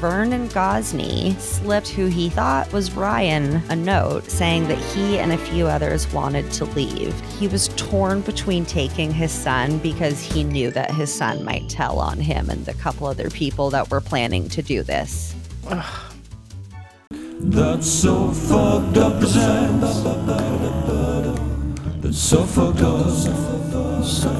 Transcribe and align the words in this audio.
Vernon 0.00 0.48
Gosney 0.50 1.34
slipped 1.40 1.88
who 1.88 2.06
he 2.06 2.28
thought 2.28 2.70
was 2.70 2.92
Ryan 2.92 3.62
a 3.70 3.76
note 3.76 4.30
saying 4.30 4.68
that 4.68 4.76
he 4.76 5.18
and 5.18 5.32
a 5.32 5.38
few 5.38 5.66
others 5.66 6.06
wanted 6.12 6.52
to 6.52 6.66
leave. 6.66 7.18
He 7.38 7.48
was 7.48 7.68
torn 7.76 8.20
between 8.20 8.66
taking 8.66 9.10
his 9.10 9.32
son 9.32 9.78
because 9.78 10.22
he 10.22 10.44
knew 10.44 10.70
that 10.72 10.90
his 10.90 11.10
son 11.12 11.42
might 11.44 11.70
tell 11.70 11.98
on 11.98 12.20
him 12.20 12.50
and 12.50 12.66
the 12.66 12.74
couple 12.74 13.06
other 13.06 13.30
people 13.30 13.70
that 13.70 13.90
were 13.90 14.02
planning 14.02 14.50
to 14.50 14.60
do 14.60 14.82
this. 14.82 15.34
That's 17.40 17.88
so 17.88 18.32
fucked 18.32 18.98
up 18.98 19.18
presents. 19.18 20.02
That's 22.02 22.18
so 22.18 22.44
fucked 22.44 22.82
up 22.82 23.06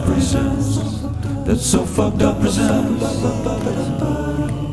presents. 0.05 1.01
That's 1.47 1.65
so 1.65 1.87
fucked 1.87 2.21
up 2.21 2.41
presents. 2.41 4.66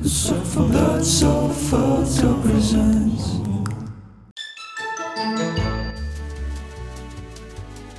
That's 0.00 0.12
so 0.12 0.34
fucked 0.34 0.72
That's 0.72 1.10
so 1.10 1.48
fucked 1.48 2.24
up 2.24 2.42
presents. 2.42 3.34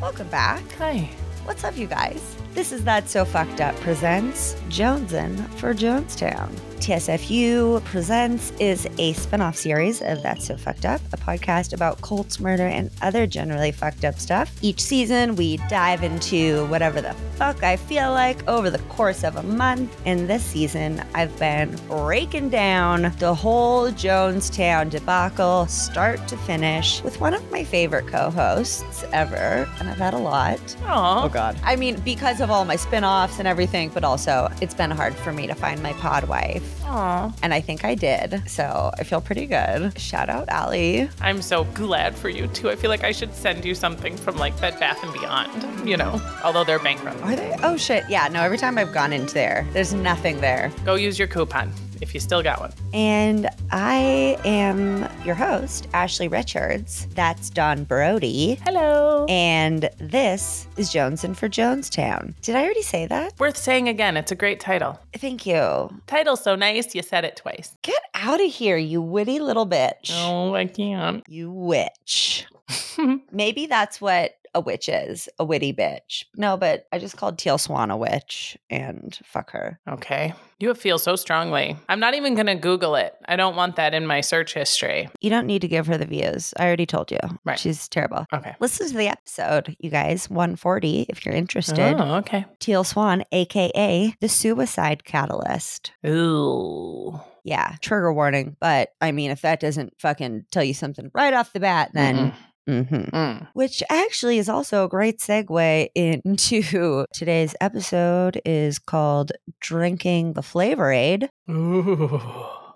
Welcome 0.01 0.29
back. 0.29 0.63
Hi. 0.77 1.09
What's 1.43 1.65
up, 1.65 1.77
you 1.77 1.87
guys? 1.87 2.37
This 2.53 2.71
is 2.71 2.85
That 2.85 3.09
So 3.09 3.25
Fucked 3.25 3.59
Up 3.59 3.75
presents 3.81 4.55
Jonesin 4.69 5.45
for 5.55 5.73
Jonestown. 5.73 6.49
TSFU 6.79 7.83
Presents 7.83 8.51
is 8.57 8.87
a 8.97 9.11
spin 9.13 9.41
off 9.41 9.57
series 9.57 10.01
of 10.01 10.23
That's 10.23 10.45
So 10.47 10.55
Fucked 10.55 10.85
Up, 10.85 11.01
a 11.11 11.17
podcast 11.17 11.73
about 11.73 12.01
cults, 12.01 12.39
murder, 12.39 12.67
and 12.67 12.89
other 13.01 13.27
generally 13.27 13.73
fucked 13.73 14.05
up 14.05 14.17
stuff. 14.17 14.51
Each 14.61 14.79
season, 14.79 15.35
we 15.35 15.57
dive 15.67 16.03
into 16.03 16.65
whatever 16.67 17.01
the 17.01 17.13
fuck 17.35 17.63
I 17.63 17.75
feel 17.75 18.11
like 18.11 18.47
over 18.47 18.69
the 18.69 18.79
course 18.83 19.25
of 19.25 19.35
a 19.35 19.43
month. 19.43 19.95
And 20.05 20.29
this 20.29 20.43
season, 20.43 21.03
I've 21.13 21.37
been 21.37 21.77
breaking 21.89 22.49
down 22.49 23.13
the 23.19 23.35
whole 23.35 23.89
Jonestown 23.91 24.89
debacle, 24.89 25.67
start 25.67 26.25
to 26.29 26.37
finish, 26.37 27.03
with 27.03 27.19
one 27.19 27.33
of 27.33 27.51
my 27.51 27.65
favorite 27.65 28.07
co 28.07 28.29
hosts 28.29 29.03
ever. 29.11 29.69
And 29.79 29.89
I've 29.89 29.97
had 29.97 30.13
a 30.13 30.17
lot. 30.17 30.59
Aw. 30.83 31.25
Oh 31.25 31.29
God. 31.29 31.59
I 31.61 31.75
mean, 31.75 31.99
because 32.01 32.39
of 32.39 32.49
all 32.49 32.63
my 32.63 32.77
spin-offs 32.77 33.37
and 33.37 33.47
everything, 33.47 33.89
but 33.89 34.05
also 34.05 34.49
it's 34.61 34.73
been 34.73 34.91
hard 34.91 35.13
for 35.13 35.33
me 35.33 35.45
to 35.45 35.55
find 35.55 35.83
my 35.83 35.91
pod 35.93 36.23
wife. 36.23 36.68
Aw. 36.83 37.33
And 37.43 37.53
I 37.53 37.61
think 37.61 37.85
I 37.85 37.95
did. 37.95 38.43
So 38.47 38.91
I 38.97 39.03
feel 39.03 39.21
pretty 39.21 39.45
good. 39.45 39.99
Shout 39.99 40.29
out 40.29 40.49
Allie. 40.49 41.09
I'm 41.21 41.41
so 41.41 41.63
glad 41.65 42.15
for 42.15 42.29
you 42.29 42.47
too. 42.47 42.69
I 42.69 42.75
feel 42.75 42.89
like 42.89 43.03
I 43.03 43.11
should 43.11 43.33
send 43.33 43.65
you 43.65 43.75
something 43.75 44.17
from 44.17 44.37
like 44.37 44.59
Bed 44.59 44.79
Bath 44.79 45.03
and 45.03 45.13
Beyond, 45.13 45.87
you 45.87 45.97
know, 45.97 46.21
although 46.43 46.63
they're 46.63 46.79
bankrupt. 46.79 47.21
Are 47.23 47.35
they? 47.35 47.55
Oh 47.63 47.77
shit. 47.77 48.03
Yeah, 48.09 48.27
no, 48.27 48.41
every 48.41 48.57
time 48.57 48.77
I've 48.77 48.93
gone 48.93 49.13
into 49.13 49.33
there, 49.33 49.67
there's 49.73 49.93
nothing 49.93 50.41
there. 50.41 50.71
Go 50.85 50.95
use 50.95 51.19
your 51.19 51.27
coupon 51.27 51.71
if 52.01 52.13
you 52.13 52.19
still 52.19 52.41
got 52.41 52.59
one. 52.59 52.73
And 52.93 53.49
I 53.71 54.37
am 54.45 55.07
your 55.25 55.35
host, 55.35 55.87
Ashley 55.93 56.27
Richards. 56.27 57.07
That's 57.15 57.49
Dawn 57.49 57.85
Brodey. 57.85 58.59
Hello. 58.65 59.25
And 59.27 59.89
this 59.97 60.67
is 60.77 60.89
Jonesin 60.89 61.35
for 61.35 61.49
Jonestown. 61.49 62.33
Did 62.41 62.55
I 62.55 62.63
already 62.63 62.81
say 62.81 63.05
that? 63.07 63.39
Worth 63.39 63.57
saying 63.57 63.87
again, 63.89 64.17
it's 64.17 64.31
a 64.31 64.35
great 64.35 64.59
title. 64.59 64.99
Thank 65.17 65.45
you. 65.45 65.89
Title's 66.07 66.43
so 66.43 66.55
nice, 66.55 66.95
you 66.95 67.01
said 67.01 67.25
it 67.25 67.35
twice. 67.35 67.75
Get 67.81 68.01
out 68.13 68.41
of 68.43 68.51
here, 68.51 68.77
you 68.77 69.01
witty 69.01 69.39
little 69.39 69.67
bitch. 69.67 70.11
Oh, 70.11 70.55
I 70.55 70.65
can't. 70.65 71.23
You 71.27 71.51
witch. 71.51 72.45
Maybe 73.31 73.65
that's 73.65 73.99
what 73.99 74.35
a 74.53 74.61
witch 74.61 74.89
is 74.89 75.29
a 75.39 75.45
witty 75.45 75.73
bitch. 75.73 76.25
No, 76.35 76.57
but 76.57 76.87
I 76.91 76.99
just 76.99 77.17
called 77.17 77.37
Teal 77.37 77.57
Swan 77.57 77.91
a 77.91 77.97
witch 77.97 78.57
and 78.69 79.17
fuck 79.23 79.51
her. 79.51 79.79
Okay. 79.87 80.33
You 80.59 80.73
feel 80.73 80.97
so 80.97 81.15
strongly. 81.15 81.77
I'm 81.87 82.01
not 82.01 82.15
even 82.15 82.35
going 82.35 82.47
to 82.47 82.55
Google 82.55 82.95
it. 82.95 83.15
I 83.25 83.37
don't 83.37 83.55
want 83.55 83.77
that 83.77 83.93
in 83.93 84.05
my 84.05 84.19
search 84.19 84.53
history. 84.53 85.07
You 85.21 85.29
don't 85.29 85.47
need 85.47 85.61
to 85.61 85.69
give 85.69 85.87
her 85.87 85.97
the 85.97 86.05
views. 86.05 86.53
I 86.57 86.65
already 86.65 86.85
told 86.85 87.11
you. 87.11 87.19
Right. 87.45 87.57
She's 87.57 87.87
terrible. 87.87 88.25
Okay. 88.33 88.55
Listen 88.59 88.89
to 88.89 88.97
the 88.97 89.07
episode, 89.07 89.75
you 89.79 89.89
guys, 89.89 90.29
140, 90.29 91.05
if 91.07 91.25
you're 91.25 91.35
interested. 91.35 91.95
Oh, 91.97 92.15
okay. 92.15 92.45
Teal 92.59 92.83
Swan, 92.83 93.23
AKA 93.31 94.15
the 94.19 94.27
suicide 94.27 95.05
catalyst. 95.05 95.93
Ooh. 96.05 97.19
Yeah, 97.45 97.77
trigger 97.81 98.11
warning. 98.11 98.57
But 98.59 98.89
I 98.99 99.13
mean, 99.13 99.31
if 99.31 99.41
that 99.41 99.61
doesn't 99.61 99.93
fucking 99.99 100.45
tell 100.51 100.63
you 100.63 100.73
something 100.73 101.09
right 101.13 101.33
off 101.33 101.53
the 101.53 101.61
bat, 101.61 101.91
then. 101.93 102.33
Mhm. 102.69 103.09
Mm. 103.11 103.47
Which 103.53 103.81
actually 103.89 104.37
is 104.37 104.47
also 104.47 104.85
a 104.85 104.89
great 104.89 105.19
segue 105.19 105.89
into 105.95 107.05
today's 107.13 107.55
episode 107.59 108.39
is 108.45 108.77
called 108.77 109.31
Drinking 109.59 110.33
the 110.33 110.43
Flavor 110.43 110.91
Aid 110.91 111.29
Ooh. 111.49 112.21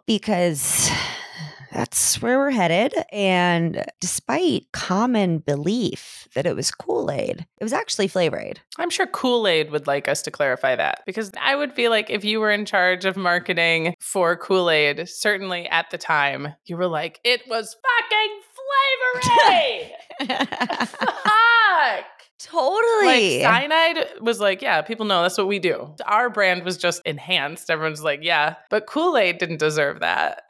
because 0.07 0.89
that's 1.71 2.21
where 2.21 2.39
we're 2.39 2.49
headed. 2.51 2.93
And 3.11 3.83
despite 4.01 4.65
common 4.73 5.39
belief 5.39 6.27
that 6.33 6.45
it 6.47 6.55
was 6.55 6.71
Kool 6.71 7.11
Aid, 7.11 7.45
it 7.59 7.63
was 7.63 7.73
actually 7.73 8.07
Flavor 8.07 8.39
Aid. 8.39 8.61
I'm 8.79 8.89
sure 8.89 9.05
Kool 9.05 9.47
Aid 9.47 9.69
would 9.71 9.85
like 9.85 10.07
us 10.07 10.23
to 10.23 10.31
clarify 10.31 10.75
that 10.75 11.01
because 11.05 11.31
I 11.39 11.55
would 11.55 11.73
feel 11.73 11.91
like 11.91 12.09
if 12.09 12.23
you 12.25 12.39
were 12.39 12.51
in 12.51 12.65
charge 12.65 13.05
of 13.05 13.15
marketing 13.17 13.95
for 13.99 14.35
Kool 14.37 14.71
Aid, 14.71 15.07
certainly 15.07 15.67
at 15.69 15.91
the 15.91 15.97
time, 15.99 16.55
you 16.65 16.77
were 16.77 16.87
like, 16.87 17.19
it 17.23 17.41
was 17.47 17.75
fucking 17.75 18.39
Flavor 18.63 19.53
Aid. 19.53 19.91
Fuck. 20.27 22.05
totally. 22.39 23.41
Like 23.41 23.41
cyanide 23.41 24.05
was 24.21 24.39
like, 24.39 24.61
yeah, 24.61 24.81
people 24.81 25.05
know 25.05 25.21
that's 25.21 25.37
what 25.37 25.47
we 25.47 25.59
do. 25.59 25.93
Our 26.05 26.29
brand 26.29 26.63
was 26.63 26.77
just 26.77 27.01
enhanced. 27.05 27.69
Everyone's 27.69 28.03
like, 28.03 28.19
yeah, 28.23 28.55
but 28.69 28.87
Kool 28.87 29.17
Aid 29.17 29.37
didn't 29.37 29.57
deserve 29.57 29.99
that. 30.01 30.43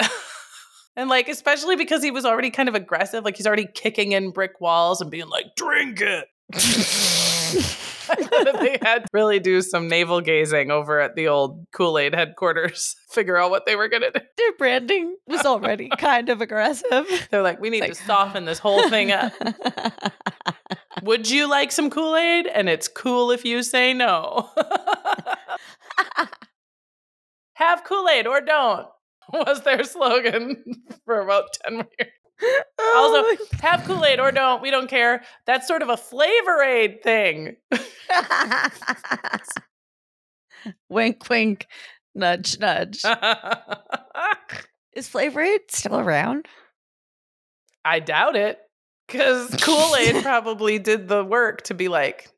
and 0.95 1.09
like, 1.09 1.27
especially 1.27 1.75
because 1.75 2.03
he 2.03 2.11
was 2.11 2.25
already 2.25 2.49
kind 2.51 2.69
of 2.69 2.75
aggressive, 2.75 3.23
like 3.23 3.37
he's 3.37 3.47
already 3.47 3.67
kicking 3.73 4.11
in 4.11 4.31
brick 4.31 4.59
walls 4.59 5.01
and 5.01 5.09
being 5.09 5.27
like, 5.27 5.55
drink 5.55 6.01
it. 6.01 6.27
they 8.59 8.77
had 8.81 9.03
to 9.03 9.09
really 9.13 9.39
do 9.39 9.61
some 9.61 9.87
navel 9.87 10.21
gazing 10.21 10.71
over 10.71 10.99
at 10.99 11.15
the 11.15 11.27
old 11.27 11.65
Kool 11.73 11.97
Aid 11.97 12.13
headquarters, 12.13 12.95
figure 13.09 13.37
out 13.37 13.51
what 13.51 13.65
they 13.65 13.75
were 13.75 13.87
going 13.87 14.03
to 14.03 14.11
do. 14.11 14.19
Their 14.37 14.53
branding 14.57 15.15
was 15.27 15.45
already 15.45 15.89
kind 15.97 16.29
of 16.29 16.41
aggressive. 16.41 17.07
They're 17.31 17.41
like, 17.41 17.59
we 17.59 17.69
need 17.69 17.83
It's 17.83 17.99
to 17.99 18.05
soften 18.05 18.45
this 18.45 18.59
whole 18.59 18.87
thing 18.89 19.11
up. 19.11 19.33
Would 21.01 21.29
you 21.29 21.49
like 21.49 21.71
some 21.71 21.89
Kool 21.89 22.15
Aid? 22.15 22.47
And 22.47 22.69
it's 22.69 22.87
cool 22.87 23.31
if 23.31 23.45
you 23.45 23.63
say 23.63 23.93
no. 23.93 24.49
Have 27.55 27.83
Kool 27.83 28.07
Aid 28.09 28.27
or 28.27 28.41
don't, 28.41 28.87
was 29.31 29.61
their 29.61 29.83
slogan 29.83 30.63
for 31.05 31.21
about 31.21 31.45
10 31.65 31.87
years. 31.99 32.11
Oh 32.79 33.35
Also, 33.37 33.45
have 33.61 33.83
Kool 33.85 34.05
Aid 34.05 34.19
or 34.19 34.31
don't, 34.31 34.61
we 34.61 34.69
don't 34.69 34.89
care. 34.89 35.23
That's 35.45 35.67
sort 35.67 35.81
of 35.81 35.89
a 35.89 35.97
flavor 35.97 36.61
aid 36.61 37.01
thing. 37.01 37.55
wink, 40.89 41.27
wink, 41.29 41.67
nudge, 42.13 42.59
nudge. 42.59 43.01
Is 44.93 45.07
Flavor 45.07 45.41
Aid 45.41 45.61
still 45.69 45.99
around? 45.99 46.47
I 47.85 47.99
doubt 47.99 48.35
it 48.35 48.59
because 49.07 49.55
Kool 49.61 49.95
Aid 49.95 50.23
probably 50.23 50.79
did 50.79 51.07
the 51.07 51.23
work 51.23 51.63
to 51.63 51.73
be 51.73 51.87
like, 51.87 52.29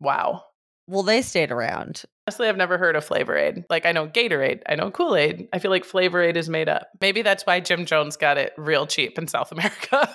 wow. 0.00 0.42
Well, 0.86 1.02
they 1.02 1.22
stayed 1.22 1.50
around. 1.50 2.04
Honestly, 2.26 2.48
I've 2.48 2.56
never 2.56 2.78
heard 2.78 2.96
of 2.96 3.04
Flavor 3.04 3.36
Aid. 3.36 3.64
Like 3.68 3.84
I 3.84 3.92
know 3.92 4.06
Gatorade, 4.06 4.62
I 4.66 4.76
know 4.76 4.90
Kool 4.90 5.14
Aid. 5.14 5.46
I 5.52 5.58
feel 5.58 5.70
like 5.70 5.84
Flavor 5.84 6.22
Aid 6.22 6.38
is 6.38 6.48
made 6.48 6.70
up. 6.70 6.88
Maybe 7.00 7.20
that's 7.20 7.44
why 7.44 7.60
Jim 7.60 7.84
Jones 7.84 8.16
got 8.16 8.38
it 8.38 8.54
real 8.56 8.86
cheap 8.86 9.18
in 9.18 9.28
South 9.28 9.52
America 9.52 10.08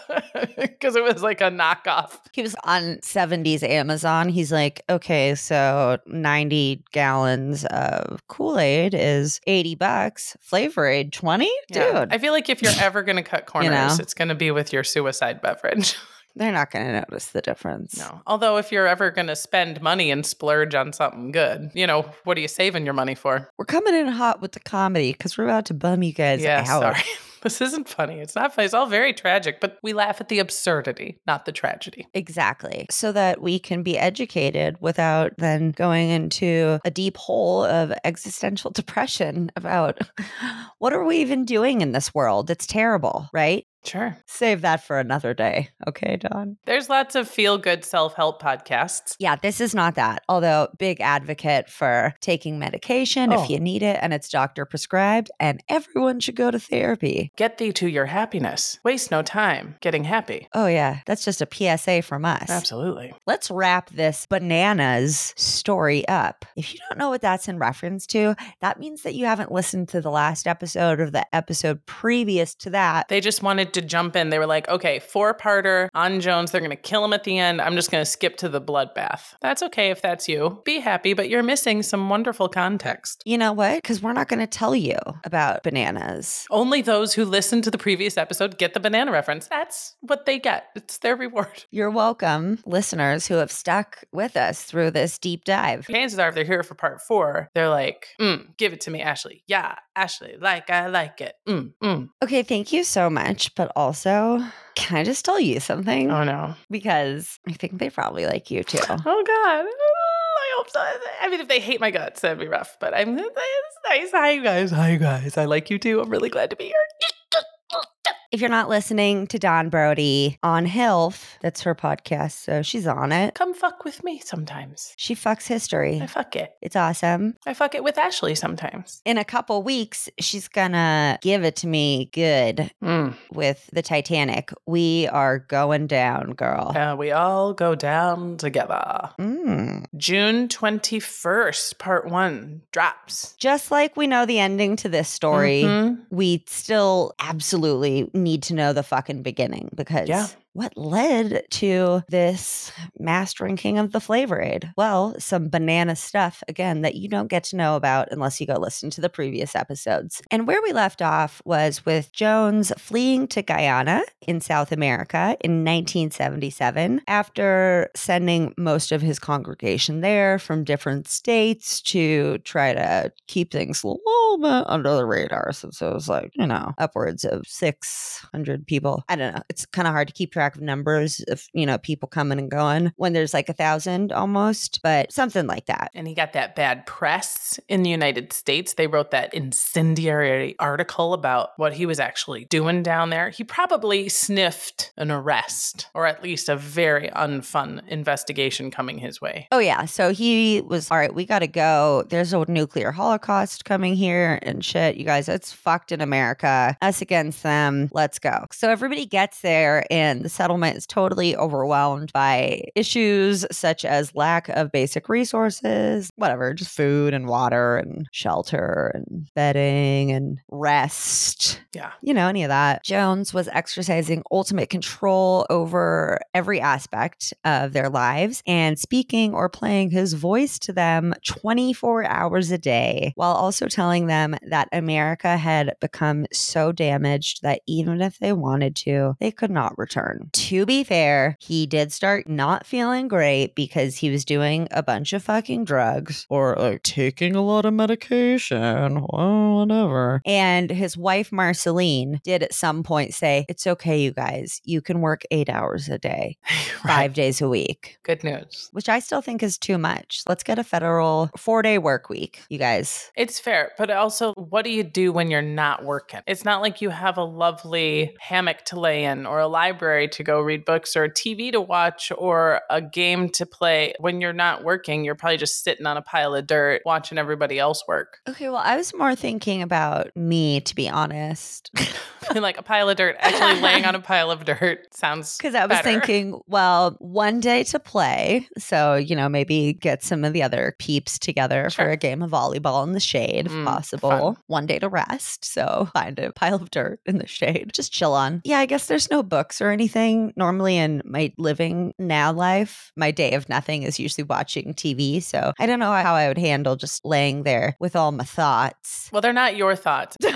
because 0.57 0.95
it 0.95 1.03
was 1.03 1.21
like 1.21 1.39
a 1.39 1.51
knockoff. 1.51 2.19
He 2.31 2.41
was 2.41 2.55
on 2.63 2.97
70s 2.97 3.61
Amazon. 3.61 4.29
He's 4.29 4.51
like, 4.51 4.81
okay, 4.89 5.35
so 5.35 5.99
90 6.07 6.83
gallons 6.91 7.63
of 7.65 8.25
Kool 8.27 8.57
Aid 8.57 8.95
is 8.95 9.39
80 9.45 9.75
bucks. 9.75 10.35
Flavor 10.41 10.87
Aid, 10.87 11.13
20? 11.13 11.45
Yeah. 11.69 12.05
Dude, 12.05 12.13
I 12.13 12.17
feel 12.17 12.33
like 12.33 12.49
if 12.49 12.63
you're 12.63 12.71
ever 12.81 13.03
going 13.03 13.17
to 13.17 13.23
cut 13.23 13.45
corners, 13.45 13.69
know? 13.69 13.97
it's 13.99 14.15
going 14.15 14.29
to 14.29 14.35
be 14.35 14.49
with 14.49 14.73
your 14.73 14.83
suicide 14.83 15.41
beverage. 15.41 15.95
they're 16.35 16.51
not 16.51 16.71
going 16.71 16.85
to 16.85 16.93
notice 16.93 17.27
the 17.27 17.41
difference. 17.41 17.97
No. 17.97 18.21
Although, 18.27 18.57
if 18.57 18.71
you're 18.71 18.87
ever 18.87 19.11
going 19.11 19.27
to 19.27 19.35
spend 19.35 19.81
money 19.81 20.11
and 20.11 20.25
splurge 20.25 20.75
on 20.75 20.93
something 20.93 21.31
good, 21.31 21.71
you 21.73 21.87
know, 21.87 22.03
what 22.23 22.37
are 22.37 22.41
you 22.41 22.47
saving 22.47 22.85
your 22.85 22.93
money 22.93 23.15
for? 23.15 23.49
We're 23.57 23.65
coming 23.65 23.95
in 23.95 24.07
hot 24.07 24.41
with 24.41 24.53
the 24.53 24.59
comedy 24.59 25.11
because 25.11 25.37
we're 25.37 25.45
about 25.45 25.65
to 25.65 25.73
bum 25.73 26.03
you 26.03 26.13
guys 26.13 26.39
out. 26.39 26.43
yeah, 26.43 26.65
out. 26.67 26.81
sorry. 26.81 27.03
This 27.41 27.61
isn't 27.61 27.87
funny. 27.87 28.19
It's 28.19 28.35
not 28.35 28.53
funny. 28.53 28.65
It's 28.65 28.73
all 28.73 28.85
very 28.85 29.13
tragic, 29.13 29.59
but 29.61 29.77
we 29.81 29.93
laugh 29.93 30.19
at 30.19 30.27
the 30.27 30.39
absurdity, 30.39 31.19
not 31.25 31.45
the 31.45 31.51
tragedy. 31.51 32.07
Exactly. 32.13 32.85
So 32.89 33.11
that 33.11 33.41
we 33.41 33.59
can 33.59 33.83
be 33.83 33.97
educated 33.97 34.75
without 34.81 35.33
then 35.37 35.71
going 35.71 36.09
into 36.09 36.79
a 36.83 36.91
deep 36.91 37.17
hole 37.17 37.63
of 37.63 37.93
existential 38.03 38.71
depression 38.79 39.51
about 39.55 39.99
what 40.79 40.93
are 40.93 41.05
we 41.05 41.17
even 41.17 41.45
doing 41.45 41.81
in 41.81 41.91
this 41.91 42.13
world? 42.13 42.49
It's 42.49 42.67
terrible, 42.67 43.29
right? 43.33 43.65
Sure. 43.85 44.17
Save 44.25 44.61
that 44.61 44.83
for 44.83 44.99
another 44.99 45.33
day. 45.33 45.69
Okay, 45.87 46.17
Dawn? 46.17 46.57
There's 46.65 46.89
lots 46.89 47.15
of 47.15 47.27
feel 47.29 47.57
good 47.57 47.83
self 47.85 48.13
help 48.15 48.41
podcasts. 48.41 49.15
Yeah, 49.19 49.35
this 49.35 49.61
is 49.61 49.73
not 49.73 49.95
that. 49.95 50.21
Although, 50.27 50.67
big 50.77 51.01
advocate 51.01 51.69
for 51.69 52.13
taking 52.21 52.59
medication 52.59 53.31
Oh. 53.33 53.41
if 53.43 53.49
you 53.49 53.59
need 53.59 53.81
it 53.83 53.97
and 54.01 54.13
it's 54.13 54.29
doctor 54.29 54.65
prescribed, 54.65 55.31
and 55.39 55.63
everyone 55.69 56.19
should 56.19 56.35
go 56.35 56.51
to 56.51 56.59
therapy. 56.59 57.31
Get 57.37 57.57
thee 57.57 57.71
to 57.73 57.87
your 57.87 58.05
happiness. 58.07 58.79
Waste 58.83 59.11
no 59.11 59.21
time 59.21 59.75
getting 59.81 60.03
happy. 60.03 60.47
Oh, 60.53 60.67
yeah, 60.67 60.99
that's 61.05 61.23
just 61.25 61.41
a 61.41 61.47
PSA 61.51 62.01
from 62.01 62.25
us. 62.25 62.49
Absolutely. 62.49 63.13
Let's 63.25 63.49
wrap 63.49 63.89
this 63.91 64.25
bananas 64.29 65.33
story 65.37 66.07
up. 66.07 66.45
If 66.55 66.73
you 66.73 66.79
don't 66.89 66.99
know 66.99 67.09
what 67.09 67.21
that's 67.21 67.47
in 67.47 67.57
reference 67.59 68.05
to, 68.07 68.35
that 68.61 68.79
means 68.79 69.03
that 69.03 69.15
you 69.15 69.25
haven't 69.25 69.51
listened 69.51 69.87
to 69.89 70.01
the 70.01 70.11
last 70.11 70.47
episode 70.47 70.99
or 70.99 71.09
the 71.09 71.25
episode 71.33 71.85
previous 71.85 72.53
to 72.55 72.69
that. 72.71 73.07
They 73.07 73.21
just 73.21 73.41
wanted 73.41 73.68
to 73.73 73.81
jump 73.81 74.15
in. 74.15 74.29
They 74.29 74.39
were 74.39 74.45
like, 74.45 74.67
okay, 74.69 74.99
four 74.99 75.33
parter 75.33 75.89
on 75.93 76.19
Jones. 76.21 76.51
They're 76.51 76.61
going 76.61 76.69
to 76.71 76.75
kill 76.75 77.03
him 77.03 77.13
at 77.13 77.23
the 77.23 77.37
end. 77.37 77.61
I'm 77.61 77.75
just 77.75 77.91
going 77.91 78.01
to 78.01 78.09
skip 78.09 78.37
to 78.37 78.49
the 78.49 78.61
bloodbath. 78.61 79.33
That's 79.41 79.63
okay 79.63 79.91
if 79.91 80.01
that's 80.01 80.27
you. 80.27 80.61
Be 80.65 80.79
happy, 80.79 81.13
but 81.13 81.29
you're 81.29 81.43
missing 81.43 81.83
some 81.83 82.09
wonderful 82.09 82.49
context. 82.49 83.21
You 83.25 83.37
know 83.37 83.53
what? 83.53 83.75
Because 83.75 84.01
we're 84.01 84.13
not 84.13 84.27
going 84.27 84.39
to 84.39 84.47
tell 84.47 84.75
you 84.75 84.97
about 85.23 85.63
bananas. 85.63 86.45
Only 86.49 86.81
those 86.81 87.13
who 87.13 87.25
listened 87.25 87.63
to 87.65 87.71
the 87.71 87.77
previous 87.77 88.17
episode 88.17 88.57
get 88.57 88.73
the 88.73 88.79
banana 88.79 89.11
reference. 89.11 89.47
That's 89.47 89.95
what 90.01 90.25
they 90.25 90.39
get. 90.39 90.67
It's 90.75 90.97
their 90.97 91.15
reward. 91.15 91.65
You're 91.71 91.91
welcome, 91.91 92.59
listeners 92.65 93.27
who 93.27 93.35
have 93.35 93.51
stuck 93.51 94.03
with 94.11 94.35
us 94.37 94.63
through 94.63 94.91
this 94.91 95.17
deep 95.17 95.45
dive. 95.45 95.87
Chances 95.87 96.19
are, 96.19 96.29
if 96.29 96.35
they're 96.35 96.43
here 96.43 96.63
for 96.63 96.75
part 96.75 97.01
four, 97.01 97.49
they're 97.53 97.69
like, 97.69 98.07
mm, 98.19 98.45
give 98.57 98.73
it 98.73 98.81
to 98.81 98.91
me, 98.91 99.01
Ashley. 99.01 99.43
Yeah, 99.47 99.75
Ashley, 99.99 100.37
like 100.39 100.69
I 100.69 100.87
like 100.87 101.19
it. 101.19 101.35
Mm, 101.45 101.73
mm. 101.83 102.09
Okay, 102.23 102.41
thank 102.41 102.71
you 102.71 102.85
so 102.85 103.09
much. 103.09 103.53
But 103.55 103.69
also, 103.75 104.39
can 104.75 104.95
I 104.97 105.03
just 105.03 105.25
tell 105.25 105.41
you 105.41 105.59
something? 105.59 106.09
Oh 106.09 106.23
no. 106.23 106.55
Because 106.71 107.37
I 107.49 107.51
think 107.51 107.79
they 107.79 107.89
probably 107.89 108.25
like 108.25 108.49
you 108.49 108.63
too. 108.63 108.79
Oh 108.89 108.95
God. 108.95 109.65
I 109.65 110.55
hope 110.57 110.69
so. 110.69 110.79
I 111.21 111.27
mean, 111.29 111.41
if 111.41 111.49
they 111.49 111.59
hate 111.59 111.81
my 111.81 111.91
guts, 111.91 112.21
that'd 112.21 112.39
be 112.39 112.47
rough. 112.47 112.77
But 112.79 112.93
I'm 112.93 113.19
it's 113.19 113.29
nice. 113.89 114.11
Hi, 114.11 114.31
you 114.31 114.41
guys. 114.41 114.71
Hi, 114.71 114.91
you 114.91 114.99
guys. 114.99 115.37
I 115.37 115.43
like 115.45 115.69
you 115.69 115.77
too. 115.77 115.99
I'm 115.99 116.09
really 116.09 116.29
glad 116.29 116.49
to 116.51 116.55
be 116.55 116.65
here. 116.65 116.85
If 118.31 118.41
you're 118.41 118.49
not 118.51 118.69
listening 118.69 119.25
to 119.27 119.39
Dawn 119.39 119.71
Brodey 119.71 120.37
on 120.43 120.67
HILF, 120.67 121.37
that's 121.41 121.61
her 121.61 121.73
podcast, 121.73 122.33
so 122.33 122.61
she's 122.61 122.85
on 122.85 123.11
it. 123.11 123.33
Come 123.33 123.55
fuck 123.55 123.83
with 123.83 124.03
me 124.03 124.19
sometimes. 124.23 124.93
She 124.97 125.15
fucks 125.15 125.47
history. 125.47 125.99
I 125.99 126.05
fuck 126.05 126.35
it. 126.35 126.53
It's 126.61 126.75
awesome. 126.75 127.33
I 127.47 127.55
fuck 127.55 127.73
it 127.73 127.83
with 127.83 127.97
Ashley 127.97 128.35
sometimes. 128.35 129.01
In 129.03 129.17
a 129.17 129.23
couple 129.25 129.63
weeks, 129.63 130.09
she's 130.19 130.47
gonna 130.47 131.17
give 131.23 131.43
it 131.43 131.55
to 131.57 131.67
me 131.67 132.11
good 132.13 132.69
Mm. 132.83 133.15
with 133.31 133.67
the 133.73 133.81
Titanic. 133.81 134.51
We 134.67 135.07
are 135.07 135.39
going 135.39 135.87
down, 135.87 136.33
girl. 136.33 136.71
Uh, 136.77 136.95
we 136.95 137.09
all 137.11 137.55
go 137.55 137.73
down 137.73 138.37
together. 138.37 139.09
Mm. 139.19 139.85
June 139.97 140.47
21st, 140.49 141.79
part 141.79 142.07
one 142.07 142.61
drops. 142.71 143.33
Just 143.39 143.71
like 143.71 143.97
we 143.97 144.05
know 144.05 144.27
the 144.27 144.37
ending 144.37 144.75
to 144.75 144.87
this 144.89 145.09
story, 145.09 145.63
Mhm. 145.63 145.97
we 146.11 146.43
still 146.47 147.13
absolutely 147.19 147.88
need 148.13 148.43
to 148.43 148.53
know 148.53 148.73
the 148.73 148.83
fucking 148.83 149.21
beginning 149.23 149.69
because 149.75 150.07
Yeah. 150.09 150.27
What 150.53 150.75
led 150.75 151.43
to 151.51 152.01
this 152.09 152.71
mass 152.97 153.33
drinking 153.33 153.77
of 153.77 153.91
the 153.91 153.99
flavor 153.99 154.41
aid? 154.41 154.71
Well, 154.75 155.15
some 155.19 155.49
banana 155.49 155.95
stuff, 155.95 156.43
again, 156.47 156.81
that 156.81 156.95
you 156.95 157.07
don't 157.07 157.27
get 157.27 157.43
to 157.45 157.55
know 157.55 157.75
about 157.75 158.09
unless 158.11 158.41
you 158.41 158.47
go 158.47 158.55
listen 158.55 158.89
to 158.91 159.01
the 159.01 159.09
previous 159.09 159.55
episodes. 159.55 160.21
And 160.31 160.47
where 160.47 160.61
we 160.61 160.73
left 160.73 161.01
off 161.01 161.41
was 161.45 161.85
with 161.85 162.11
Jones 162.11 162.71
fleeing 162.77 163.27
to 163.29 163.41
Guyana 163.41 164.03
in 164.27 164.41
South 164.41 164.71
America 164.71 165.37
in 165.41 165.63
1977 165.63 167.01
after 167.07 167.89
sending 167.95 168.53
most 168.57 168.91
of 168.91 169.01
his 169.01 169.19
congregation 169.19 170.01
there 170.01 170.39
from 170.39 170.63
different 170.63 171.07
states 171.07 171.81
to 171.81 172.37
try 172.39 172.73
to 172.73 173.11
keep 173.27 173.51
things 173.51 173.83
a 173.83 173.87
little 173.87 174.37
bit 174.39 174.63
under 174.67 174.95
the 174.95 175.05
radar 175.05 175.51
since 175.53 175.81
it 175.81 175.93
was 175.93 176.09
like, 176.09 176.31
you 176.33 176.47
know, 176.47 176.73
upwards 176.77 177.23
of 177.23 177.45
600 177.47 178.65
people. 178.65 179.03
I 179.07 179.15
don't 179.15 179.35
know. 179.35 179.43
It's 179.49 179.65
kind 179.65 179.87
of 179.87 179.93
hard 179.93 180.07
to 180.07 180.13
keep 180.13 180.31
track 180.31 180.48
of 180.55 180.61
numbers 180.61 181.21
of, 181.27 181.47
you 181.53 181.65
know, 181.65 181.77
people 181.77 182.07
coming 182.07 182.39
and 182.39 182.51
going 182.51 182.91
when 182.95 183.13
there's 183.13 183.33
like 183.33 183.49
a 183.49 183.53
thousand 183.53 184.11
almost, 184.11 184.81
but 184.83 185.11
something 185.11 185.47
like 185.47 185.65
that. 185.67 185.91
And 185.93 186.07
he 186.07 186.13
got 186.13 186.33
that 186.33 186.55
bad 186.55 186.85
press 186.85 187.59
in 187.67 187.83
the 187.83 187.89
United 187.89 188.33
States. 188.33 188.73
They 188.73 188.87
wrote 188.87 189.11
that 189.11 189.33
incendiary 189.33 190.55
article 190.59 191.13
about 191.13 191.51
what 191.57 191.73
he 191.73 191.85
was 191.85 191.99
actually 191.99 192.45
doing 192.45 192.83
down 192.83 193.09
there. 193.09 193.29
He 193.29 193.43
probably 193.43 194.09
sniffed 194.09 194.91
an 194.97 195.11
arrest 195.11 195.87
or 195.93 196.05
at 196.05 196.23
least 196.23 196.49
a 196.49 196.55
very 196.55 197.09
unfun 197.09 197.87
investigation 197.87 198.71
coming 198.71 198.97
his 198.97 199.21
way. 199.21 199.47
Oh, 199.51 199.59
yeah. 199.59 199.85
So 199.85 200.11
he 200.11 200.61
was, 200.61 200.89
all 200.91 200.97
right, 200.97 201.13
we 201.13 201.25
got 201.25 201.39
to 201.39 201.47
go. 201.47 202.05
There's 202.09 202.33
a 202.33 202.45
nuclear 202.49 202.91
holocaust 202.91 203.65
coming 203.65 203.95
here 203.95 204.39
and 204.43 204.63
shit. 204.63 204.97
You 204.97 205.05
guys, 205.05 205.29
it's 205.29 205.51
fucked 205.51 205.91
in 205.91 206.01
America. 206.01 206.77
Us 206.81 207.01
against 207.01 207.43
them. 207.43 207.89
Let's 207.91 208.19
go. 208.19 208.45
So 208.51 208.69
everybody 208.69 209.05
gets 209.05 209.41
there, 209.41 209.85
and 209.91 210.28
the 210.29 210.35
settlement 210.35 210.77
is 210.77 210.85
totally 210.85 211.35
overwhelmed 211.35 212.13
by 212.13 212.61
issues 212.75 213.45
such 213.51 213.83
as 213.83 214.13
lack 214.15 214.47
of 214.49 214.71
basic 214.71 215.09
resources, 215.09 216.11
whatever, 216.17 216.53
just 216.53 216.75
food 216.75 217.13
and 217.15 217.27
water 217.27 217.77
and 217.77 218.07
shelter 218.11 218.91
and 218.93 219.27
bedding 219.33 220.11
and 220.11 220.37
rest 220.51 221.61
Yeah. 221.73 221.91
you 222.01 222.13
know, 222.13 222.27
any 222.27 222.43
of 222.43 222.49
that. 222.49 222.83
Jones 222.83 223.33
was 223.33 223.47
exercising 223.47 224.21
ultimate 224.31 224.69
control 224.69 225.47
over 225.49 226.19
every 226.35 226.61
aspect 226.61 227.33
of 227.43 227.73
their 227.73 227.89
lives 227.89 228.43
and 228.45 228.77
speaking 228.77 229.33
or 229.33 229.49
playing 229.49 229.89
his 229.89 230.13
voice 230.13 230.59
to 230.59 230.73
them 230.73 231.13
24 231.25 232.05
hours 232.05 232.51
a 232.51 232.57
day, 232.57 233.13
while 233.15 233.33
also 233.33 233.67
telling 233.67 234.05
them 234.07 234.35
that 234.47 234.67
America 234.71 235.37
had 235.37 235.73
become 235.81 236.25
so 236.31 236.71
damaged 236.71 237.41
that 237.41 237.61
even 237.67 238.01
if 238.01 238.19
they 238.19 238.33
wanted 238.33 238.75
to, 238.75 239.15
they 239.19 239.31
could 239.31 239.51
not 239.51 239.77
return. 239.77 240.18
To 240.33 240.65
be 240.65 240.83
fair, 240.83 241.37
he 241.39 241.65
did 241.65 241.91
start 241.91 242.27
not 242.27 242.65
feeling 242.65 243.07
great 243.07 243.55
because 243.55 243.97
he 243.97 244.09
was 244.09 244.25
doing 244.25 244.67
a 244.71 244.83
bunch 244.83 245.13
of 245.13 245.23
fucking 245.23 245.65
drugs 245.65 246.25
or 246.29 246.55
like 246.57 246.83
taking 246.83 247.35
a 247.35 247.41
lot 247.41 247.65
of 247.65 247.73
medication, 247.73 249.05
well, 249.09 249.57
whatever. 249.59 250.21
And 250.25 250.69
his 250.69 250.97
wife, 250.97 251.31
Marceline, 251.31 252.19
did 252.23 252.43
at 252.43 252.53
some 252.53 252.83
point 252.83 253.13
say, 253.13 253.45
It's 253.47 253.65
okay, 253.65 254.01
you 254.01 254.11
guys. 254.11 254.61
You 254.63 254.81
can 254.81 255.01
work 255.01 255.23
eight 255.31 255.49
hours 255.49 255.87
a 255.89 255.97
day, 255.97 256.37
five 256.83 257.13
days 257.13 257.41
a 257.41 257.49
week, 257.49 257.97
Good 258.03 258.23
news. 258.23 258.69
which 258.73 258.89
I 258.89 258.99
still 258.99 259.21
think 259.21 259.41
is 259.43 259.57
too 259.57 259.77
much. 259.77 260.23
Let's 260.27 260.43
get 260.43 260.59
a 260.59 260.63
federal 260.63 261.29
four 261.37 261.61
day 261.61 261.77
work 261.77 262.09
week, 262.09 262.41
you 262.49 262.59
guys. 262.59 263.11
It's 263.15 263.39
fair, 263.39 263.71
but 263.77 263.89
also, 263.89 264.33
what 264.33 264.65
do 264.65 264.71
you 264.71 264.83
do 264.83 265.11
when 265.11 265.31
you're 265.31 265.41
not 265.41 265.85
working? 265.85 266.21
It's 266.27 266.45
not 266.45 266.61
like 266.61 266.81
you 266.81 266.89
have 266.89 267.17
a 267.17 267.23
lovely 267.23 268.15
hammock 268.19 268.65
to 268.65 268.79
lay 268.79 269.05
in, 269.05 269.25
or 269.25 269.39
a 269.39 269.47
library 269.47 270.08
to 270.13 270.23
go 270.23 270.39
read 270.41 270.65
books, 270.65 270.95
or 270.95 271.03
a 271.05 271.09
TV 271.11 271.51
to 271.51 271.61
watch, 271.61 272.11
or 272.17 272.61
a 272.69 272.81
game 272.81 273.29
to 273.29 273.45
play. 273.45 273.93
When 273.99 274.21
you're 274.21 274.33
not 274.33 274.63
working, 274.63 275.03
you're 275.03 275.15
probably 275.15 275.37
just 275.37 275.63
sitting 275.63 275.85
on 275.85 275.97
a 275.97 276.01
pile 276.01 276.35
of 276.35 276.47
dirt 276.47 276.81
watching 276.85 277.17
everybody 277.17 277.59
else 277.59 277.83
work. 277.87 278.17
Okay, 278.29 278.47
well, 278.49 278.57
I 278.63 278.77
was 278.77 278.93
more 278.93 279.15
thinking 279.15 279.61
about 279.61 280.15
me, 280.15 280.61
to 280.61 280.75
be 280.75 280.87
honest. 280.87 281.71
like 282.35 282.57
a 282.57 282.63
pile 282.63 282.89
of 282.89 282.97
dirt. 282.97 283.15
Actually, 283.19 283.59
laying 283.61 283.85
on 283.85 283.95
a 283.95 283.99
pile 284.01 284.29
of 284.29 284.45
dirt 284.45 284.79
sounds 284.93 285.35
Because 285.37 285.55
I 285.55 285.61
was 285.65 285.77
better. 285.77 285.83
thinking, 285.83 286.39
well, 286.47 286.95
one 286.99 287.39
day 287.39 287.63
to 287.65 287.79
play. 287.79 288.47
So, 288.57 288.95
you 288.95 289.15
know, 289.15 289.27
maybe 289.29 289.73
get 289.73 290.03
some 290.03 290.23
of 290.23 290.33
the 290.33 290.43
other 290.43 290.75
peeps 290.79 291.17
together 291.17 291.69
Sure. 291.69 291.85
for 291.85 291.91
a 291.91 291.97
game 291.97 292.21
of 292.21 292.29
volleyball 292.31 292.83
in 292.85 292.91
the 292.93 292.99
shade 292.99 293.45
if 293.47 293.51
Mm, 293.51 293.65
possible. 293.65 294.09
fun. 294.09 294.35
One 294.47 294.65
day 294.67 294.79
to 294.79 294.89
rest. 294.89 295.43
So 295.45 295.89
find 295.93 296.19
a 296.19 296.31
pile 296.33 296.55
of 296.55 296.69
dirt 296.71 296.99
in 297.05 297.17
the 297.17 297.27
shade. 297.27 297.71
Just 297.73 297.91
chill 297.91 298.13
on. 298.13 298.41
Yeah, 298.43 298.59
I 298.59 298.65
guess 298.67 298.85
there's 298.87 299.09
no 299.09 299.23
books 299.23 299.59
or 299.61 299.71
anything. 299.71 299.89
Normally 300.35 300.77
in 300.77 301.01
my 301.05 301.33
living 301.37 301.93
now 301.99 302.31
life, 302.31 302.91
my 302.95 303.11
day 303.11 303.33
of 303.33 303.49
nothing 303.49 303.83
is 303.83 303.99
usually 303.99 304.23
watching 304.23 304.73
TV. 304.73 305.21
So 305.21 305.53
I 305.59 305.65
don't 305.65 305.79
know 305.79 305.91
how 305.91 306.15
I 306.15 306.27
would 306.27 306.37
handle 306.37 306.75
just 306.75 307.03
laying 307.05 307.43
there 307.43 307.75
with 307.79 307.95
all 307.95 308.11
my 308.11 308.23
thoughts. 308.23 309.09
Well, 309.11 309.21
they're 309.21 309.33
not 309.33 309.55
your 309.55 309.75
thoughts. 309.75 310.17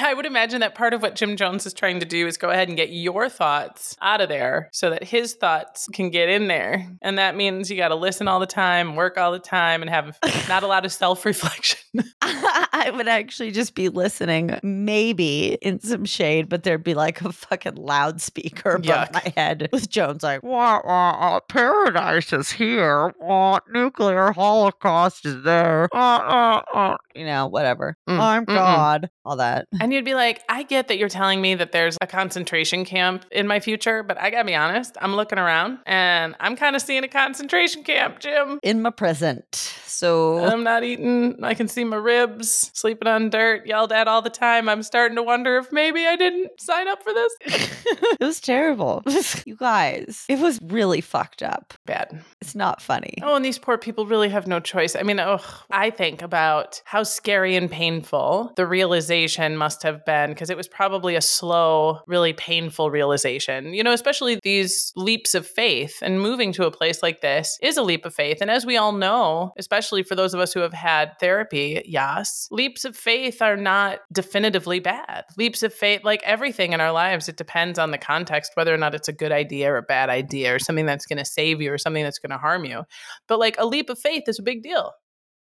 I 0.00 0.14
would 0.14 0.26
imagine 0.26 0.60
that 0.60 0.74
part 0.74 0.94
of 0.94 1.02
what 1.02 1.14
Jim 1.14 1.36
Jones 1.36 1.66
is 1.66 1.74
trying 1.74 2.00
to 2.00 2.06
do 2.06 2.26
is 2.26 2.36
go 2.36 2.50
ahead 2.50 2.68
and 2.68 2.76
get 2.76 2.90
your 2.90 3.28
thoughts 3.28 3.96
out 4.00 4.20
of 4.20 4.28
there 4.28 4.68
so 4.72 4.90
that 4.90 5.04
his 5.04 5.34
thoughts 5.34 5.88
can 5.92 6.10
get 6.10 6.28
in 6.28 6.48
there. 6.48 6.86
And 7.02 7.18
that 7.18 7.36
means 7.36 7.70
you 7.70 7.76
got 7.76 7.88
to 7.88 7.94
listen 7.94 8.28
all 8.28 8.40
the 8.40 8.46
time, 8.46 8.96
work 8.96 9.18
all 9.18 9.32
the 9.32 9.38
time, 9.38 9.82
and 9.82 9.90
have 9.90 10.18
not 10.48 10.62
a 10.62 10.66
lot 10.66 10.84
of 10.84 10.92
self 10.92 11.24
reflection. 11.24 11.78
I 12.22 12.90
would 12.94 13.08
actually 13.08 13.50
just 13.50 13.74
be 13.74 13.88
listening, 13.88 14.58
maybe 14.62 15.54
in 15.62 15.80
some 15.80 16.04
shade, 16.04 16.48
but 16.48 16.62
there'd 16.62 16.84
be 16.84 16.94
like 16.94 17.20
a 17.20 17.32
fucking 17.32 17.74
loudspeaker 17.74 18.76
above 18.76 19.08
Yuck. 19.08 19.12
my 19.12 19.32
head 19.36 19.68
with 19.72 19.90
Jones 19.90 20.22
like, 20.22 20.42
wah, 20.42 20.80
wah, 20.84 21.36
uh, 21.36 21.40
paradise 21.40 22.32
is 22.32 22.50
here. 22.50 23.12
Wah, 23.20 23.60
nuclear 23.70 24.32
holocaust 24.32 25.26
is 25.26 25.42
there. 25.42 25.88
Uh, 25.92 25.96
uh, 25.96 26.62
uh. 26.72 26.96
You 27.14 27.24
know, 27.24 27.46
whatever. 27.46 27.96
Mm, 28.08 28.18
I'm 28.18 28.46
mm-mm. 28.46 28.54
God. 28.54 29.10
All 29.24 29.36
that. 29.36 29.68
and 29.80 29.92
you'd 29.92 30.04
be 30.04 30.14
like, 30.14 30.42
I 30.48 30.62
get 30.64 30.88
that 30.88 30.98
you're 30.98 31.08
telling 31.08 31.40
me 31.40 31.54
that 31.54 31.72
there's 31.72 31.96
a 32.00 32.06
concentration 32.06 32.84
camp 32.84 33.24
in 33.30 33.46
my 33.46 33.60
future, 33.60 34.02
but 34.02 34.20
I 34.20 34.30
got 34.30 34.38
to 34.38 34.44
be 34.44 34.54
honest, 34.54 34.96
I'm 35.00 35.14
looking 35.14 35.38
around 35.38 35.78
and 35.86 36.34
I'm 36.40 36.56
kind 36.56 36.74
of 36.74 36.82
seeing 36.82 37.04
a 37.04 37.08
concentration 37.08 37.84
camp, 37.84 38.18
Jim. 38.20 38.58
In 38.62 38.82
my 38.82 38.90
present. 38.90 39.54
So 39.86 40.44
I'm 40.44 40.64
not 40.64 40.82
eating. 40.82 41.44
I 41.44 41.54
can 41.54 41.68
see 41.68 41.84
my 41.84 41.96
ribs, 41.96 42.70
sleeping 42.74 43.06
on 43.06 43.30
dirt, 43.30 43.66
yelled 43.66 43.92
at 43.92 44.08
all 44.08 44.22
the 44.22 44.30
time. 44.30 44.68
I'm 44.68 44.82
starting 44.82 45.16
to 45.16 45.22
wonder 45.22 45.58
if 45.58 45.70
maybe 45.70 46.06
I 46.06 46.16
didn't 46.16 46.60
sign 46.60 46.88
up 46.88 47.02
for 47.02 47.12
this. 47.12 47.36
it 47.44 48.20
was 48.20 48.40
terrible. 48.40 49.02
you 49.46 49.54
guys, 49.54 50.24
it 50.28 50.40
was 50.40 50.58
really 50.62 51.00
fucked 51.00 51.42
up. 51.42 51.74
Bad. 51.86 52.20
It's 52.40 52.54
not 52.54 52.82
funny. 52.82 53.14
Oh, 53.22 53.36
and 53.36 53.44
these 53.44 53.58
poor 53.58 53.78
people 53.78 54.06
really 54.06 54.28
have 54.30 54.46
no 54.46 54.58
choice. 54.60 54.96
I 54.96 55.02
mean, 55.02 55.20
oh, 55.20 55.40
I 55.70 55.90
think 55.90 56.22
about 56.22 56.82
how 56.84 57.01
scary 57.02 57.56
and 57.56 57.70
painful 57.70 58.52
the 58.56 58.66
realization 58.66 59.56
must 59.56 59.82
have 59.82 60.04
been 60.04 60.30
because 60.30 60.50
it 60.50 60.56
was 60.56 60.68
probably 60.68 61.14
a 61.14 61.20
slow, 61.20 62.00
really 62.06 62.32
painful 62.32 62.90
realization. 62.90 63.74
You 63.74 63.82
know, 63.82 63.92
especially 63.92 64.38
these 64.42 64.92
leaps 64.96 65.34
of 65.34 65.46
faith 65.46 65.98
and 66.02 66.20
moving 66.20 66.52
to 66.52 66.66
a 66.66 66.70
place 66.70 67.02
like 67.02 67.20
this 67.20 67.58
is 67.62 67.76
a 67.76 67.82
leap 67.82 68.04
of 68.04 68.14
faith. 68.14 68.38
And 68.40 68.50
as 68.50 68.66
we 68.66 68.76
all 68.76 68.92
know, 68.92 69.52
especially 69.58 70.02
for 70.02 70.14
those 70.14 70.34
of 70.34 70.40
us 70.40 70.52
who 70.52 70.60
have 70.60 70.72
had 70.72 71.18
therapy, 71.20 71.82
yes, 71.84 72.48
leaps 72.50 72.84
of 72.84 72.96
faith 72.96 73.42
are 73.42 73.56
not 73.56 74.00
definitively 74.12 74.80
bad. 74.80 75.24
Leaps 75.36 75.62
of 75.62 75.72
faith, 75.72 76.02
like 76.04 76.22
everything 76.24 76.72
in 76.72 76.80
our 76.80 76.92
lives, 76.92 77.28
it 77.28 77.36
depends 77.36 77.78
on 77.78 77.90
the 77.90 77.98
context, 77.98 78.52
whether 78.54 78.74
or 78.74 78.78
not 78.78 78.94
it's 78.94 79.08
a 79.08 79.12
good 79.12 79.32
idea 79.32 79.72
or 79.72 79.78
a 79.78 79.82
bad 79.82 80.08
idea 80.08 80.54
or 80.54 80.58
something 80.58 80.86
that's 80.86 81.06
going 81.06 81.18
to 81.18 81.24
save 81.24 81.60
you 81.60 81.72
or 81.72 81.78
something 81.78 82.04
that's 82.04 82.18
going 82.18 82.30
to 82.30 82.38
harm 82.38 82.64
you. 82.64 82.82
But 83.28 83.38
like 83.38 83.56
a 83.58 83.66
leap 83.66 83.90
of 83.90 83.98
faith 83.98 84.24
is 84.26 84.38
a 84.38 84.42
big 84.42 84.62
deal. 84.62 84.92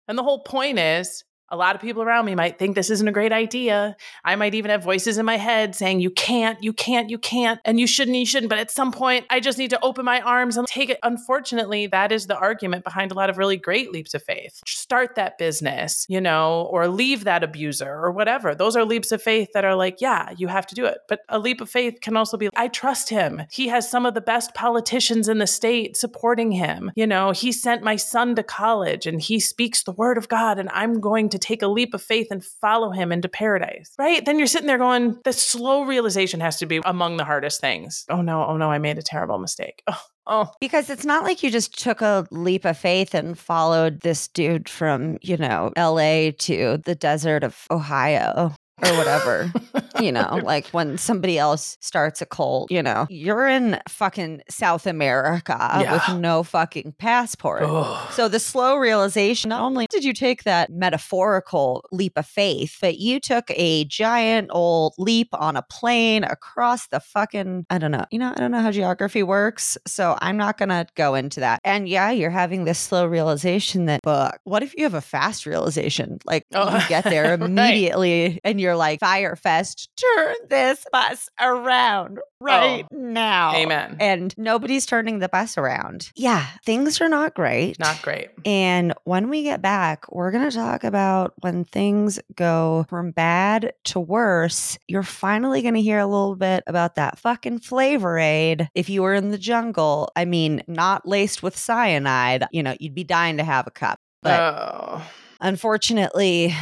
And 0.09 0.19
the 0.19 0.23
whole 0.25 0.43
point 0.43 0.79
is 0.79 1.25
a 1.51 1.57
lot 1.57 1.75
of 1.75 1.81
people 1.81 2.03
around 2.03 2.27
me 2.27 2.35
might 2.35 2.59
think 2.59 2.75
this 2.75 2.91
isn't 2.91 3.09
a 3.09 3.13
great 3.13 3.33
idea. 3.33 3.97
I 4.25 4.37
might 4.37 4.55
even 4.55 4.71
have 4.71 4.85
voices 4.85 5.19
in 5.19 5.27
my 5.27 5.37
head 5.37 5.75
saying, 5.75 6.01
you 6.01 6.11
can't, 6.11 6.63
you 6.63 6.73
can't, 6.73 7.11
you 7.11 7.19
can't, 7.19 7.61
and 7.65 7.81
you 7.81 7.87
shouldn't, 7.87 8.17
you 8.17 8.27
shouldn't. 8.27 8.51
But 8.51 8.59
at 8.59 8.71
some 8.71 8.93
point, 8.93 9.27
I 9.31 9.41
just 9.41 9.59
need 9.59 9.71
to 9.71 9.85
open 9.85 10.05
my 10.05 10.21
arms 10.21 10.57
and 10.57 10.67
take 10.67 10.91
it. 10.91 10.99
Unfortunately, 11.03 11.87
that 11.89 12.13
is 12.13 12.27
the 12.27 12.37
argument 12.37 12.85
behind 12.85 13.11
a 13.11 13.15
lot 13.15 13.31
of 13.31 13.39
really 13.39 13.57
great 13.57 13.91
leaps 13.91 14.15
of 14.15 14.23
faith. 14.23 14.63
Start 14.67 15.17
that 15.17 15.39
business, 15.39 16.07
you 16.09 16.21
know, 16.21 16.69
or 16.71 16.87
leave 16.87 17.25
that 17.25 17.43
abuser 17.43 17.93
or 17.93 18.13
whatever. 18.13 18.55
Those 18.55 18.77
are 18.77 18.85
leaps 18.85 19.11
of 19.11 19.21
faith 19.21 19.49
that 19.55 19.65
are 19.65 19.75
like, 19.75 20.01
yeah, 20.01 20.33
you 20.37 20.47
have 20.49 20.67
to 20.69 20.75
do 20.75 20.85
it. 20.85 20.99
But 21.09 21.21
a 21.29 21.39
leap 21.39 21.61
of 21.61 21.69
faith 21.69 22.01
can 22.01 22.17
also 22.17 22.37
be, 22.37 22.49
I 22.55 22.69
trust 22.69 23.09
him. 23.09 23.43
He 23.51 23.69
has 23.69 23.91
some 23.91 24.07
of 24.07 24.15
the 24.15 24.21
best 24.21 24.55
politicians 24.55 25.29
in 25.29 25.39
the 25.39 25.47
state 25.47 25.97
supporting 25.97 26.53
him. 26.53 26.93
You 26.95 27.07
know, 27.07 27.33
he 27.33 27.51
sent 27.51 27.83
my 27.83 27.97
son 27.97 28.37
to 28.37 28.43
college 28.43 29.07
and 29.07 29.21
he 29.21 29.41
speaks 29.41 29.83
the 29.83 29.93
word 29.93 30.17
of 30.17 30.29
God, 30.29 30.59
and 30.59 30.69
I'm 30.73 31.01
going 31.01 31.29
to 31.31 31.40
take 31.41 31.63
a 31.63 31.69
leap 31.69 31.95
of 31.95 32.03
faith 32.03 32.29
and 32.31 32.45
follow 32.45 32.91
him 32.91 33.13
into 33.13 33.29
paradise. 33.29 33.93
Right? 33.99 34.25
Then 34.25 34.39
you're 34.39 34.47
sitting 34.47 34.67
there 34.67 34.79
going, 34.79 35.19
the 35.25 35.33
slow 35.33 35.83
realization 35.83 36.41
has 36.41 36.59
to 36.59 36.67
be 36.67 36.81
among 36.85 37.17
the 37.17 37.25
hardest 37.25 37.61
things. 37.61 38.05
Oh 38.09 38.23
no, 38.23 38.45
oh 38.45 38.57
no, 38.57 38.71
I 38.71 38.79
made 38.79 38.99
a 38.99 39.03
terrible 39.03 39.39
mistake. 39.39 39.83
Oh, 39.87 40.03
oh. 40.27 40.53
Because 40.61 40.91
it's 40.91 41.05
not 41.05 41.25
like 41.25 41.43
you 41.43 41.51
just 41.51 41.79
took 41.79 42.01
a 42.01 42.27
leap 42.31 42.65
of 42.65 42.79
faith 42.79 43.15
and 43.15 43.39
followed 43.39 44.01
this 44.01 44.29
dude 44.29 44.69
from, 44.69 45.19
you 45.23 45.37
know, 45.37 45.73
LA 45.77 46.31
to 46.39 46.79
the 46.85 46.95
desert 46.95 47.45
of 47.45 47.67
Ohio 47.71 48.55
or 48.83 48.97
whatever. 48.97 49.53
you 50.01 50.13
know, 50.17 50.41
like 50.43 50.67
when 50.69 50.99
somebody 50.99 51.39
else 51.39 51.77
starts 51.81 52.21
a 52.23 52.27
cult, 52.27 52.71
you 52.71 52.83
know, 52.83 53.07
you're 53.11 53.47
in 53.47 53.81
fucking 53.89 54.43
South 54.49 54.87
America 54.87 55.57
Yeah. 55.81 55.93
with 56.09 56.21
no 56.21 56.43
fucking 56.43 56.95
passport. 56.99 57.63
Oh. 57.65 58.09
So 58.13 58.29
the 58.29 58.41
slow 58.41 58.77
realization, 58.77 59.51
not 59.51 59.63
only 59.63 59.87
did 59.91 60.05
you 60.05 60.13
take 60.13 60.45
that 60.45 60.71
metaphorical 60.71 61.85
leap 61.93 62.13
of 62.17 62.27
faith, 62.27 62.79
but 62.81 62.99
you 62.99 63.21
took 63.21 63.45
a 63.51 63.85
giant 63.85 64.49
old 64.53 64.95
leap 64.99 65.29
on 65.33 65.57
a 65.57 65.63
plane 65.63 66.25
across 66.25 66.87
the 66.89 67.01
fucking, 67.01 67.67
I 67.71 67.79
don't 67.79 67.91
know, 67.91 68.05
you 68.11 68.19
know, 68.19 68.31
I 68.35 68.35
don't 68.35 68.51
know 68.51 68.61
how 68.63 68.71
geography 68.71 69.23
works. 69.23 69.77
So 69.87 70.17
I'm 70.21 70.37
not 70.37 70.57
going 70.59 70.69
to 70.71 70.87
go 70.95 71.15
into 71.15 71.41
that. 71.41 71.61
And 71.65 71.89
yeah, 71.89 72.11
you're 72.11 72.31
having 72.31 72.65
this 72.65 72.79
slow 72.79 73.07
realization 73.07 73.87
that, 73.87 74.01
but 74.03 74.39
what 74.45 74.63
if 74.63 74.75
you 74.77 74.85
have 74.85 74.95
a 74.95 75.01
fast 75.01 75.47
realization? 75.47 76.19
Like 76.25 76.47
Oh, 76.55 76.75
you 76.79 76.89
get 76.89 77.05
there 77.05 77.31
right. 77.31 77.41
immediately 77.43 78.41
and 78.45 78.61
you're 78.61 78.70
like, 78.77 79.01
Fyre 79.01 79.37
Fest, 79.37 79.91
turn 79.97 80.35
this 80.49 80.85
bus 80.93 81.29
around 81.41 82.19
oh, 82.19 82.23
right 82.41 82.87
now. 82.91 83.55
Amen. 83.55 83.97
And 84.01 84.35
nobody's 84.37 84.87
turning 84.87 85.19
the 85.19 85.29
bus 85.29 85.59
around. 85.59 86.11
Yeah, 86.17 86.47
things 86.65 87.01
are 87.01 87.09
not 87.09 87.35
great. 87.35 87.79
Not 87.79 88.01
great. 88.03 88.31
And 88.45 88.95
when 89.05 89.29
we 89.29 89.43
get 89.43 89.63
back, 89.63 90.11
we're 90.11 90.31
going 90.31 90.49
to 90.49 90.57
talk 90.57 90.85
about 90.85 91.35
when 91.41 91.65
things 91.65 92.19
go 92.35 92.87
from 92.89 93.11
bad 93.11 93.73
to 93.85 94.01
worse. 94.01 94.79
You're 94.89 95.03
finally 95.03 95.63
going 95.63 95.75
to 95.75 95.83
hear 95.83 95.99
a 95.99 96.07
little 96.07 96.37
bit 96.37 96.65
about 96.67 96.95
that 96.97 97.19
fucking 97.19 97.61
flavor 97.61 98.19
aid. 98.19 98.69
If 98.75 98.89
you 98.89 99.03
were 99.03 99.15
in 99.15 99.31
the 99.31 99.39
jungle, 99.39 100.11
I 100.17 100.25
mean, 100.25 100.63
not 100.67 101.07
laced 101.07 101.43
with 101.43 101.57
cyanide, 101.57 102.47
you 102.53 102.63
know, 102.63 102.75
you'd 102.79 102.95
be 102.95 103.05
dying 103.05 103.37
to 103.37 103.45
have 103.45 103.67
a 103.67 103.71
cup. 103.71 103.99
But 104.23 104.41
oh. 104.41 105.03
unfortunately, 105.41 106.55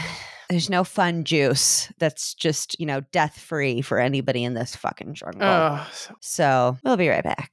there's 0.49 0.71
no 0.71 0.85
fun 0.85 1.25
juice 1.25 1.93
that's 1.99 2.35
just, 2.35 2.79
you 2.81 2.87
know, 2.87 3.01
death 3.13 3.39
free 3.39 3.83
for 3.83 3.99
anybody 3.99 4.45
in 4.45 4.55
this 4.55 4.75
fucking 4.75 5.15
jungle. 5.15 5.47
So 6.21 6.77
we'll 6.85 6.97
be 6.97 7.09
right 7.09 7.25
back. 7.25 7.53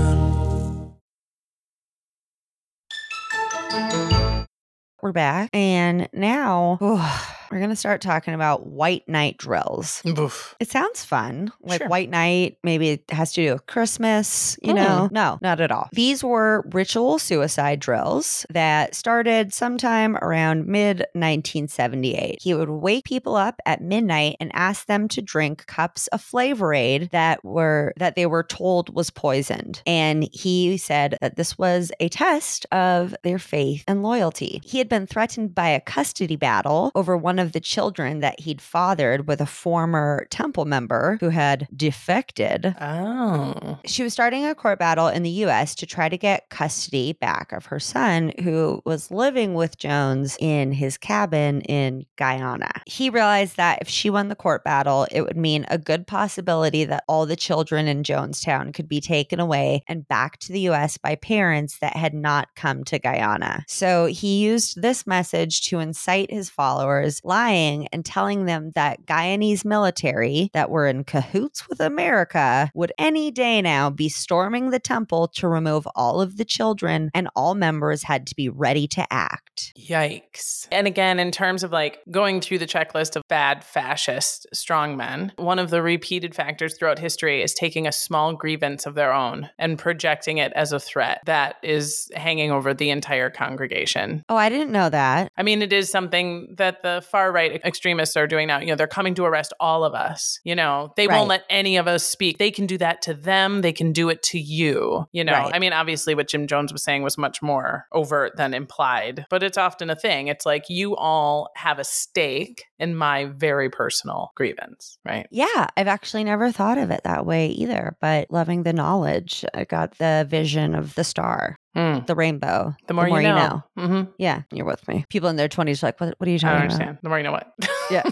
We're 5.01 5.11
back. 5.11 5.49
And 5.53 6.07
now 6.13 6.77
we're 7.51 7.57
going 7.59 7.69
to 7.69 7.75
start 7.75 8.01
talking 8.01 8.33
about 8.33 8.65
white 8.67 9.07
night 9.09 9.37
drills. 9.37 10.01
Oof. 10.07 10.55
It 10.59 10.69
sounds 10.71 11.03
fun. 11.03 11.51
Like 11.61 11.81
Sure. 11.81 11.89
white 11.89 12.09
night, 12.09 12.57
maybe 12.63 12.89
it 12.89 13.03
has 13.11 13.33
to 13.33 13.43
do 13.45 13.53
with 13.53 13.65
Christmas, 13.67 14.57
you 14.61 14.73
Mm. 14.73 14.75
know? 14.75 15.09
No, 15.11 15.39
not 15.41 15.59
at 15.59 15.71
all. 15.71 15.89
These 15.91 16.23
were 16.23 16.63
ritual 16.71 17.19
suicide 17.19 17.79
drills 17.79 18.45
that 18.49 18.95
started 18.95 19.53
sometime 19.53 20.15
around 20.17 20.65
mid 20.67 21.05
1978. 21.15 22.37
He 22.41 22.53
would 22.53 22.69
wake 22.69 23.05
people 23.05 23.35
up 23.35 23.59
at 23.65 23.81
midnight 23.81 24.37
and 24.39 24.51
ask 24.53 24.85
them 24.87 25.07
to 25.09 25.21
drink 25.21 25.65
cups 25.65 26.07
of 26.07 26.21
Flavor 26.21 26.73
Aid 26.73 27.09
that 27.11 27.43
were 27.43 27.93
that 27.97 28.15
they 28.15 28.25
were 28.25 28.43
told 28.43 28.93
was 28.93 29.09
poisoned. 29.09 29.81
And 29.85 30.27
he 30.31 30.77
said 30.77 31.17
that 31.21 31.35
this 31.35 31.57
was 31.57 31.91
a 31.99 32.09
test 32.09 32.65
of 32.71 33.13
their 33.23 33.39
faith 33.39 33.83
and 33.87 34.03
loyalty. 34.03 34.61
He 34.63 34.77
had 34.77 34.89
been 34.89 35.07
threatened 35.07 35.53
by 35.53 35.69
a 35.69 35.81
custody 35.81 36.35
battle 36.35 36.91
over 36.95 37.17
one 37.17 37.39
of 37.41 37.51
the 37.51 37.59
children 37.59 38.19
that 38.19 38.39
he'd 38.39 38.61
fathered 38.61 39.27
with 39.27 39.41
a 39.41 39.45
former 39.45 40.27
temple 40.29 40.65
member 40.65 41.17
who 41.19 41.29
had 41.29 41.67
defected. 41.75 42.75
Oh. 42.79 43.79
She 43.85 44.03
was 44.03 44.13
starting 44.13 44.45
a 44.45 44.55
court 44.55 44.79
battle 44.79 45.07
in 45.07 45.23
the 45.23 45.29
US 45.45 45.75
to 45.75 45.85
try 45.85 46.07
to 46.07 46.17
get 46.17 46.49
custody 46.49 47.13
back 47.13 47.51
of 47.51 47.65
her 47.65 47.79
son, 47.79 48.31
who 48.41 48.81
was 48.85 49.11
living 49.11 49.53
with 49.53 49.77
Jones 49.77 50.37
in 50.39 50.71
his 50.71 50.97
cabin 50.97 51.61
in 51.61 52.05
Guyana. 52.15 52.71
He 52.85 53.09
realized 53.09 53.57
that 53.57 53.79
if 53.81 53.89
she 53.89 54.09
won 54.09 54.29
the 54.29 54.35
court 54.35 54.63
battle, 54.63 55.07
it 55.11 55.21
would 55.21 55.37
mean 55.37 55.65
a 55.69 55.77
good 55.77 56.07
possibility 56.07 56.85
that 56.85 57.03
all 57.07 57.25
the 57.25 57.35
children 57.35 57.87
in 57.87 58.03
Jonestown 58.03 58.73
could 58.73 58.87
be 58.87 59.01
taken 59.01 59.39
away 59.39 59.83
and 59.87 60.07
back 60.07 60.37
to 60.39 60.53
the 60.53 60.61
US 60.69 60.97
by 60.97 61.15
parents 61.15 61.79
that 61.79 61.95
had 61.95 62.13
not 62.13 62.49
come 62.55 62.83
to 62.85 62.99
Guyana. 62.99 63.65
So 63.67 64.05
he 64.05 64.39
used 64.39 64.81
this 64.81 65.07
message 65.07 65.61
to 65.69 65.79
incite 65.79 66.31
his 66.31 66.49
followers, 66.49 67.21
lying 67.31 67.87
and 67.93 68.03
telling 68.03 68.43
them 68.43 68.73
that 68.75 69.05
Guyanese 69.05 69.63
military 69.63 70.49
that 70.53 70.69
were 70.69 70.85
in 70.85 71.05
cahoots 71.05 71.69
with 71.69 71.79
America 71.79 72.69
would 72.75 72.91
any 72.97 73.31
day 73.31 73.61
now 73.61 73.89
be 73.89 74.09
storming 74.09 74.69
the 74.69 74.79
temple 74.79 75.29
to 75.29 75.47
remove 75.47 75.87
all 75.95 76.19
of 76.19 76.35
the 76.35 76.43
children, 76.43 77.09
and 77.13 77.29
all 77.33 77.55
members 77.55 78.03
had 78.03 78.27
to 78.27 78.35
be 78.35 78.49
ready 78.49 78.85
to 78.85 79.05
act. 79.13 79.71
Yikes. 79.79 80.67
And 80.73 80.87
again, 80.87 81.19
in 81.19 81.31
terms 81.31 81.63
of 81.63 81.71
like 81.71 81.99
going 82.11 82.41
through 82.41 82.57
the 82.57 82.67
checklist 82.67 83.15
of 83.15 83.23
bad 83.29 83.63
fascist 83.63 84.45
strongmen, 84.53 85.31
one 85.37 85.57
of 85.57 85.69
the 85.69 85.81
repeated 85.81 86.35
factors 86.35 86.77
throughout 86.77 86.99
history 86.99 87.41
is 87.41 87.53
taking 87.53 87.87
a 87.87 87.93
small 87.93 88.33
grievance 88.33 88.85
of 88.85 88.95
their 88.95 89.13
own 89.13 89.49
and 89.57 89.79
projecting 89.79 90.37
it 90.37 90.51
as 90.53 90.73
a 90.73 90.81
threat 90.81 91.21
that 91.27 91.55
is 91.63 92.11
hanging 92.13 92.51
over 92.51 92.73
the 92.73 92.89
entire 92.89 93.29
congregation. 93.29 94.21
Oh, 94.27 94.35
I 94.35 94.49
didn't 94.49 94.73
know 94.73 94.89
that. 94.89 95.31
I 95.37 95.43
mean, 95.43 95.61
it 95.61 95.71
is 95.71 95.89
something 95.89 96.55
that 96.57 96.81
the 96.81 97.01
far 97.09 97.20
right 97.29 97.59
extremists 97.65 98.15
are 98.15 98.27
doing 98.27 98.47
now. 98.47 98.59
You 98.59 98.67
know, 98.67 98.75
they're 98.75 98.87
coming 98.87 99.13
to 99.15 99.25
arrest 99.25 99.51
all 99.59 99.83
of 99.83 99.93
us. 99.93 100.39
You 100.45 100.55
know, 100.55 100.93
they 100.95 101.07
Right. 101.07 101.17
won't 101.17 101.27
let 101.29 101.43
any 101.49 101.75
of 101.75 101.87
us 101.87 102.03
speak. 102.03 102.37
They 102.37 102.51
can 102.51 102.65
do 102.65 102.77
that 102.77 103.01
to 103.03 103.13
them. 103.13 103.61
They 103.61 103.73
can 103.73 103.91
do 103.91 104.07
it 104.09 104.23
to 104.23 104.39
you. 104.39 105.05
You 105.11 105.23
know, 105.25 105.33
Right. 105.33 105.51
I 105.53 105.59
mean, 105.59 105.73
obviously, 105.73 106.15
what 106.15 106.29
Jim 106.29 106.47
Jones 106.47 106.71
was 106.71 106.83
saying 106.83 107.03
was 107.03 107.17
much 107.17 107.41
more 107.41 107.85
overt 107.91 108.37
than 108.37 108.53
implied, 108.53 109.25
but 109.29 109.43
it's 109.43 109.57
often 109.57 109.89
a 109.89 109.95
thing. 109.95 110.27
It's 110.27 110.45
like 110.45 110.69
you 110.69 110.95
all 110.95 111.49
have 111.57 111.79
a 111.79 111.83
stake 111.83 112.63
in 112.79 112.95
my 112.95 113.25
very 113.25 113.69
personal 113.69 114.31
grievance, 114.35 114.97
right? 115.05 115.27
Yeah, 115.31 115.67
I've 115.75 115.87
actually 115.87 116.23
never 116.23 116.51
thought 116.51 116.77
of 116.77 116.89
it 116.91 117.01
that 117.03 117.25
way 117.25 117.47
either, 117.47 117.97
but 117.99 118.31
loving 118.31 118.63
the 118.63 118.73
knowledge, 118.73 119.43
I 119.53 119.65
got 119.65 119.97
the 119.97 120.25
vision 120.29 120.73
of 120.75 120.95
the 120.95 121.03
star, 121.03 121.57
Mm. 121.75 122.05
the 122.05 122.15
rainbow. 122.15 122.75
The 122.87 122.93
more, 122.93 123.07
you 123.07 123.21
know. 123.21 123.63
hmm 123.77 124.03
Yeah, 124.17 124.41
you're 124.51 124.65
with 124.65 124.85
me. 124.87 125.05
People 125.09 125.29
in 125.29 125.37
their 125.37 125.47
20s 125.47 125.81
are 125.83 125.87
like, 125.87 126.01
what, 126.01 126.15
what 126.17 126.27
are 126.27 126.31
you 126.31 126.35
I 126.35 126.39
talking 126.39 126.57
don't 126.57 126.65
about? 126.65 126.73
understand. 126.73 126.97
The 127.01 127.09
more 127.09 127.17
you 127.17 127.23
know 127.23 127.31
what. 127.31 127.53
Yeah. 127.89 128.03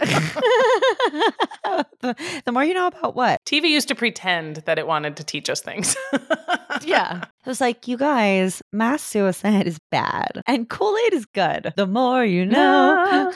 the, 2.01 2.15
the 2.45 2.51
more 2.51 2.63
you 2.63 2.73
know 2.73 2.87
about 2.87 3.15
what? 3.15 3.39
TV 3.45 3.65
used 3.69 3.87
to 3.89 3.95
pretend 3.95 4.57
that 4.65 4.79
it 4.79 4.87
wanted 4.87 5.17
to 5.17 5.23
teach 5.23 5.49
us 5.49 5.61
things. 5.61 5.95
Yeah. 6.85 7.23
It 7.23 7.47
was 7.49 7.59
like, 7.59 7.87
you 7.87 7.97
guys, 7.97 8.61
mass 8.71 9.01
suicide 9.01 9.65
is 9.67 9.79
bad 9.91 10.41
and 10.47 10.69
Kool 10.69 10.95
Aid 11.07 11.13
is 11.13 11.25
good. 11.25 11.73
The 11.75 11.87
more 11.87 12.23
you 12.23 12.45
know. 12.45 13.33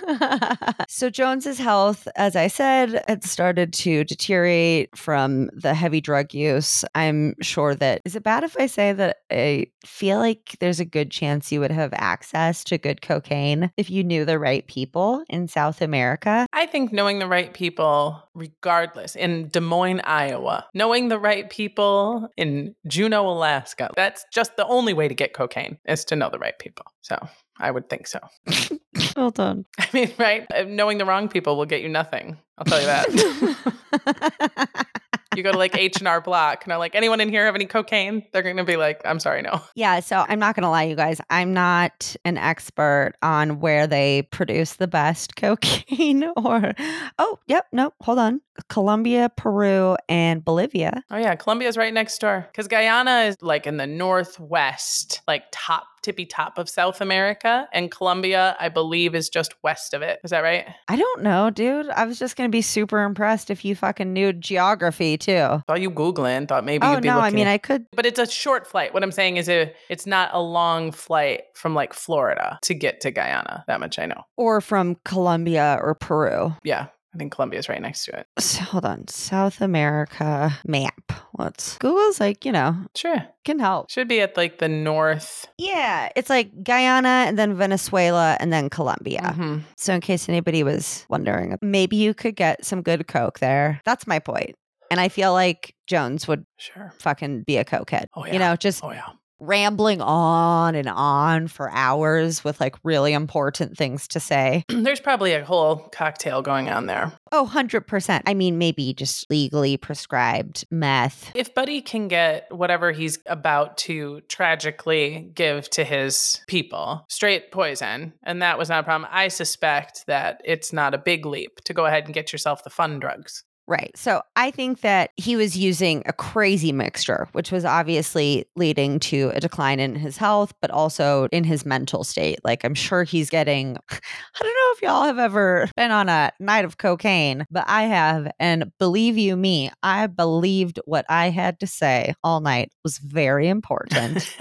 so, 0.88 1.10
Jones's 1.10 1.58
health, 1.58 2.08
as 2.16 2.36
I 2.36 2.48
said, 2.48 3.04
had 3.08 3.24
started 3.24 3.74
to 3.74 4.04
deteriorate 4.06 4.96
from 4.96 5.50
the 5.54 5.74
heavy 5.74 6.00
drug 6.00 6.34
use. 6.34 6.86
I'm 6.96 7.36
sure 7.42 7.76
that, 7.76 8.02
is 8.06 8.16
it 8.16 8.24
bad 8.24 8.44
if 8.44 8.56
I 8.58 8.68
say 8.68 8.94
that 8.94 9.18
I 9.32 9.68
feel 9.86 10.13
like 10.18 10.56
there's 10.60 10.80
a 10.80 10.86
good 10.86 11.12
chance 11.12 11.52
you 11.52 11.60
would 11.60 11.72
have 11.72 11.94
access 11.94 12.64
to 12.66 12.78
good 12.78 13.02
cocaine 13.02 13.72
if 13.78 13.90
you 13.90 14.04
knew 14.04 14.26
the 14.26 14.40
right 14.40 14.66
people 14.68 15.24
in 15.30 15.48
South 15.48 15.82
America? 15.82 16.48
I 16.54 16.66
think 16.66 16.92
knowing 16.92 17.20
the 17.20 17.28
right 17.28 17.54
people, 17.54 18.22
regardless, 18.34 19.16
in 19.16 19.50
Des 19.50 19.60
Moines, 19.60 20.02
Iowa, 20.02 20.66
knowing 20.74 21.10
the 21.10 21.20
right 21.20 21.50
people 21.50 22.30
in 22.38 22.76
Juneau, 22.88 23.30
Alaska, 23.30 23.90
that's 23.96 24.26
just 24.32 24.56
the 24.58 24.66
only 24.68 24.94
way 24.94 25.08
to 25.08 25.14
get 25.14 25.34
cocaine 25.34 25.78
is 25.86 26.06
to 26.06 26.16
know 26.16 26.30
the 26.30 26.40
right 26.40 26.58
people. 26.60 26.86
So 27.02 27.18
I 27.60 27.72
would 27.72 27.90
think 27.90 28.08
so. 28.08 28.20
Well 29.16 29.32
done. 29.32 29.66
I 29.78 29.88
mean, 29.94 30.12
right? 30.18 30.48
Knowing 30.68 30.98
the 30.98 31.06
wrong 31.06 31.30
people 31.30 31.56
will 31.56 31.66
get 31.66 31.82
you 31.82 31.90
nothing. 31.90 32.38
I'll 32.58 32.66
tell 32.66 32.80
you 32.80 32.88
that. 32.88 34.78
you 35.38 35.44
go 35.44 35.52
to 35.52 35.58
like 35.58 35.76
H&R 35.76 36.22
Block 36.22 36.64
and 36.64 36.74
are 36.74 36.80
like, 36.80 36.96
anyone 36.96 37.22
in 37.22 37.30
here 37.30 37.46
have 37.46 37.56
any 37.56 37.66
cocaine? 37.66 38.26
They're 38.32 38.42
going 38.42 38.58
to 38.58 38.64
be 38.64 38.76
like, 38.76 39.02
I'm 39.06 39.20
sorry, 39.20 39.42
no. 39.42 39.62
Yeah, 39.76 40.00
so 40.00 40.26
I'm 40.28 40.40
not 40.40 40.56
going 40.56 40.64
to 40.64 40.70
lie, 40.70 40.84
you 40.84 40.96
guys. 40.96 41.20
I'm 41.30 41.54
not 41.54 42.16
an 42.26 42.38
expert 42.38 43.14
on 43.22 43.60
where 43.60 43.88
they 43.88 44.24
produce 44.24 44.74
the 44.74 44.88
best 44.88 45.36
cocaine 45.38 46.26
or, 46.38 46.74
oh, 47.18 47.40
yep, 47.48 47.68
nope, 47.72 47.96
hold 48.02 48.20
on. 48.20 48.42
Colombia, 48.70 49.32
Peru, 49.36 49.98
and 50.08 50.46
Bolivia. 50.46 51.04
Oh 51.10 51.18
yeah, 51.18 51.36
Colombia's 51.36 51.76
right 51.78 51.94
next 51.94 52.20
door. 52.20 52.48
Because 52.52 52.68
Guyana 52.68 53.22
is 53.22 53.38
like 53.42 53.66
in 53.66 53.78
the 53.78 53.88
northwest, 53.88 55.22
like 55.28 55.46
top 55.52 55.86
tippy 56.04 56.26
top 56.26 56.58
of 56.58 56.70
South 56.70 57.02
America, 57.02 57.68
and 57.74 57.90
Colombia, 57.90 58.56
I 58.60 58.70
believe, 58.70 59.16
is 59.16 59.30
just 59.30 59.56
west 59.64 59.94
of 59.94 60.02
it. 60.02 60.20
Is 60.24 60.32
that 60.32 60.42
right? 60.42 60.68
I 60.88 60.96
don't 60.96 61.24
know, 61.24 61.50
dude. 61.50 61.90
I 61.90 62.06
was 62.06 62.20
just 62.20 62.36
going 62.36 62.48
to 62.48 62.52
be 62.52 62.62
super 62.62 63.04
impressed 63.04 63.50
if 63.50 63.66
you 63.66 63.76
fucking 63.76 64.14
knew 64.14 64.34
geography 64.34 65.18
too. 65.18 65.64
Thought 65.68 65.82
you 65.82 65.90
googling, 65.90 66.48
thought 66.48 66.66
maybe 66.66 66.86
oh, 66.86 66.94
you'd 66.94 67.02
be 67.02 67.08
no, 67.08 67.20
I 67.20 67.26
looking. 67.26 67.36
mean, 67.36 67.48
I 67.48 67.58
could. 67.58 67.86
but 67.96 68.06
it's 68.06 68.20
a 68.20 68.30
short 68.30 68.68
flight. 68.68 68.94
What 68.94 69.04
I'm 69.04 69.12
saying 69.12 69.38
is, 69.38 69.50
a, 69.50 69.74
it's 69.90 70.06
not 70.06 70.30
a 70.34 70.42
long 70.42 70.92
flight 70.92 71.44
from 71.56 71.74
like 71.74 71.94
Florida 71.94 72.60
to 72.64 72.74
get 72.74 73.02
to 73.02 73.12
Guyana. 73.12 73.64
That 73.68 73.80
much 73.80 73.98
I 73.98 74.06
know. 74.06 74.24
Or 74.38 74.62
from 74.62 74.98
Colombia 75.06 75.80
or 75.82 75.96
Peru. 75.96 76.56
Yeah, 76.64 76.88
I 77.14 77.18
think 77.18 77.32
Colombia's 77.32 77.70
right 77.70 77.82
next 77.82 78.06
to 78.06 78.18
it. 78.20 78.28
So, 78.40 78.64
hold 78.64 78.86
on. 78.86 79.08
South 79.08 79.62
America 79.62 80.52
map. 80.66 81.12
Let's 81.38 81.78
Google's 81.78 82.20
like, 82.20 82.46
you 82.46 82.52
know, 82.52 82.76
Sure, 82.96 83.24
can 83.46 83.60
help. 83.60 83.90
should 83.92 84.08
be 84.08 84.22
at 84.22 84.36
like 84.38 84.60
the 84.60 84.68
north. 84.70 85.48
Yeah, 85.58 86.10
it's 86.16 86.30
like 86.30 86.64
Guyana 86.64 87.26
and 87.28 87.38
then 87.38 87.56
Venezuela 87.56 88.38
and 88.40 88.52
then 88.54 88.70
Colombia. 88.70 89.34
Mhm. 89.38 89.62
So, 89.78 89.94
in 89.94 90.02
case 90.02 90.28
anybody 90.30 90.64
was 90.64 91.06
wondering, 91.10 91.58
maybe 91.62 91.96
you 91.98 92.14
could 92.14 92.36
get 92.36 92.64
some 92.66 92.82
good 92.82 93.08
Coke 93.08 93.40
there. 93.40 93.80
That's 93.86 94.08
my 94.08 94.20
point. 94.20 94.56
And 94.92 95.00
I 95.00 95.10
feel 95.10 95.34
like 95.34 95.74
Jones 95.88 96.28
would 96.28 96.46
Sure. 96.58 96.94
fucking 97.00 97.44
be 97.44 97.58
a 97.58 97.66
cokehead. 97.66 98.06
Oh, 98.16 98.26
yeah. 98.26 98.34
You 98.34 98.40
know, 98.40 98.56
just 98.56 98.84
Oh 98.84 98.92
yeah. 98.92 99.10
Rambling 99.46 100.02
on 100.02 100.76
and 100.76 100.90
on 100.90 101.48
for 101.48 101.70
hours 101.72 102.44
with 102.44 102.60
like 102.60 102.76
really 102.84 103.14
important 103.14 103.78
things 103.78 104.08
to 104.10 104.20
say. 104.20 104.64
There's 104.70 105.00
probably 105.00 105.34
a 105.34 105.44
whole 105.44 105.78
cocktail 105.92 106.42
going 106.42 106.70
on 106.70 106.86
there. 106.86 107.12
Oh, 107.32 107.50
100%. 107.52 108.22
I 108.26 108.34
mean, 108.34 108.58
maybe 108.58 108.94
just 108.94 109.30
legally 109.30 109.78
prescribed 109.78 110.66
meth. 110.72 111.32
If 111.36 111.54
Buddy 111.54 111.82
can 111.82 112.08
get 112.08 112.48
whatever 112.52 112.92
he's 112.92 113.20
about 113.26 113.78
to 113.80 114.22
tragically 114.28 115.32
give 115.34 115.70
to 115.72 115.84
his 115.84 116.42
people 116.48 117.06
straight 117.10 117.52
poison, 117.52 118.14
and 118.24 118.42
that 118.42 118.58
was 118.58 118.70
not 118.70 118.82
a 118.82 118.84
problem, 118.84 119.10
I 119.12 119.28
suspect 119.28 120.06
that 120.08 120.42
it's 120.46 120.72
not 120.72 120.94
a 120.94 120.98
big 120.98 121.26
leap 121.26 121.62
to 121.66 121.74
go 121.74 121.86
ahead 121.86 122.06
and 122.06 122.14
get 122.14 122.32
yourself 122.32 122.64
the 122.64 122.70
fun 122.70 123.00
drugs. 123.00 123.44
Right. 123.66 123.92
So 123.96 124.22
I 124.36 124.52
think 124.52 124.82
that 124.82 125.12
he 125.16 125.38
was 125.38 125.58
using 125.58 126.04
a 126.06 126.12
crazy 126.12 126.74
mixture, 126.74 127.30
which 127.32 127.50
was 127.50 127.64
obviously 127.64 128.46
leading 128.58 129.00
to 129.02 129.32
a 129.34 129.40
decline 129.40 129.80
in 129.80 129.96
his 129.96 130.18
health, 130.18 130.54
but 130.62 130.70
also 130.70 131.30
in 131.32 131.46
his 131.46 131.66
mental 131.66 132.04
state. 132.04 132.40
Like, 132.44 132.66
I'm 132.66 132.74
sure 132.74 133.04
he's 133.04 133.30
getting, 133.30 133.78
I 133.90 134.00
don't 134.40 134.48
know 134.48 134.74
if 134.74 134.82
y'all 134.82 135.04
have 135.06 135.18
ever 135.18 135.70
been 135.78 135.92
on 135.92 136.10
a 136.10 136.34
night 136.42 136.66
of 136.66 136.78
cocaine, 136.78 137.46
but 137.50 137.64
I 137.68 137.84
have. 137.84 138.30
And 138.38 138.72
believe 138.80 139.18
you 139.18 139.38
me, 139.38 139.72
I 139.82 140.08
believed 140.08 140.80
what 140.84 141.06
I 141.08 141.30
had 141.30 141.62
to 141.62 141.68
say 141.68 142.16
all 142.22 142.42
night 142.42 142.70
was 142.84 142.98
very 142.98 143.48
important 143.48 144.36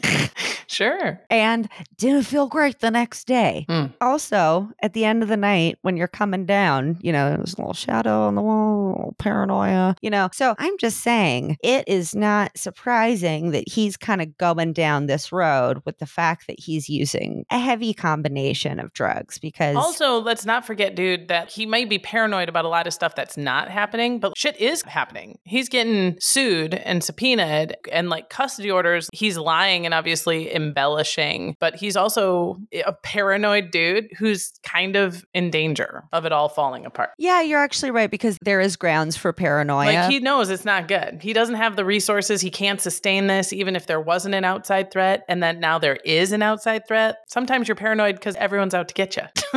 sure. 0.66 1.20
and 1.30 1.68
didn't 1.98 2.24
feel 2.24 2.48
great 2.48 2.80
the 2.80 2.90
next 2.90 3.28
day. 3.28 3.64
Mm. 3.68 3.92
Also, 4.00 4.70
at 4.82 4.92
the 4.92 5.04
end 5.04 5.22
of 5.22 5.28
the 5.28 5.36
night, 5.36 5.78
when 5.82 5.96
you're 5.96 6.08
coming 6.08 6.46
down, 6.46 6.98
you 7.00 7.12
know, 7.12 7.30
there's 7.30 7.54
a 7.54 7.58
little 7.58 7.72
shadow 7.72 8.22
on 8.22 8.34
the 8.34 8.42
wall 8.42 8.55
oh, 8.56 9.14
paranoia, 9.18 9.96
you 10.00 10.10
know. 10.10 10.28
So 10.32 10.54
I'm 10.58 10.76
just 10.78 10.98
saying 11.00 11.56
it 11.62 11.84
is 11.86 12.14
not 12.14 12.56
surprising 12.56 13.50
that 13.50 13.64
he's 13.68 13.96
kind 13.96 14.22
of 14.22 14.36
going 14.38 14.72
down 14.72 15.06
this 15.06 15.32
road 15.32 15.82
with 15.84 15.98
the 15.98 16.06
fact 16.06 16.46
that 16.46 16.58
he's 16.58 16.88
using 16.88 17.44
a 17.50 17.58
heavy 17.58 17.94
combination 17.94 18.78
of 18.78 18.92
drugs 18.92 19.38
because 19.38 19.76
Also, 19.76 20.20
let's 20.20 20.44
not 20.44 20.66
forget, 20.66 20.94
dude, 20.94 21.28
that 21.28 21.50
he 21.50 21.66
might 21.66 21.88
be 21.88 21.98
paranoid 21.98 22.48
about 22.48 22.64
a 22.64 22.68
lot 22.68 22.86
of 22.86 22.92
stuff 22.92 23.14
that's 23.14 23.36
not 23.36 23.68
happening, 23.68 24.18
but 24.18 24.36
shit 24.36 24.56
is 24.60 24.82
happening. 24.82 25.38
He's 25.44 25.68
getting 25.68 26.16
sued 26.20 26.74
and 26.74 27.02
subpoenaed 27.02 27.76
and 27.92 28.08
like 28.08 28.28
custody 28.30 28.70
orders. 28.70 29.08
He's 29.12 29.36
lying 29.36 29.84
and 29.84 29.94
obviously 29.94 30.54
embellishing, 30.54 31.56
but 31.60 31.74
he's 31.76 31.96
also 31.96 32.58
a 32.84 32.92
paranoid 32.92 33.70
dude 33.70 34.08
who's 34.18 34.52
kind 34.62 34.96
of 34.96 35.24
in 35.34 35.50
danger 35.50 36.04
of 36.12 36.24
it 36.24 36.32
all 36.32 36.48
falling 36.48 36.86
apart. 36.86 37.10
yeah, 37.18 37.40
you're 37.40 37.60
actually 37.62 37.90
right 37.90 38.10
because 38.10 38.38
there 38.46 38.60
is 38.60 38.76
grounds 38.76 39.16
for 39.16 39.32
paranoia. 39.32 39.86
Like 39.86 40.08
he 40.10 40.20
knows 40.20 40.50
it's 40.50 40.64
not 40.64 40.86
good. 40.86 41.18
He 41.20 41.32
doesn't 41.32 41.56
have 41.56 41.74
the 41.74 41.84
resources. 41.84 42.40
He 42.40 42.48
can't 42.48 42.80
sustain 42.80 43.26
this, 43.26 43.52
even 43.52 43.74
if 43.74 43.86
there 43.86 44.00
wasn't 44.00 44.36
an 44.36 44.44
outside 44.44 44.92
threat. 44.92 45.24
And 45.28 45.42
then 45.42 45.58
now 45.58 45.80
there 45.80 45.96
is 46.04 46.30
an 46.30 46.42
outside 46.42 46.86
threat. 46.86 47.16
Sometimes 47.26 47.66
you're 47.66 47.74
paranoid 47.74 48.14
because 48.14 48.36
everyone's 48.36 48.72
out 48.72 48.86
to 48.86 48.94
get 48.94 49.16
you. 49.16 49.24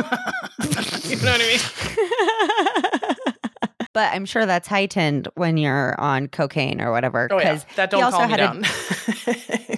you 1.08 1.16
know 1.22 1.30
what 1.30 1.40
I 1.40 1.46
mean? 3.06 3.16
but 3.92 4.12
I'm 4.12 4.26
sure 4.26 4.44
that's 4.44 4.66
heightened 4.66 5.28
when 5.36 5.56
you're 5.56 5.98
on 6.00 6.26
cocaine 6.26 6.80
or 6.80 6.90
whatever. 6.90 7.28
Oh 7.30 7.38
yeah, 7.38 7.60
that 7.76 7.90
don't 7.90 8.10
calm 8.10 8.24
me 8.24 8.28
had 8.28 8.40
a- 8.40 8.42
down. 8.42 8.64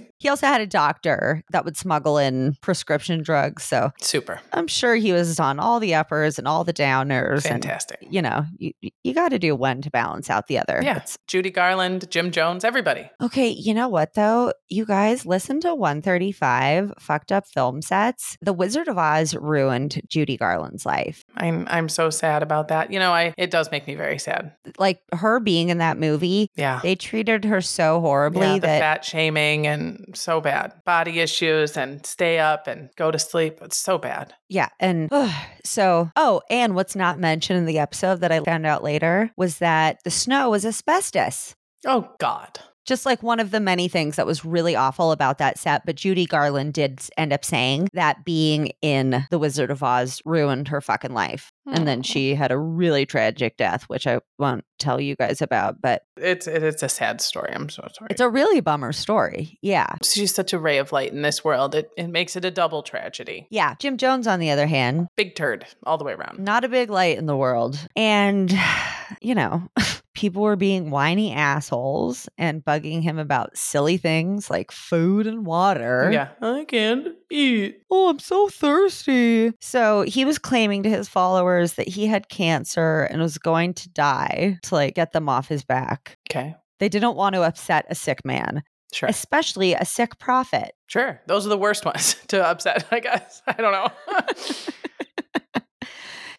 He 0.22 0.28
also 0.28 0.46
had 0.46 0.60
a 0.60 0.66
doctor 0.66 1.42
that 1.50 1.64
would 1.64 1.76
smuggle 1.76 2.16
in 2.16 2.54
prescription 2.62 3.22
drugs. 3.22 3.64
So 3.64 3.90
Super, 4.00 4.40
I'm 4.52 4.68
sure 4.68 4.94
he 4.94 5.12
was 5.12 5.40
on 5.40 5.58
all 5.58 5.80
the 5.80 5.94
uppers 5.94 6.38
and 6.38 6.46
all 6.46 6.62
the 6.62 6.72
downers. 6.72 7.44
And, 7.44 7.62
fantastic. 7.64 7.98
you 8.08 8.22
know, 8.22 8.44
you, 8.56 8.72
you 9.02 9.14
got 9.14 9.30
to 9.30 9.38
do 9.40 9.56
one 9.56 9.82
to 9.82 9.90
balance 9.90 10.30
out 10.30 10.46
the 10.46 10.58
other. 10.58 10.80
Yeah, 10.82 10.92
It's- 10.92 11.18
Judy 11.26 11.50
Garland, 11.50 12.08
Jim 12.10 12.30
Jones, 12.30 12.64
everybody. 12.64 13.10
okay, 13.20 13.48
you 13.48 13.74
know 13.74 13.88
what 13.88 14.14
though? 14.14 14.52
You 14.68 14.86
guys 14.86 15.26
listen 15.26 15.60
to 15.62 15.74
135 15.74 16.92
fucked 17.00 17.32
up 17.32 17.46
film 17.46 17.82
sets. 17.82 18.36
The 18.42 18.52
Wizard 18.52 18.88
of 18.88 18.98
Oz 18.98 19.34
ruined 19.34 20.00
Judy 20.08 20.36
Garland's 20.36 20.86
life. 20.86 21.24
I'm 21.36 21.66
I'm 21.68 21.88
so 21.88 22.10
sad 22.10 22.42
about 22.42 22.68
that. 22.68 22.92
You 22.92 22.98
know, 22.98 23.10
I 23.12 23.34
it 23.36 23.50
does 23.50 23.70
make 23.70 23.86
me 23.86 23.94
very 23.94 24.18
sad. 24.18 24.52
Like 24.78 25.00
her 25.12 25.40
being 25.40 25.70
in 25.70 25.78
that 25.78 25.98
movie, 25.98 26.48
Yeah. 26.56 26.80
they 26.82 26.94
treated 26.94 27.44
her 27.44 27.60
so 27.60 28.00
horribly 28.00 28.42
Yeah, 28.46 28.54
the 28.54 28.60
that 28.60 28.80
fat 28.80 29.04
shaming 29.04 29.66
and 29.66 30.11
so 30.14 30.40
bad. 30.40 30.72
Body 30.84 31.20
issues 31.20 31.76
and 31.76 32.04
stay 32.04 32.38
up 32.38 32.66
and 32.66 32.90
go 32.96 33.10
to 33.10 33.18
sleep. 33.18 33.58
It's 33.62 33.76
so 33.76 33.98
bad. 33.98 34.34
Yeah. 34.48 34.68
And 34.80 35.10
so, 35.64 36.10
oh, 36.16 36.42
and 36.50 36.74
what's 36.74 36.96
not 36.96 37.18
mentioned 37.18 37.58
in 37.58 37.66
the 37.66 37.78
episode 37.78 38.20
that 38.20 38.32
I 38.32 38.40
found 38.40 38.66
out 38.66 38.82
later 38.82 39.30
was 39.36 39.58
that 39.58 39.98
the 40.04 40.10
snow 40.10 40.50
was 40.50 40.64
asbestos. 40.64 41.54
Oh 41.86 42.08
God. 42.18 42.60
Just 42.84 43.06
like 43.06 43.22
one 43.22 43.40
of 43.40 43.50
the 43.50 43.60
many 43.60 43.88
things 43.88 44.16
that 44.16 44.26
was 44.26 44.44
really 44.44 44.74
awful 44.74 45.12
about 45.12 45.38
that 45.38 45.58
set. 45.58 45.86
But 45.86 45.96
Judy 45.96 46.26
Garland 46.26 46.74
did 46.74 47.00
end 47.16 47.32
up 47.32 47.44
saying 47.44 47.88
that 47.92 48.24
being 48.24 48.72
in 48.82 49.24
The 49.30 49.38
Wizard 49.38 49.70
of 49.70 49.82
Oz 49.82 50.20
ruined 50.24 50.68
her 50.68 50.80
fucking 50.80 51.14
life. 51.14 51.50
And 51.66 51.86
then 51.86 52.02
she 52.02 52.34
had 52.34 52.50
a 52.50 52.58
really 52.58 53.06
tragic 53.06 53.56
death, 53.56 53.84
which 53.84 54.06
I 54.08 54.18
won't 54.36 54.64
tell 54.80 55.00
you 55.00 55.14
guys 55.14 55.40
about, 55.40 55.80
but 55.80 56.02
It's 56.16 56.48
it's 56.48 56.82
a 56.82 56.88
sad 56.88 57.20
story. 57.20 57.50
I'm 57.54 57.68
so 57.68 57.86
sorry. 57.96 58.08
it's 58.10 58.20
a 58.20 58.28
really 58.28 58.60
bummer 58.60 58.92
story. 58.92 59.58
Yeah. 59.62 59.86
She's 60.02 60.34
such 60.34 60.52
a 60.52 60.58
ray 60.58 60.78
of 60.78 60.90
light 60.90 61.12
in 61.12 61.22
this 61.22 61.44
world. 61.44 61.76
It 61.76 61.88
it 61.96 62.08
makes 62.08 62.34
it 62.34 62.44
a 62.44 62.50
double 62.50 62.82
tragedy. 62.82 63.46
Yeah. 63.48 63.76
Jim 63.78 63.96
Jones, 63.96 64.26
on 64.26 64.40
the 64.40 64.50
other 64.50 64.66
hand, 64.66 65.06
Big 65.16 65.36
turd 65.36 65.66
all 65.84 65.98
the 65.98 66.04
way 66.04 66.14
around. 66.14 66.40
not 66.40 66.64
a 66.64 66.68
big 66.68 66.90
light 66.90 67.16
in 67.16 67.26
the 67.26 67.36
world. 67.36 67.78
And, 67.94 68.52
you 69.20 69.36
know, 69.36 69.62
people 70.22 70.42
were 70.42 70.54
being 70.54 70.88
whiny 70.92 71.32
assholes 71.32 72.28
and 72.38 72.64
bugging 72.64 73.02
him 73.02 73.18
about 73.18 73.58
silly 73.58 73.96
things 73.96 74.48
like 74.48 74.70
food 74.70 75.26
and 75.26 75.44
water. 75.44 76.10
Yeah, 76.12 76.28
I 76.40 76.64
can't 76.64 77.08
eat. 77.28 77.82
Oh, 77.90 78.08
I'm 78.08 78.20
so 78.20 78.48
thirsty. 78.48 79.52
So 79.60 80.02
he 80.02 80.24
was 80.24 80.38
claiming 80.38 80.84
to 80.84 80.88
his 80.88 81.08
followers 81.08 81.72
that 81.72 81.88
he 81.88 82.06
had 82.06 82.28
cancer 82.28 83.02
and 83.10 83.20
was 83.20 83.36
going 83.36 83.74
to 83.74 83.88
die 83.88 84.58
to 84.62 84.74
like 84.76 84.94
get 84.94 85.10
them 85.12 85.28
off 85.28 85.48
his 85.48 85.64
back. 85.64 86.16
Okay, 86.30 86.54
They 86.78 86.88
didn't 86.88 87.16
want 87.16 87.34
to 87.34 87.42
upset 87.42 87.84
a 87.90 87.96
sick 87.96 88.24
man, 88.24 88.62
sure, 88.92 89.08
especially 89.08 89.74
a 89.74 89.84
sick 89.84 90.20
prophet. 90.20 90.70
sure. 90.86 91.20
Those 91.26 91.46
are 91.46 91.48
the 91.50 91.58
worst 91.58 91.84
ones 91.84 92.14
to 92.28 92.46
upset. 92.46 92.86
I 92.92 93.00
guess 93.00 93.42
I 93.48 93.54
don't 93.54 93.72
know. 93.72 93.88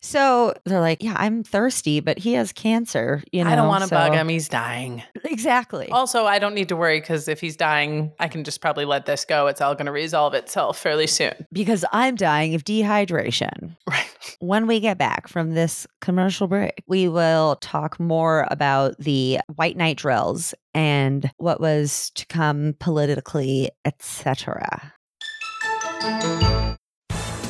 So 0.06 0.54
they're 0.66 0.82
like, 0.82 1.02
yeah, 1.02 1.16
I'm 1.18 1.44
thirsty, 1.44 2.02
but 2.02 2.20
he 2.20 2.34
has 2.34 2.52
cancer. 2.52 3.24
You 3.32 3.46
know, 3.46 3.50
I 3.50 3.56
don't 3.56 3.70
want 3.70 3.84
to 3.84 3.88
so- 3.88 3.96
bug 3.96 4.13
him. 4.13 4.28
He's 4.28 4.50
dying. 4.50 5.02
Exactly. 5.26 5.89
Also, 5.89 6.26
I 6.26 6.38
don't 6.38 6.54
need 6.54 6.70
to 6.70 6.76
worry 6.76 7.00
because 7.00 7.28
if 7.28 7.39
he's 7.39 7.56
dying, 7.56 8.12
I 8.20 8.28
can 8.28 8.44
just 8.44 8.62
probably 8.62 8.86
let 8.86 9.06
this 9.06 9.26
go. 9.26 9.48
It's 9.48 9.62
all 9.62 9.74
going 9.74 9.88
to 9.88 9.92
resolve 9.92 10.34
itself 10.36 10.78
fairly 10.78 11.08
soon. 11.08 11.34
because 11.52 11.84
I'm 11.92 12.16
dying 12.16 12.54
of 12.54 12.63
dehydration. 12.63 13.76
Right. 13.89 14.38
When 14.39 14.68
we 14.68 14.80
get 14.80 14.98
back 14.98 15.28
from 15.28 15.54
this 15.54 15.88
commercial 16.02 16.48
break, 16.48 16.84
we 16.88 17.08
will 17.08 17.56
talk 17.62 18.00
more 18.00 18.46
about 18.52 18.98
the 19.00 19.39
white 19.56 19.78
night 19.78 19.98
drills 19.98 20.54
and 20.74 21.32
what 21.38 21.60
was 21.62 22.12
to 22.16 22.26
come 22.28 22.76
politically, 22.80 23.72
etc. 23.86 24.94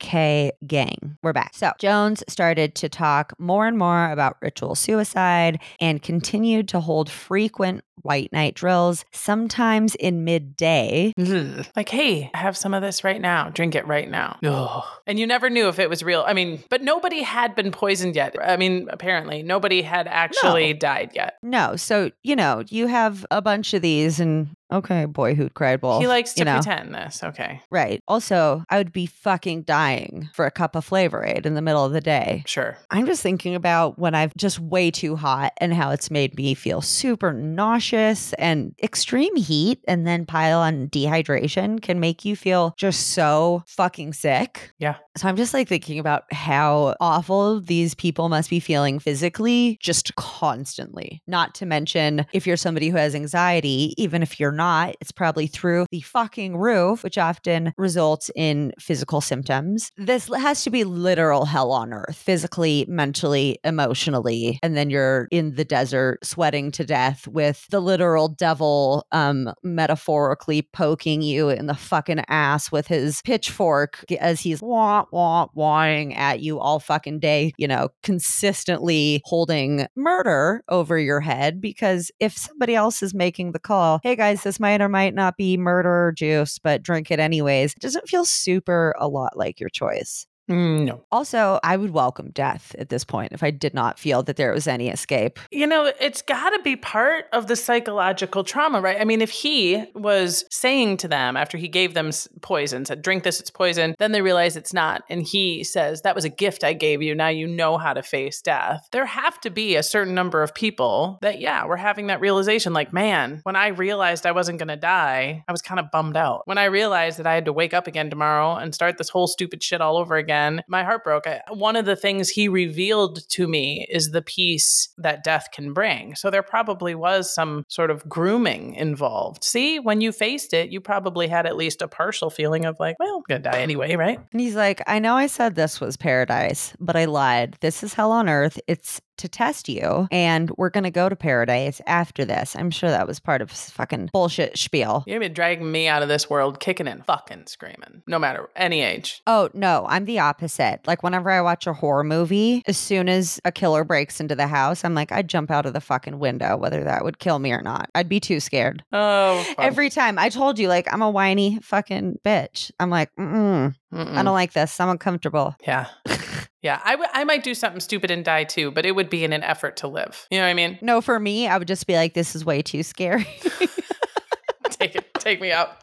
Okay, 0.00 0.52
gang, 0.64 1.18
we're 1.24 1.32
back. 1.32 1.54
So, 1.54 1.72
Jones 1.80 2.22
started 2.28 2.76
to 2.76 2.88
talk 2.88 3.32
more 3.40 3.66
and 3.66 3.76
more 3.76 4.12
about 4.12 4.36
ritual 4.40 4.76
suicide 4.76 5.60
and 5.80 6.00
continued 6.00 6.68
to 6.68 6.78
hold 6.78 7.10
frequent 7.10 7.82
white 8.02 8.32
night 8.32 8.54
drills, 8.54 9.04
sometimes 9.12 9.96
in 9.96 10.22
midday. 10.22 11.12
Ugh. 11.18 11.66
Like, 11.74 11.88
hey, 11.88 12.30
I 12.32 12.38
have 12.38 12.56
some 12.56 12.74
of 12.74 12.82
this 12.82 13.02
right 13.02 13.20
now. 13.20 13.50
Drink 13.50 13.74
it 13.74 13.86
right 13.88 14.08
now. 14.08 14.38
Ugh. 14.44 14.84
And 15.08 15.18
you 15.18 15.26
never 15.26 15.50
knew 15.50 15.66
if 15.68 15.80
it 15.80 15.90
was 15.90 16.04
real. 16.04 16.24
I 16.24 16.32
mean, 16.32 16.62
but 16.70 16.80
nobody 16.80 17.22
had 17.22 17.56
been 17.56 17.72
poisoned 17.72 18.14
yet. 18.14 18.36
I 18.40 18.56
mean, 18.56 18.86
apparently, 18.90 19.42
nobody 19.42 19.82
had 19.82 20.06
actually 20.06 20.74
died 20.74 21.10
yet. 21.14 21.38
No, 21.42 21.74
so, 21.74 22.12
you 22.22 22.36
know, 22.36 22.62
you 22.68 22.86
have 22.86 23.26
a 23.32 23.42
bunch 23.42 23.74
of 23.74 23.82
these, 23.82 24.20
and 24.20 24.50
okay, 24.72 25.04
boy 25.04 25.34
who 25.34 25.48
cried 25.50 25.82
wolf. 25.82 26.00
he 26.00 26.08
likes 26.08 26.34
to 26.34 26.40
you 26.40 26.44
know. 26.44 26.54
pretend 26.56 26.94
this. 26.94 27.22
Okay, 27.22 27.60
Right. 27.70 28.00
Also, 28.08 28.64
I 28.68 28.78
would 28.78 28.92
be 28.92 29.06
fucking 29.06 29.62
dying 29.62 30.28
for 30.34 30.46
a 30.46 30.50
cup 30.50 30.74
of 30.76 30.84
Flavor 30.84 31.24
Aid 31.24 31.46
in 31.46 31.54
the 31.54 31.62
middle 31.62 31.84
of 31.84 31.92
the 31.92 32.00
day. 32.00 32.42
sure. 32.46 32.76
I'm 32.90 33.06
just 33.06 33.22
thinking 33.22 33.54
about 33.54 33.98
when 33.98 34.14
I've 34.14 34.34
just 34.36 34.58
way 34.58 34.90
too 34.90 35.16
hot 35.16 35.52
and 35.58 35.72
how 35.74 35.90
it's 35.90 36.10
made 36.10 36.36
me 36.36 36.54
feel 36.54 36.80
super 36.80 37.32
nauseous 37.32 38.32
and 38.34 38.74
extreme 38.82 39.36
heat 39.36 39.80
and 39.88 40.06
then 40.06 40.26
pile 40.26 40.60
on 40.60 40.88
dehydration 40.88 41.80
can 41.82 42.00
make 42.00 42.24
you 42.24 42.36
feel 42.36 42.74
just 42.76 43.08
so 43.10 43.62
fucking 43.66 44.12
sick. 44.12 44.72
Yeah. 44.78 44.96
So 45.18 45.26
I'm 45.26 45.36
just 45.36 45.52
like 45.52 45.66
thinking 45.66 45.98
about 45.98 46.32
how 46.32 46.94
awful 47.00 47.60
these 47.60 47.92
people 47.92 48.28
must 48.28 48.48
be 48.48 48.60
feeling 48.60 49.00
physically 49.00 49.76
just 49.82 50.14
constantly. 50.14 51.20
Not 51.26 51.56
to 51.56 51.66
mention, 51.66 52.24
if 52.32 52.46
you're 52.46 52.56
somebody 52.56 52.88
who 52.88 52.96
has 52.96 53.16
anxiety, 53.16 53.94
even 53.96 54.22
if 54.22 54.38
you're 54.38 54.52
not, 54.52 54.94
it's 55.00 55.10
probably 55.10 55.48
through 55.48 55.86
the 55.90 56.02
fucking 56.02 56.56
roof, 56.56 57.02
which 57.02 57.18
often 57.18 57.72
results 57.76 58.30
in 58.36 58.72
physical 58.78 59.20
symptoms. 59.20 59.90
This 59.96 60.30
has 60.32 60.62
to 60.62 60.70
be 60.70 60.84
literal 60.84 61.46
hell 61.46 61.72
on 61.72 61.92
earth, 61.92 62.16
physically, 62.16 62.86
mentally, 62.88 63.58
emotionally. 63.64 64.60
And 64.62 64.76
then 64.76 64.88
you're 64.88 65.26
in 65.32 65.56
the 65.56 65.64
desert 65.64 66.24
sweating 66.24 66.70
to 66.72 66.84
death 66.84 67.26
with 67.26 67.66
the 67.70 67.80
literal 67.80 68.28
devil, 68.28 69.04
um, 69.10 69.52
metaphorically 69.64 70.62
poking 70.62 71.22
you 71.22 71.48
in 71.48 71.66
the 71.66 71.74
fucking 71.74 72.24
ass 72.28 72.70
with 72.70 72.86
his 72.86 73.20
pitchfork 73.22 74.04
as 74.20 74.40
he's 74.40 74.62
wah, 74.62 75.06
wah, 75.12 75.46
wahing 75.54 76.14
at 76.14 76.40
you 76.40 76.58
all 76.58 76.80
fucking 76.80 77.20
day, 77.20 77.52
you 77.58 77.68
know, 77.68 77.90
consistently 78.02 79.22
holding 79.24 79.86
murder 79.96 80.62
over 80.68 80.98
your 80.98 81.20
head. 81.20 81.60
Because 81.60 82.10
if 82.20 82.36
somebody 82.36 82.74
else 82.74 83.02
is 83.02 83.14
making 83.14 83.52
the 83.52 83.58
call, 83.58 84.00
hey 84.02 84.16
guys, 84.16 84.42
this 84.42 84.60
might 84.60 84.80
or 84.80 84.88
might 84.88 85.14
not 85.14 85.36
be 85.36 85.56
murder 85.56 86.12
juice, 86.16 86.58
but 86.58 86.82
drink 86.82 87.10
it 87.10 87.20
anyways, 87.20 87.72
it 87.72 87.80
doesn't 87.80 88.08
feel 88.08 88.24
super 88.24 88.94
a 88.98 89.08
lot 89.08 89.36
like 89.36 89.60
your 89.60 89.70
choice. 89.70 90.26
Mm, 90.48 90.86
no. 90.86 91.04
Also, 91.12 91.60
I 91.62 91.76
would 91.76 91.90
welcome 91.90 92.30
death 92.30 92.74
at 92.78 92.88
this 92.88 93.04
point 93.04 93.32
if 93.32 93.42
I 93.42 93.50
did 93.50 93.74
not 93.74 93.98
feel 93.98 94.22
that 94.22 94.36
there 94.36 94.52
was 94.52 94.66
any 94.66 94.88
escape. 94.88 95.38
You 95.50 95.66
know, 95.66 95.92
it's 96.00 96.22
got 96.22 96.50
to 96.50 96.62
be 96.62 96.74
part 96.74 97.26
of 97.32 97.48
the 97.48 97.56
psychological 97.56 98.44
trauma, 98.44 98.80
right? 98.80 99.00
I 99.00 99.04
mean, 99.04 99.20
if 99.20 99.30
he 99.30 99.84
was 99.94 100.44
saying 100.50 100.98
to 100.98 101.08
them 101.08 101.36
after 101.36 101.58
he 101.58 101.68
gave 101.68 101.94
them 101.94 102.10
poison, 102.40 102.86
said, 102.86 103.02
drink 103.02 103.24
this, 103.24 103.40
it's 103.40 103.50
poison, 103.50 103.94
then 103.98 104.12
they 104.12 104.22
realize 104.22 104.56
it's 104.56 104.72
not. 104.72 105.02
And 105.10 105.22
he 105.22 105.64
says, 105.64 106.02
that 106.02 106.14
was 106.14 106.24
a 106.24 106.30
gift 106.30 106.64
I 106.64 106.72
gave 106.72 107.02
you. 107.02 107.14
Now 107.14 107.28
you 107.28 107.46
know 107.46 107.76
how 107.76 107.92
to 107.92 108.02
face 108.02 108.40
death. 108.40 108.88
There 108.92 109.06
have 109.06 109.40
to 109.42 109.50
be 109.50 109.76
a 109.76 109.82
certain 109.82 110.14
number 110.14 110.42
of 110.42 110.54
people 110.54 111.18
that, 111.20 111.40
yeah, 111.40 111.66
we're 111.66 111.76
having 111.76 112.06
that 112.06 112.20
realization 112.20 112.72
like, 112.72 112.92
man, 112.92 113.40
when 113.42 113.56
I 113.56 113.68
realized 113.68 114.24
I 114.24 114.32
wasn't 114.32 114.58
going 114.58 114.68
to 114.68 114.76
die, 114.76 115.44
I 115.46 115.52
was 115.52 115.62
kind 115.62 115.78
of 115.78 115.90
bummed 115.90 116.16
out. 116.16 116.42
When 116.46 116.58
I 116.58 116.64
realized 116.64 117.18
that 117.18 117.26
I 117.26 117.34
had 117.34 117.44
to 117.44 117.52
wake 117.52 117.74
up 117.74 117.86
again 117.86 118.08
tomorrow 118.08 118.54
and 118.54 118.74
start 118.74 118.96
this 118.96 119.10
whole 119.10 119.26
stupid 119.26 119.62
shit 119.62 119.82
all 119.82 119.98
over 119.98 120.16
again 120.16 120.37
again, 120.38 120.62
my 120.68 120.84
heart 120.84 121.04
broke. 121.04 121.26
I, 121.26 121.40
one 121.50 121.76
of 121.76 121.84
the 121.84 121.96
things 121.96 122.28
he 122.28 122.48
revealed 122.48 123.28
to 123.30 123.46
me 123.46 123.86
is 123.90 124.10
the 124.10 124.22
peace 124.22 124.88
that 124.98 125.24
death 125.24 125.48
can 125.52 125.72
bring. 125.72 126.14
So 126.14 126.30
there 126.30 126.42
probably 126.42 126.94
was 126.94 127.32
some 127.32 127.64
sort 127.68 127.90
of 127.90 128.08
grooming 128.08 128.74
involved. 128.74 129.44
See, 129.44 129.78
when 129.78 130.00
you 130.00 130.12
faced 130.12 130.52
it, 130.54 130.70
you 130.70 130.80
probably 130.80 131.28
had 131.28 131.46
at 131.46 131.56
least 131.56 131.82
a 131.82 131.88
partial 131.88 132.30
feeling 132.30 132.64
of 132.64 132.76
like, 132.78 132.96
well, 132.98 133.16
I'm 133.16 133.22
going 133.28 133.42
to 133.42 133.50
die 133.50 133.60
anyway, 133.60 133.96
right? 133.96 134.18
And 134.32 134.40
he's 134.40 134.56
like, 134.56 134.82
I 134.86 134.98
know 134.98 135.14
I 135.14 135.26
said 135.26 135.54
this 135.54 135.80
was 135.80 135.96
paradise, 135.96 136.74
but 136.78 136.96
I 136.96 137.06
lied. 137.06 137.56
This 137.60 137.82
is 137.82 137.94
hell 137.94 138.12
on 138.12 138.28
earth. 138.28 138.58
It's 138.66 139.00
to 139.18 139.28
test 139.28 139.68
you, 139.68 140.08
and 140.10 140.50
we're 140.56 140.70
gonna 140.70 140.90
go 140.90 141.08
to 141.08 141.16
paradise 141.16 141.80
after 141.86 142.24
this. 142.24 142.56
I'm 142.56 142.70
sure 142.70 142.90
that 142.90 143.06
was 143.06 143.20
part 143.20 143.42
of 143.42 143.50
his 143.50 143.70
fucking 143.70 144.10
bullshit 144.12 144.58
spiel. 144.58 145.04
You're 145.06 145.18
gonna 145.18 145.28
be 145.28 145.34
dragging 145.34 145.70
me 145.70 145.88
out 145.88 146.02
of 146.02 146.08
this 146.08 146.28
world 146.30 146.60
kicking 146.60 146.88
and 146.88 147.04
fucking 147.04 147.46
screaming, 147.46 148.02
no 148.06 148.18
matter 148.18 148.48
any 148.56 148.80
age. 148.82 149.22
Oh 149.26 149.50
no, 149.54 149.86
I'm 149.88 150.04
the 150.04 150.18
opposite. 150.18 150.80
Like 150.86 151.02
whenever 151.02 151.30
I 151.30 151.40
watch 151.40 151.66
a 151.66 151.72
horror 151.72 152.04
movie, 152.04 152.62
as 152.66 152.76
soon 152.76 153.08
as 153.08 153.40
a 153.44 153.52
killer 153.52 153.84
breaks 153.84 154.20
into 154.20 154.34
the 154.34 154.46
house, 154.46 154.84
I'm 154.84 154.94
like, 154.94 155.12
I'd 155.12 155.28
jump 155.28 155.50
out 155.50 155.66
of 155.66 155.72
the 155.72 155.80
fucking 155.80 156.18
window, 156.18 156.56
whether 156.56 156.84
that 156.84 157.04
would 157.04 157.18
kill 157.18 157.38
me 157.38 157.52
or 157.52 157.62
not. 157.62 157.90
I'd 157.94 158.08
be 158.08 158.20
too 158.20 158.40
scared. 158.40 158.82
Oh, 158.92 159.42
fun. 159.56 159.64
Every 159.64 159.90
time 159.90 160.18
I 160.18 160.28
told 160.28 160.58
you, 160.58 160.68
like, 160.68 160.92
I'm 160.92 161.02
a 161.02 161.10
whiny 161.10 161.58
fucking 161.60 162.20
bitch. 162.24 162.70
I'm 162.80 162.90
like, 162.90 163.10
mm 163.16 163.74
Mm-mm. 163.92 164.16
I 164.16 164.22
don't 164.22 164.34
like 164.34 164.52
this. 164.52 164.78
I'm 164.80 164.90
uncomfortable. 164.90 165.56
Yeah. 165.66 165.86
Yeah, 166.62 166.80
I, 166.84 166.92
w- 166.92 167.08
I 167.12 167.22
might 167.24 167.44
do 167.44 167.54
something 167.54 167.80
stupid 167.80 168.10
and 168.10 168.24
die 168.24 168.44
too, 168.44 168.70
but 168.72 168.84
it 168.84 168.92
would 168.96 169.08
be 169.08 169.22
in 169.24 169.32
an 169.32 169.42
effort 169.44 169.76
to 169.78 169.88
live. 169.88 170.26
You 170.30 170.38
know 170.38 170.44
what 170.44 170.50
I 170.50 170.54
mean? 170.54 170.78
No, 170.82 171.00
for 171.00 171.20
me, 171.20 171.46
I 171.46 171.56
would 171.56 171.68
just 171.68 171.86
be 171.86 171.94
like, 171.94 172.14
this 172.14 172.34
is 172.34 172.44
way 172.44 172.62
too 172.62 172.82
scary. 172.82 173.26
take 174.70 174.94
it, 174.96 175.12
take 175.14 175.40
me 175.40 175.52
out. 175.52 175.76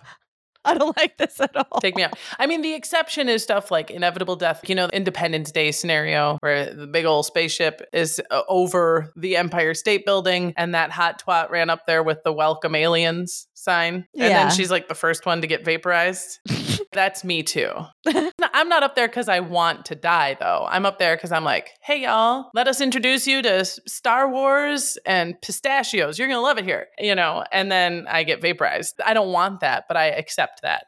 I 0.68 0.74
don't 0.74 0.98
like 0.98 1.18
this 1.18 1.40
at 1.40 1.56
all. 1.56 1.80
Take 1.80 1.96
me 1.96 2.02
out. 2.02 2.18
I 2.40 2.48
mean, 2.48 2.64
the 2.64 2.74
exception 2.74 3.30
is 3.30 3.44
stuff 3.44 3.70
like 3.70 3.92
inevitable 3.92 4.36
death. 4.36 4.68
You 4.68 4.74
know, 4.74 4.88
Independence 4.92 5.52
Day 5.52 5.72
scenario 5.72 6.40
where 6.42 6.74
the 6.74 6.88
big 6.88 7.06
old 7.06 7.28
spaceship 7.28 7.88
is 7.94 8.20
uh, 8.32 8.42
over 8.50 9.14
the 9.16 9.38
Empire 9.38 9.76
State 9.76 10.06
Building 10.08 10.54
and 10.58 10.74
that 10.74 10.90
hot 10.90 11.22
twat 11.24 11.52
ran 11.52 11.70
up 11.70 11.86
there 11.86 12.02
with 12.02 12.24
the 12.24 12.34
welcome 12.34 12.74
aliens 12.74 13.48
sign. 13.54 13.94
And 13.96 14.06
Yeah. 14.16 14.30
then 14.48 14.52
she's 14.56 14.72
like 14.72 14.88
the 14.88 14.96
first 14.96 15.28
one 15.28 15.42
to 15.42 15.48
get 15.48 15.64
vaporized. 15.64 16.40
That's 16.96 17.26
me 17.26 17.44
too. 17.44 17.70
I'm 18.54 18.70
not 18.70 18.84
up 18.84 18.96
there 18.96 19.10
because 19.10 19.28
I 19.28 19.42
want 19.42 19.86
to 19.86 19.96
die, 19.96 20.38
though. 20.40 20.66
I'm 20.70 20.86
up 20.86 20.98
there 20.98 21.18
because 21.18 21.34
I'm 21.34 21.44
like, 21.44 21.72
hey, 21.82 22.02
y'all, 22.02 22.50
let 22.54 22.70
us 22.70 22.80
introduce 22.80 23.28
you 23.28 23.42
to 23.42 23.66
Star 23.66 24.30
Wars 24.30 24.98
and 25.06 25.40
pistachios. 25.42 26.18
You're 26.18 26.30
going 26.30 26.38
to 26.38 26.42
love 26.42 26.58
it 26.58 26.64
here, 26.64 26.88
you 26.98 27.14
know? 27.14 27.44
And 27.52 27.70
then 27.70 28.08
I 28.10 28.24
get 28.24 28.42
vaporized. 28.42 29.02
I 29.06 29.14
don't 29.14 29.34
want 29.34 29.60
that, 29.60 29.84
but 29.90 29.98
I 29.98 30.06
accept 30.06 30.62
that. 30.62 30.86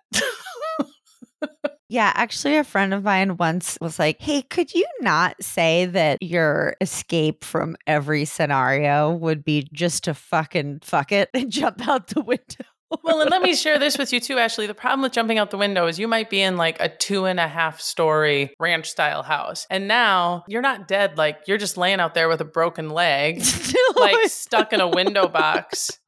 Yeah, 1.89 2.11
actually, 2.15 2.57
a 2.57 2.65
friend 2.65 2.93
of 2.93 3.03
mine 3.03 3.37
once 3.37 3.77
was 3.79 3.97
like, 3.97 4.19
Hey, 4.19 4.41
could 4.41 4.73
you 4.73 4.85
not 4.99 5.41
say 5.41 5.85
that 5.85 6.21
your 6.21 6.75
escape 6.81 7.45
from 7.45 7.77
every 7.87 8.25
scenario 8.25 9.13
would 9.13 9.45
be 9.45 9.69
just 9.71 10.03
to 10.03 10.13
fucking 10.13 10.81
fuck 10.83 11.13
it 11.13 11.29
and 11.33 11.49
jump 11.51 11.87
out 11.87 12.07
the 12.07 12.21
window? 12.21 12.65
Well, 13.03 13.21
and 13.21 13.29
let 13.29 13.41
me 13.41 13.55
share 13.55 13.79
this 13.79 13.97
with 13.97 14.13
you 14.13 14.19
too, 14.19 14.37
Ashley. 14.37 14.67
The 14.67 14.73
problem 14.73 15.01
with 15.01 15.11
jumping 15.11 15.37
out 15.37 15.51
the 15.51 15.57
window 15.57 15.87
is 15.87 15.99
you 15.99 16.07
might 16.07 16.29
be 16.29 16.41
in 16.41 16.57
like 16.57 16.77
a 16.79 16.89
two 16.89 17.25
and 17.25 17.39
a 17.39 17.47
half 17.47 17.81
story 17.81 18.53
ranch 18.59 18.89
style 18.89 19.23
house. 19.23 19.67
And 19.69 19.87
now 19.87 20.45
you're 20.47 20.61
not 20.61 20.87
dead. 20.87 21.17
Like 21.17 21.39
you're 21.47 21.57
just 21.57 21.77
laying 21.77 21.99
out 21.99 22.13
there 22.13 22.29
with 22.29 22.41
a 22.41 22.45
broken 22.45 22.89
leg, 22.89 23.43
like 23.95 24.29
stuck 24.29 24.73
in 24.73 24.81
a 24.81 24.87
window 24.87 25.27
box. 25.27 25.99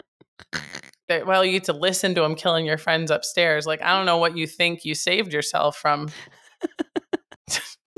That, 1.10 1.26
well, 1.26 1.44
you 1.44 1.54
get 1.54 1.63
to 1.63 1.74
listen 1.74 2.13
to 2.13 2.24
him 2.24 2.36
killing 2.36 2.68
your 2.68 2.78
friends 2.78 3.10
upstairs. 3.10 3.65
Like, 3.65 3.82
I 3.82 3.98
don't 3.98 4.06
know 4.06 4.18
what 4.18 4.38
you 4.38 4.46
think 4.46 4.86
you 4.86 4.94
saved 4.94 5.34
yourself 5.34 5.76
from. 5.76 6.10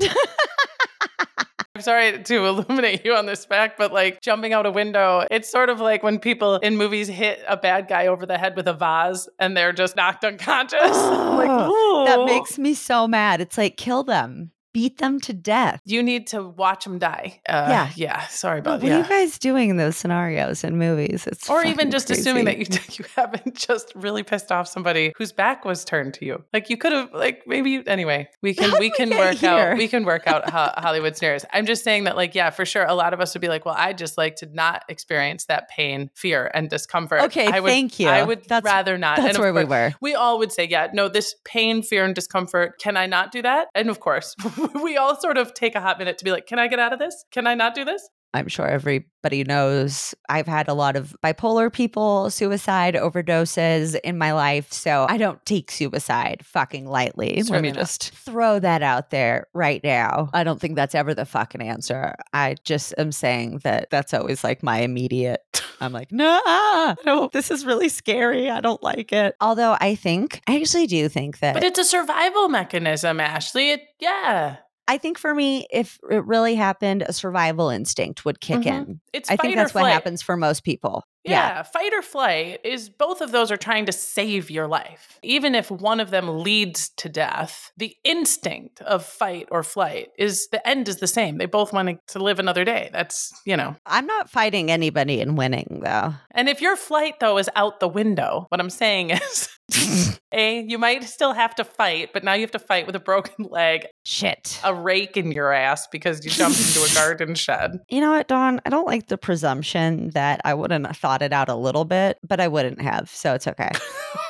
I'm 1.74 1.80
sorry 1.80 2.22
to 2.22 2.44
illuminate 2.44 3.02
you 3.02 3.14
on 3.14 3.24
this 3.24 3.46
fact, 3.46 3.78
but 3.78 3.94
like 3.94 4.20
jumping 4.20 4.52
out 4.52 4.66
a 4.66 4.70
window, 4.70 5.26
it's 5.30 5.50
sort 5.50 5.70
of 5.70 5.80
like 5.80 6.02
when 6.02 6.18
people 6.18 6.56
in 6.56 6.76
movies 6.76 7.08
hit 7.08 7.42
a 7.48 7.56
bad 7.56 7.88
guy 7.88 8.08
over 8.08 8.26
the 8.26 8.36
head 8.36 8.56
with 8.56 8.68
a 8.68 8.74
vase 8.74 9.26
and 9.38 9.56
they're 9.56 9.72
just 9.72 9.96
knocked 9.96 10.22
unconscious. 10.22 10.80
like, 10.82 11.48
that 11.48 12.24
makes 12.26 12.58
me 12.58 12.74
so 12.74 13.08
mad. 13.08 13.40
It's 13.40 13.56
like, 13.56 13.78
kill 13.78 14.02
them, 14.02 14.50
beat 14.72 14.98
them 14.98 15.20
to 15.20 15.32
death. 15.32 15.80
you 15.84 16.02
need 16.02 16.26
to 16.28 16.42
watch 16.42 16.84
them 16.84 16.98
die. 16.98 17.40
Uh, 17.48 17.66
Yeah. 17.68 17.90
yeah. 17.96 18.26
Sorry 18.28 18.58
about 18.60 18.80
that. 18.80 18.86
What 18.86 18.92
about 19.00 19.10
are 19.10 19.18
you 19.20 19.26
guys 19.26 19.38
doing 19.38 19.70
in 19.70 19.76
those 19.76 19.96
scenarios 19.96 20.64
in 20.64 20.78
movies? 20.78 21.26
It's 21.26 21.48
or 21.50 21.64
even 21.64 21.90
just 21.90 22.10
assuming 22.10 22.44
that 22.46 22.56
crazy. 22.56 22.72
you 22.72 22.94
you 23.00 23.04
haven't 23.16 23.54
just 23.54 23.92
really 23.94 24.22
pissed 24.22 24.50
off 24.50 24.68
somebody 24.68 25.12
whose 25.16 25.32
back 25.32 25.64
was 25.64 25.84
turned 25.84 26.14
to 26.14 26.24
you. 26.24 26.42
Like 26.52 26.70
you 26.70 26.76
could 26.76 26.92
have 26.92 27.12
like 27.12 27.42
maybe 27.46 27.82
anyway. 27.86 28.28
We 28.40 28.54
can 28.60 28.78
we 28.78 28.90
can 28.90 29.10
work 29.10 29.36
here? 29.36 29.50
out 29.50 29.76
we 29.76 29.88
can 29.88 30.04
work 30.04 30.26
out 30.26 30.48
ho- 30.48 30.72
Hollywood 30.76 31.16
scenarios. 31.16 31.44
I'm 31.52 31.66
just 31.66 31.84
saying 31.84 32.04
that 32.04 32.16
like 32.16 32.34
yeah, 32.34 32.50
for 32.50 32.64
sure 32.64 32.84
a 32.84 32.94
lot 32.94 33.12
of 33.14 33.20
us 33.20 33.34
would 33.34 33.40
be 33.42 33.48
like, 33.48 33.64
well, 33.66 33.74
I 33.76 33.92
just 33.92 34.16
like 34.18 34.36
to 34.36 34.46
not 34.46 34.84
experience 34.88 35.44
that 35.46 35.68
pain, 35.68 36.10
fear 36.14 36.50
and 36.54 36.68
discomfort. 36.70 37.20
Okay, 37.22 37.46
I 37.46 37.60
would, 37.60 37.68
thank 37.68 37.98
you. 38.00 38.08
I 38.08 38.22
would 38.22 38.44
That's- 38.44 38.64
rather 38.64 38.96
not. 38.98 39.16
That's 39.18 39.38
where 39.38 39.52
we 39.52 39.64
were. 39.64 39.92
we 40.00 40.14
all 40.14 40.38
would 40.38 40.52
say, 40.52 40.66
yeah, 40.66 40.88
no, 40.92 41.08
this 41.08 41.34
pain, 41.44 41.82
fear, 41.82 42.04
and 42.04 42.14
discomfort, 42.14 42.78
can 42.80 42.96
I 42.96 43.06
not 43.06 43.32
do 43.32 43.42
that? 43.42 43.68
And 43.74 43.88
of 43.90 44.00
course, 44.00 44.34
we 44.82 44.96
all 44.96 45.18
sort 45.20 45.38
of 45.38 45.54
take 45.54 45.74
a 45.74 45.80
hot 45.80 45.98
minute 45.98 46.18
to 46.18 46.24
be 46.24 46.30
like, 46.30 46.46
can 46.46 46.58
I 46.58 46.68
get 46.68 46.78
out 46.78 46.92
of 46.92 46.98
this? 46.98 47.24
Can 47.30 47.46
I 47.46 47.54
not 47.54 47.74
do 47.74 47.84
this? 47.84 48.08
I'm 48.34 48.48
sure 48.48 48.66
everybody 48.66 49.44
knows 49.44 50.14
I've 50.28 50.46
had 50.46 50.68
a 50.68 50.74
lot 50.74 50.96
of 50.96 51.14
bipolar 51.22 51.72
people, 51.72 52.30
suicide 52.30 52.94
overdoses 52.94 53.98
in 54.00 54.16
my 54.16 54.32
life. 54.32 54.72
So 54.72 55.06
I 55.08 55.18
don't 55.18 55.44
take 55.44 55.70
suicide 55.70 56.40
fucking 56.44 56.86
lightly. 56.86 57.42
Let 57.42 57.62
me 57.62 57.72
just 57.72 58.10
throw 58.12 58.58
that 58.58 58.82
out 58.82 59.10
there 59.10 59.48
right 59.52 59.82
now. 59.84 60.30
I 60.32 60.44
don't 60.44 60.60
think 60.60 60.76
that's 60.76 60.94
ever 60.94 61.14
the 61.14 61.26
fucking 61.26 61.60
answer. 61.60 62.14
I 62.32 62.56
just 62.64 62.94
am 62.96 63.12
saying 63.12 63.60
that 63.64 63.90
that's 63.90 64.14
always 64.14 64.42
like 64.42 64.62
my 64.62 64.78
immediate. 64.78 65.62
I'm 65.80 65.92
like, 65.92 66.12
nah, 66.12 66.94
no, 67.04 67.28
this 67.32 67.50
is 67.50 67.66
really 67.66 67.88
scary. 67.88 68.48
I 68.48 68.60
don't 68.60 68.82
like 68.82 69.12
it. 69.12 69.34
Although 69.40 69.76
I 69.80 69.94
think, 69.94 70.40
I 70.46 70.56
actually 70.56 70.86
do 70.86 71.08
think 71.08 71.40
that. 71.40 71.54
But 71.54 71.64
it's 71.64 71.78
a 71.78 71.84
survival 71.84 72.48
mechanism, 72.48 73.20
Ashley. 73.20 73.72
It, 73.72 73.82
yeah. 73.98 74.56
I 74.88 74.98
think 74.98 75.18
for 75.18 75.34
me, 75.34 75.66
if 75.72 75.98
it 76.10 76.24
really 76.26 76.54
happened, 76.54 77.02
a 77.02 77.12
survival 77.12 77.70
instinct 77.70 78.24
would 78.24 78.40
kick 78.40 78.60
Mhm. 78.62 78.66
in. 78.66 79.00
It's 79.12 79.30
I 79.30 79.36
think 79.36 79.54
that's 79.56 79.74
what 79.74 79.86
happens 79.90 80.22
for 80.22 80.36
most 80.36 80.64
people. 80.64 81.04
Yeah, 81.24 81.62
fight 81.62 81.92
or 81.94 82.02
flight 82.02 82.60
is 82.64 82.88
both 82.88 83.20
of 83.20 83.30
those 83.30 83.50
are 83.50 83.56
trying 83.56 83.86
to 83.86 83.92
save 83.92 84.50
your 84.50 84.66
life. 84.66 85.18
Even 85.22 85.54
if 85.54 85.70
one 85.70 86.00
of 86.00 86.10
them 86.10 86.42
leads 86.42 86.88
to 86.96 87.08
death, 87.08 87.70
the 87.76 87.94
instinct 88.04 88.80
of 88.82 89.04
fight 89.04 89.48
or 89.50 89.62
flight 89.62 90.08
is 90.18 90.48
the 90.50 90.66
end 90.66 90.88
is 90.88 90.96
the 90.96 91.06
same. 91.06 91.38
They 91.38 91.46
both 91.46 91.72
want 91.72 92.00
to 92.08 92.18
live 92.18 92.38
another 92.38 92.64
day. 92.64 92.90
That's, 92.92 93.32
you 93.46 93.56
know. 93.56 93.76
I'm 93.86 94.06
not 94.06 94.30
fighting 94.30 94.70
anybody 94.70 95.20
and 95.20 95.38
winning 95.38 95.80
though. 95.84 96.14
And 96.32 96.48
if 96.48 96.60
your 96.60 96.76
flight 96.76 97.20
though 97.20 97.38
is 97.38 97.48
out 97.54 97.80
the 97.80 97.88
window, 97.88 98.46
what 98.48 98.60
I'm 98.60 98.70
saying 98.70 99.10
is 99.10 99.48
A, 100.32 100.62
you 100.62 100.78
might 100.78 101.04
still 101.04 101.32
have 101.34 101.54
to 101.56 101.64
fight, 101.64 102.10
but 102.14 102.24
now 102.24 102.32
you 102.32 102.40
have 102.40 102.50
to 102.52 102.58
fight 102.58 102.86
with 102.86 102.96
a 102.96 103.00
broken 103.00 103.46
leg, 103.50 103.86
Shit. 104.04 104.58
a 104.64 104.74
rake 104.74 105.16
in 105.18 105.30
your 105.30 105.52
ass 105.52 105.86
because 105.88 106.24
you 106.24 106.30
jumped 106.30 106.58
into 106.58 106.80
a 106.82 106.94
garden 106.94 107.34
shed. 107.34 107.72
You 107.90 108.00
know 108.00 108.12
what, 108.12 108.28
Dawn? 108.28 108.60
I 108.64 108.70
don't 108.70 108.86
like 108.86 109.08
the 109.08 109.18
presumption 109.18 110.10
that 110.10 110.40
I 110.44 110.54
wouldn't 110.54 110.86
have 110.86 110.96
thought 110.96 111.11
it 111.20 111.32
out 111.32 111.50
a 111.50 111.54
little 111.54 111.84
bit, 111.84 112.18
but 112.26 112.40
I 112.40 112.48
wouldn't 112.48 112.80
have, 112.80 113.10
so 113.10 113.34
it's 113.34 113.46
okay. 113.46 113.70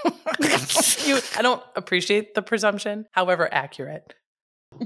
you, 1.06 1.20
I 1.36 1.42
don't 1.42 1.62
appreciate 1.76 2.34
the 2.34 2.42
presumption, 2.42 3.06
however 3.12 3.48
accurate 3.52 4.14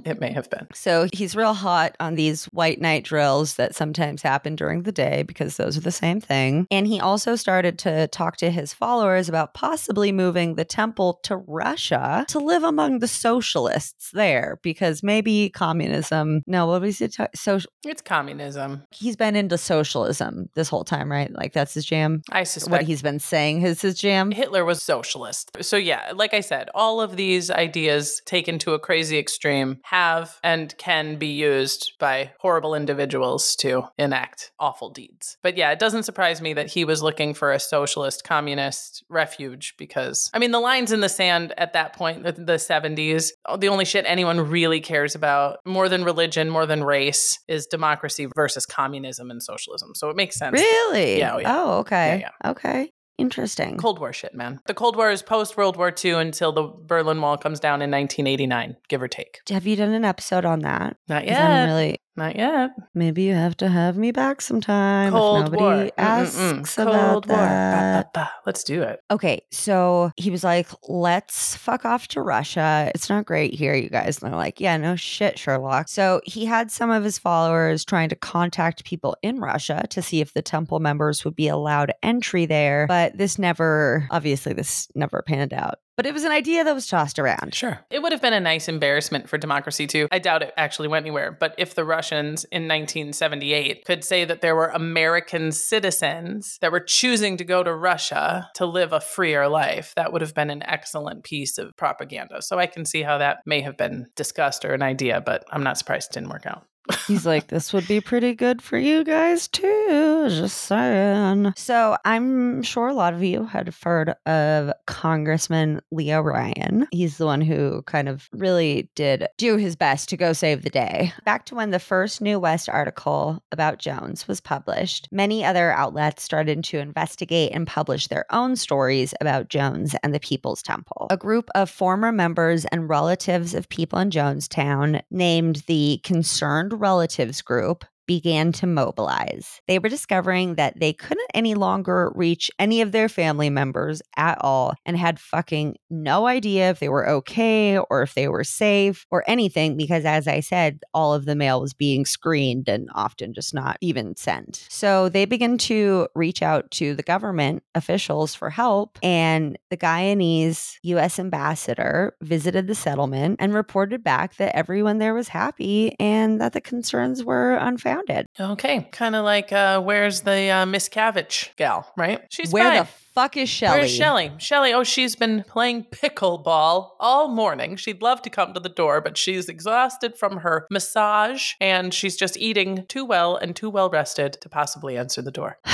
it 0.05 0.20
may 0.20 0.33
have 0.33 0.51
been. 0.51 0.66
So 0.75 1.09
he's 1.12 1.37
real 1.37 1.55
hot 1.55 1.96
on 2.01 2.14
these 2.14 2.46
white 2.46 2.81
night 2.81 3.05
drills 3.05 3.55
that 3.55 3.75
sometimes 3.75 4.22
happen 4.22 4.57
during 4.57 4.83
the 4.83 4.92
day 4.92 5.22
because 5.22 5.57
those 5.57 5.77
are 5.77 5.81
the 5.81 5.90
same 5.90 6.20
thing. 6.20 6.66
And 6.70 6.87
he 6.87 7.01
also 7.01 7.37
started 7.37 7.79
to 7.81 8.09
talk 8.09 8.37
to 8.38 8.51
his 8.51 8.72
followers 8.72 9.29
about 9.29 9.55
possibly 9.55 10.12
moving 10.12 10.55
the 10.55 10.64
temple 10.64 11.20
to 11.25 11.37
Russia 11.37 12.25
to 12.29 12.38
live 12.38 12.62
among 12.62 12.99
the 12.99 13.09
socialists 13.09 14.11
there 14.12 14.59
because 14.62 15.03
maybe 15.03 15.51
communism. 15.51 16.42
No, 16.46 16.66
what 16.66 16.83
was 16.83 17.01
it? 17.01 17.16
Social. 17.35 17.70
It's 17.85 18.03
communism. 18.03 18.83
He's 18.90 19.16
been 19.16 19.37
into 19.37 19.59
socialism 19.59 20.49
this 20.55 20.68
whole 20.68 20.85
time, 20.85 21.11
right? 21.11 21.33
Like 21.33 21.53
that's 21.53 21.75
his 21.75 21.85
jam. 21.85 22.22
I 22.31 22.44
suspect 22.44 22.72
What 22.72 22.83
he's 22.83 23.03
been 23.03 23.18
saying 23.18 23.62
is 23.62 23.81
his 23.81 23.99
jam. 23.99 24.31
Hitler 24.31 24.64
was 24.64 24.83
socialist. 24.83 25.51
So, 25.61 25.77
yeah, 25.77 26.12
like 26.14 26.35
I 26.35 26.40
said, 26.40 26.68
all 26.75 27.01
of 27.01 27.16
these 27.16 27.51
ideas 27.51 28.20
taken 28.27 28.59
to 28.61 28.75
a 28.75 28.79
crazy 28.79 29.18
extreme 29.18 29.76
have 29.85 30.39
and 30.43 30.77
can 30.79 31.17
be 31.17 31.29
used 31.29 31.93
by 31.99 32.33
horrible 32.39 32.75
individuals 32.75 33.57
to 33.57 33.85
enact 33.99 34.51
awful 34.59 34.91
deeds. 34.91 35.37
But 35.43 35.57
yeah, 35.57 35.71
it 35.73 35.79
doesn't 35.79 36.05
surprise 36.05 36.41
me 36.41 36.53
that 36.55 36.69
he 36.71 36.85
was 36.85 37.03
looking 37.03 37.35
for 37.35 37.53
a 37.53 37.61
socialist 37.61 38.25
communist 38.25 39.05
refuge 39.09 39.75
because, 39.79 40.31
I 40.33 40.39
mean, 40.39 40.51
the 40.51 40.61
lines 40.61 40.93
in 40.93 41.01
the 41.01 41.09
sand 41.09 41.55
at 41.59 41.73
that 41.73 41.95
point, 41.95 42.23
the 42.23 42.33
the 42.33 42.55
70s, 42.55 43.31
the 43.59 43.69
only 43.69 43.85
shit 43.85 44.05
anyone 44.07 44.41
really 44.41 44.81
cares 44.81 45.15
about 45.15 45.59
more 45.65 45.89
than 45.89 46.05
religion, 46.05 46.49
more 46.49 46.67
than 46.67 46.85
race, 46.85 47.39
is 47.49 47.67
democracy 47.67 48.29
versus 48.35 48.67
communism 48.67 49.31
and 49.31 49.43
socialism. 49.43 49.95
So 49.95 50.11
it 50.11 50.17
makes 50.17 50.37
sense. 50.37 50.55
Really? 50.55 51.19
Yeah, 51.19 51.35
oh, 51.35 51.39
yeah. 51.39 51.55
Oh, 51.55 51.79
okay. 51.79 52.21
Yeah, 52.21 52.51
Okay. 52.51 52.93
Interesting. 53.19 53.79
Cold 53.79 53.99
War 53.99 54.13
shit, 54.13 54.35
man. 54.35 54.61
The 54.67 54.75
Cold 54.75 54.97
War 54.97 55.11
is 55.11 55.23
post 55.23 55.57
World 55.57 55.77
War 55.77 55.93
II 56.05 56.13
until 56.13 56.53
the 56.53 56.63
Berlin 56.87 57.21
Wall 57.21 57.39
comes 57.39 57.59
down 57.61 57.81
in 57.83 57.91
1989, 57.91 58.77
give 58.89 59.01
or 59.01 59.09
take. 59.09 59.41
Have 59.49 59.67
you 59.67 59.75
done 59.77 59.93
an 59.93 60.05
episode 60.05 60.45
on 60.45 60.61
that? 60.61 60.97
Not 61.09 61.23
'Cause 61.27 61.37
I'm 61.37 61.51
yet. 61.51 61.65
really 61.67 61.97
Not 62.17 62.37
yet. 62.37 62.71
maybe 62.95 63.23
you 63.23 63.35
have 63.35 63.57
to 63.59 63.69
have 63.69 63.97
me 63.97 64.11
back 64.11 64.41
sometime 64.41 65.13
Cold 65.13 65.47
if 65.47 65.53
nobody 65.53 65.63
War. 65.63 65.73
Mm-mm-mm. 65.73 65.93
asks 65.99 66.75
Cold 66.77 66.89
about 66.89 67.27
War. 67.27 67.37
That. 67.37 68.13
ba, 68.13 68.21
ba. 68.21 68.31
Let's 68.47 68.65
do 68.65 68.83
it. 68.83 69.01
Okay, 69.11 69.43
so 69.51 70.11
he 70.17 70.31
was 70.31 70.43
like, 70.43 70.69
"Let's 70.89 71.57
fuck 71.57 71.85
off 71.85 72.09
to 72.09 72.23
Russia. 72.23 72.91
It's 72.95 73.09
not 73.11 73.27
great 73.27 73.55
here, 73.55 73.75
you 73.75 73.91
guys." 73.91 74.23
And 74.23 74.31
they're 74.31 74.39
like, 74.39 74.61
"Yeah, 74.61 74.77
no 74.77 74.97
shit, 74.97 75.39
Sherlock." 75.39 75.89
So 75.89 76.21
he 76.25 76.47
had 76.47 76.71
some 76.71 76.91
of 76.91 77.05
his 77.05 77.19
followers 77.19 77.85
trying 77.85 78.09
to 78.09 78.17
contact 78.17 78.85
people 78.85 79.17
in 79.23 79.39
Russia 79.41 79.85
to 79.91 80.01
see 80.03 80.21
if 80.21 80.33
the 80.33 80.43
temple 80.43 80.81
members 80.81 81.25
would 81.25 81.37
be 81.37 81.49
allowed 81.49 81.93
entry 82.03 82.47
there, 82.47 82.87
but 82.87 83.17
this 83.17 83.39
never, 83.39 84.07
obviously, 84.11 84.53
this 84.53 84.89
never 84.95 85.23
panned 85.23 85.53
out. 85.53 85.79
But 85.97 86.05
it 86.05 86.13
was 86.13 86.25
an 86.25 86.33
idea 86.33 86.63
that 86.63 86.75
was 86.75 86.87
tossed 86.87 87.19
around. 87.19 87.55
Sure. 87.55 87.81
It 87.91 88.03
would 88.03 88.13
have 88.13 88.21
been 88.21 88.35
a 88.35 88.41
nice 88.41 88.69
embarrassment 88.69 89.29
for 89.29 89.39
democracy, 89.39 89.87
too. 89.87 90.09
I 90.13 90.19
doubt 90.19 90.43
it 90.43 90.53
actually 90.57 90.89
went 90.89 91.05
anywhere. 91.05 91.33
But 91.33 91.55
if 91.57 91.75
the 91.75 91.85
Russians 91.87 92.45
in 92.45 92.65
1978 92.65 93.85
could 93.87 94.05
say 94.05 94.27
that 94.27 94.43
there 94.43 94.55
were 94.55 94.69
American 94.69 95.53
citizens 95.53 96.59
that 96.61 96.71
were 96.71 96.81
choosing 96.81 97.39
to 97.39 97.45
go 97.45 97.63
to 97.63 97.75
Russia 97.75 98.51
to 98.57 98.67
live 98.67 98.93
a 98.93 99.01
freer 99.01 99.49
life, 99.49 99.95
that 99.97 100.13
would 100.13 100.21
have 100.21 100.35
been 100.35 100.51
an 100.51 100.63
excellent 100.65 101.25
piece 101.25 101.57
of 101.57 101.75
propaganda. 101.77 102.43
So 102.43 102.59
I 102.59 102.67
can 102.67 102.85
see 102.85 103.03
how 103.03 103.17
that 103.19 103.39
may 103.47 103.63
have 103.63 103.79
been 103.79 104.07
discussed 104.17 104.67
or 104.67 104.75
an 104.75 104.83
idea, 104.83 105.23
but 105.25 105.45
I'm 105.51 105.63
not 105.63 105.79
surprised 105.79 106.11
it 106.11 106.15
didn't 106.15 106.31
work 106.31 106.45
out. 106.45 106.67
He's 107.07 107.27
like, 107.27 107.49
this 107.49 107.72
would 107.72 107.87
be 107.87 108.01
pretty 108.01 108.35
good 108.35 108.62
for 108.62 108.79
you 108.79 109.05
guys 109.05 109.49
too. 109.49 110.27
Just 110.29 110.59
saying. 110.64 111.53
So 111.57 111.96
I'm 112.05 112.62
sure 112.62 112.88
a 112.88 112.94
lot 112.94 113.14
of 113.14 113.22
you 113.22 113.44
had 113.44 113.72
heard 113.83 114.14
of 114.27 114.72
Congressman 114.87 115.81
Leo 115.90 116.20
Ryan. 116.20 116.87
He's 116.90 117.18
the 117.18 117.27
one 117.27 117.40
who 117.40 117.83
kind 117.83 118.09
of 118.09 118.29
really 118.33 118.88
did 118.94 119.27
do 119.37 119.57
his 119.57 119.77
best 119.77 120.09
to 120.11 120.16
go 120.16 120.33
save 120.33 120.62
the 120.62 120.70
day. 120.70 121.12
Back 121.25 121.46
to 121.46 121.55
when 121.55 121.70
the 121.70 121.79
first 121.79 122.20
New 122.20 122.38
West 122.38 122.68
article 122.68 123.42
about 123.53 123.79
Jones 123.79 124.27
was 124.27 124.40
published, 124.40 125.09
many 125.11 125.44
other 125.44 125.72
outlets 125.72 126.22
started 126.22 126.64
to 126.64 126.79
investigate 126.79 127.53
and 127.53 127.66
publish 127.66 128.09
their 128.09 128.27
own 128.31 128.57
stories 128.57 129.14
about 129.20 129.49
Jones 129.49 129.94
and 130.03 130.14
the 130.14 130.20
People's 130.20 130.62
Temple. 130.62 131.07
A 131.11 131.16
group 131.16 131.49
of 131.55 131.70
former 131.70 132.12
members 132.12 132.64
and 132.66 132.88
relatives 132.88 133.55
of 133.55 133.68
people 133.68 133.99
in 133.99 134.11
Jonestown, 134.11 135.03
named 135.11 135.62
the 135.66 136.01
Concerned 136.03 136.76
Relatives 136.77 137.43
Group, 137.43 137.85
began 138.07 138.53
to 138.53 138.66
mobilize. 138.66 139.61
They 139.66 139.79
were 139.79 139.88
discovering 139.88 140.55
that 140.55 140.79
they 140.79 140.92
couldn't 140.92 141.31
any 141.35 141.55
longer 141.55 142.12
reach 142.14 142.51
any 142.59 142.81
of 142.81 142.92
their 142.92 143.09
family 143.09 143.51
members 143.51 144.03
at 144.16 144.38
all 144.40 144.75
and 144.85 144.97
had 144.97 145.19
fucking 145.19 145.77
no 145.90 146.27
idea 146.27 146.71
if 146.71 146.79
they 146.79 146.88
were 146.88 147.09
okay 147.09 147.79
or 147.79 148.03
if 148.03 148.14
they 148.14 148.29
were 148.29 148.45
safe 148.45 149.07
or 149.11 149.25
anything 149.27 149.77
because, 149.77 150.05
as 150.05 150.29
I 150.29 150.40
said, 150.40 150.81
all 150.95 151.14
of 151.14 151.25
the 151.25 151.35
mail 151.35 151.61
was 151.61 151.75
being 151.75 152.05
screened 152.05 152.69
and 152.69 152.88
often 152.95 153.35
just 153.35 153.55
not 153.55 153.77
even 153.81 154.16
sent. 154.16 154.66
So 154.69 155.09
they 155.09 155.25
began 155.25 155.59
to 155.59 156.09
reach 156.14 156.42
out 156.42 156.71
to 156.73 156.95
the 156.95 157.03
government 157.03 157.62
officials 157.75 158.35
for 158.35 158.51
help, 158.51 158.99
and 159.03 159.59
the 159.71 159.77
Guyanese 159.77 160.77
U.S. 160.83 161.19
ambassador 161.19 162.16
visited 162.23 162.66
the 162.66 162.75
settlement 162.75 163.37
and 163.40 163.55
reported 163.55 164.03
back 164.05 164.37
that 164.37 164.57
everyone 164.57 164.99
there 164.99 165.14
was 165.14 165.29
happy 165.29 165.95
and 165.99 166.40
that 166.40 166.53
the 166.53 166.61
concerns 166.61 167.25
were 167.25 167.57
unfounded. 167.57 167.96
Okay. 168.39 168.89
Kind 168.93 169.15
of 169.17 169.25
like, 169.25 169.53
uh, 169.53 169.81
where's 169.81 170.23
the 170.23 170.49
uh, 170.51 170.67
Miscavige 170.67 171.55
gal, 171.57 171.91
right? 171.97 172.21
She's 172.31 172.53
Where 172.53 172.65
fine. 172.65 172.79
the 172.81 172.89
fuck 173.15 173.37
is 173.37 173.49
Shelly? 173.49 173.79
Where's 173.81 173.95
Shelly? 173.95 174.33
Shelly, 174.39 174.73
oh, 174.73 174.85
she's 174.85 175.17
been 175.17 175.45
playing 175.49 175.85
pickleball 175.85 176.91
all 177.01 177.29
morning. 177.29 177.77
She'd 177.77 178.03
love 178.03 178.23
to 178.23 178.31
come 178.31 178.53
to 178.55 178.61
the 178.61 178.69
door, 178.69 179.01
but 179.01 179.17
she's 179.17 179.49
exhausted 179.49 180.17
from 180.17 180.39
her 180.39 180.67
massage 180.71 181.53
and 181.61 181.93
she's 181.95 182.17
just 182.17 182.37
eating 182.37 182.85
too 182.89 183.05
well 183.05 183.37
and 183.37 183.55
too 183.57 183.71
well 183.71 183.89
rested 183.91 184.35
to 184.43 184.49
possibly 184.49 184.97
answer 184.97 185.23
the 185.23 185.31
door. 185.33 185.59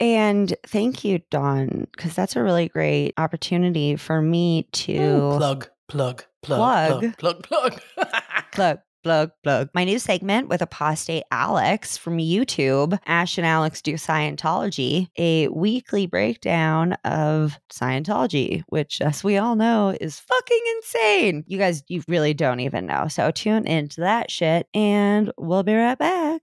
And 0.00 0.56
thank 0.66 1.04
you, 1.04 1.20
Dawn, 1.30 1.86
because 1.92 2.14
that's 2.14 2.34
a 2.34 2.42
really 2.42 2.68
great 2.68 3.12
opportunity 3.18 3.96
for 3.96 4.22
me 4.22 4.66
to 4.72 4.96
Plug, 5.36 5.68
plug, 5.88 6.24
plug, 6.42 6.58
Plug. 7.00 7.16
plug, 7.18 7.42
plug, 7.42 7.42
plug. 7.42 7.80
plug, 8.52 8.78
plug, 9.02 9.30
plug. 9.42 9.70
My 9.74 9.84
new 9.84 9.98
segment 9.98 10.48
with 10.48 10.62
apostate 10.62 11.24
Alex 11.30 11.96
from 11.96 12.18
YouTube, 12.18 12.98
Ash 13.06 13.38
and 13.38 13.46
Alex 13.46 13.82
Do 13.82 13.94
Scientology, 13.94 15.08
a 15.16 15.48
weekly 15.48 16.06
breakdown 16.06 16.94
of 17.04 17.58
Scientology, 17.72 18.62
which, 18.68 19.00
as 19.00 19.24
we 19.24 19.36
all 19.36 19.56
know, 19.56 19.96
is 20.00 20.20
fucking 20.20 20.62
insane. 20.76 21.44
You 21.46 21.58
guys, 21.58 21.82
you 21.88 22.02
really 22.08 22.34
don't 22.34 22.60
even 22.60 22.86
know. 22.86 23.08
So 23.08 23.30
tune 23.30 23.66
into 23.66 24.02
that 24.02 24.30
shit, 24.30 24.68
and 24.74 25.32
we'll 25.36 25.62
be 25.62 25.74
right 25.74 25.98
back. 25.98 26.42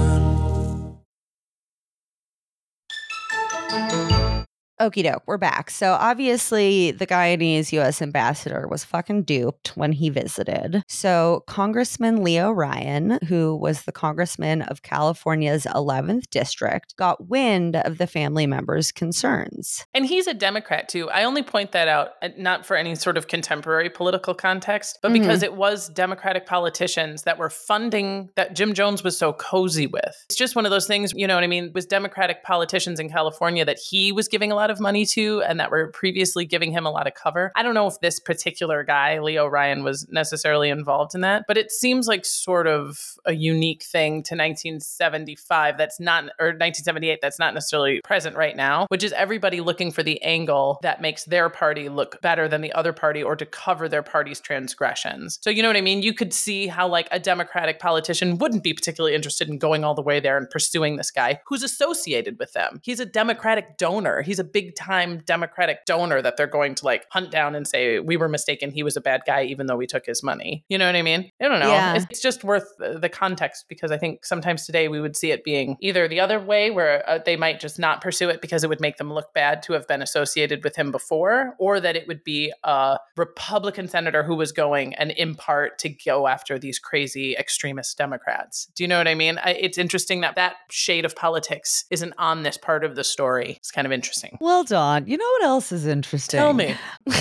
Okie 4.81 5.03
doke, 5.03 5.21
we're 5.27 5.37
back. 5.37 5.69
So 5.69 5.91
obviously, 5.91 6.89
the 6.89 7.05
Guyanese 7.05 7.71
U.S. 7.73 8.01
ambassador 8.01 8.67
was 8.67 8.83
fucking 8.83 9.25
duped 9.25 9.77
when 9.77 9.91
he 9.91 10.09
visited. 10.09 10.81
So 10.87 11.43
Congressman 11.45 12.23
Leo 12.23 12.49
Ryan, 12.49 13.19
who 13.27 13.55
was 13.55 13.83
the 13.83 13.91
congressman 13.91 14.63
of 14.63 14.81
California's 14.81 15.65
11th 15.65 16.31
district, 16.31 16.95
got 16.95 17.29
wind 17.29 17.75
of 17.75 17.99
the 17.99 18.07
family 18.07 18.47
members' 18.47 18.91
concerns. 18.91 19.85
And 19.93 20.07
he's 20.07 20.25
a 20.25 20.33
Democrat 20.33 20.89
too. 20.89 21.11
I 21.11 21.25
only 21.25 21.43
point 21.43 21.73
that 21.73 21.87
out 21.87 22.13
uh, 22.23 22.29
not 22.35 22.65
for 22.65 22.75
any 22.75 22.95
sort 22.95 23.17
of 23.17 23.27
contemporary 23.27 23.91
political 23.91 24.33
context, 24.33 24.97
but 25.03 25.13
because 25.13 25.43
it 25.43 25.53
was 25.53 25.89
Democratic 25.89 26.47
politicians 26.47 27.21
that 27.21 27.37
were 27.37 27.51
funding 27.51 28.31
that 28.35 28.55
Jim 28.55 28.73
Jones 28.73 29.03
was 29.03 29.15
so 29.15 29.31
cozy 29.33 29.85
with. 29.85 30.15
It's 30.25 30.35
just 30.35 30.55
one 30.55 30.65
of 30.65 30.71
those 30.71 30.87
things, 30.87 31.13
you 31.15 31.27
know 31.27 31.35
what 31.35 31.43
I 31.43 31.47
mean? 31.47 31.65
It 31.65 31.75
was 31.75 31.85
Democratic 31.85 32.43
politicians 32.43 32.99
in 32.99 33.09
California 33.09 33.63
that 33.63 33.77
he 33.77 34.11
was 34.11 34.27
giving 34.27 34.51
a 34.51 34.55
lot 34.55 34.70
of 34.71 34.79
money 34.79 35.05
to 35.05 35.43
and 35.43 35.59
that 35.59 35.69
were 35.69 35.91
previously 35.91 36.45
giving 36.45 36.71
him 36.71 36.87
a 36.87 36.91
lot 36.91 37.05
of 37.05 37.13
cover. 37.13 37.51
I 37.55 37.61
don't 37.61 37.75
know 37.75 37.87
if 37.87 37.99
this 37.99 38.19
particular 38.19 38.83
guy, 38.83 39.19
Leo 39.19 39.45
Ryan, 39.45 39.83
was 39.83 40.07
necessarily 40.09 40.69
involved 40.69 41.13
in 41.13 41.21
that, 41.21 41.43
but 41.47 41.57
it 41.57 41.71
seems 41.71 42.07
like 42.07 42.25
sort 42.25 42.65
of 42.65 43.15
a 43.25 43.33
unique 43.33 43.83
thing 43.83 44.23
to 44.23 44.35
1975 44.35 45.77
that's 45.77 45.99
not, 45.99 46.23
or 46.39 46.47
1978 46.47 47.19
that's 47.21 47.37
not 47.37 47.53
necessarily 47.53 48.01
present 48.03 48.35
right 48.35 48.55
now, 48.55 48.85
which 48.89 49.03
is 49.03 49.11
everybody 49.13 49.61
looking 49.61 49.91
for 49.91 50.03
the 50.03 50.21
angle 50.21 50.79
that 50.81 51.01
makes 51.01 51.25
their 51.25 51.49
party 51.49 51.89
look 51.89 52.21
better 52.21 52.47
than 52.47 52.61
the 52.61 52.71
other 52.73 52.93
party 52.93 53.21
or 53.21 53.35
to 53.35 53.45
cover 53.45 53.89
their 53.89 54.03
party's 54.03 54.39
transgressions. 54.39 55.39
So, 55.41 55.49
you 55.49 55.61
know 55.61 55.69
what 55.69 55.77
I 55.77 55.81
mean? 55.81 56.01
You 56.01 56.13
could 56.13 56.33
see 56.33 56.67
how, 56.67 56.87
like, 56.87 57.07
a 57.11 57.19
Democratic 57.19 57.79
politician 57.79 58.37
wouldn't 58.37 58.63
be 58.63 58.73
particularly 58.73 59.15
interested 59.15 59.49
in 59.49 59.57
going 59.57 59.83
all 59.83 59.95
the 59.95 60.01
way 60.01 60.19
there 60.19 60.37
and 60.37 60.49
pursuing 60.49 60.95
this 60.95 61.11
guy 61.11 61.41
who's 61.45 61.63
associated 61.63 62.39
with 62.39 62.53
them. 62.53 62.79
He's 62.83 62.99
a 62.99 63.05
Democratic 63.05 63.77
donor, 63.77 64.21
he's 64.21 64.39
a 64.39 64.43
big 64.43 64.60
time 64.69 65.23
Democratic 65.25 65.85
donor 65.85 66.21
that 66.21 66.37
they're 66.37 66.45
going 66.45 66.75
to, 66.75 66.85
like, 66.85 67.05
hunt 67.09 67.31
down 67.31 67.55
and 67.55 67.67
say, 67.67 67.97
we 67.99 68.17
were 68.17 68.29
mistaken. 68.29 68.69
He 68.69 68.83
was 68.83 68.95
a 68.95 69.01
bad 69.01 69.21
guy, 69.25 69.45
even 69.45 69.65
though 69.65 69.77
we 69.77 69.87
took 69.87 70.05
his 70.05 70.21
money. 70.21 70.63
You 70.69 70.77
know 70.77 70.85
what 70.85 70.95
I 70.95 71.01
mean? 71.01 71.31
I 71.41 71.47
don't 71.47 71.59
know. 71.59 71.71
Yeah. 71.71 71.95
It's, 71.95 72.05
it's 72.11 72.21
just 72.21 72.43
worth 72.43 72.67
the 72.77 73.09
context 73.09 73.65
because 73.67 73.91
I 73.91 73.97
think 73.97 74.25
sometimes 74.25 74.65
today 74.65 74.87
we 74.89 75.01
would 75.01 75.15
see 75.15 75.31
it 75.31 75.43
being 75.43 75.77
either 75.79 76.07
the 76.07 76.19
other 76.19 76.39
way 76.39 76.69
where 76.69 77.07
uh, 77.09 77.19
they 77.25 77.37
might 77.37 77.59
just 77.59 77.79
not 77.79 78.01
pursue 78.01 78.29
it 78.29 78.41
because 78.41 78.63
it 78.63 78.67
would 78.67 78.81
make 78.81 78.97
them 78.97 79.11
look 79.11 79.33
bad 79.33 79.63
to 79.63 79.73
have 79.73 79.87
been 79.87 80.01
associated 80.01 80.63
with 80.63 80.75
him 80.75 80.91
before, 80.91 81.55
or 81.57 81.79
that 81.79 81.95
it 81.95 82.07
would 82.07 82.23
be 82.23 82.51
a 82.63 82.97
Republican 83.15 83.87
senator 83.87 84.23
who 84.23 84.35
was 84.35 84.51
going 84.51 84.93
and 84.95 85.11
in 85.11 85.33
part 85.35 85.79
to 85.79 85.89
go 85.89 86.27
after 86.27 86.59
these 86.59 86.79
crazy 86.79 87.35
extremist 87.37 87.97
Democrats. 87.97 88.67
Do 88.75 88.83
you 88.83 88.87
know 88.87 88.97
what 88.97 89.07
I 89.07 89.15
mean? 89.15 89.37
I, 89.37 89.51
it's 89.51 89.77
interesting 89.77 90.21
that 90.21 90.35
that 90.35 90.55
shade 90.69 91.05
of 91.05 91.15
politics 91.15 91.85
isn't 91.89 92.13
on 92.17 92.43
this 92.43 92.57
part 92.57 92.83
of 92.83 92.95
the 92.95 93.03
story. 93.03 93.55
It's 93.57 93.71
kind 93.71 93.85
of 93.85 93.91
interesting. 93.91 94.37
Well 94.41 94.50
done. 94.63 95.07
You 95.07 95.17
know 95.17 95.25
what 95.39 95.43
else 95.43 95.71
is 95.71 95.85
interesting? 95.85 96.39
Tell 96.39 96.53
me. 96.53 96.75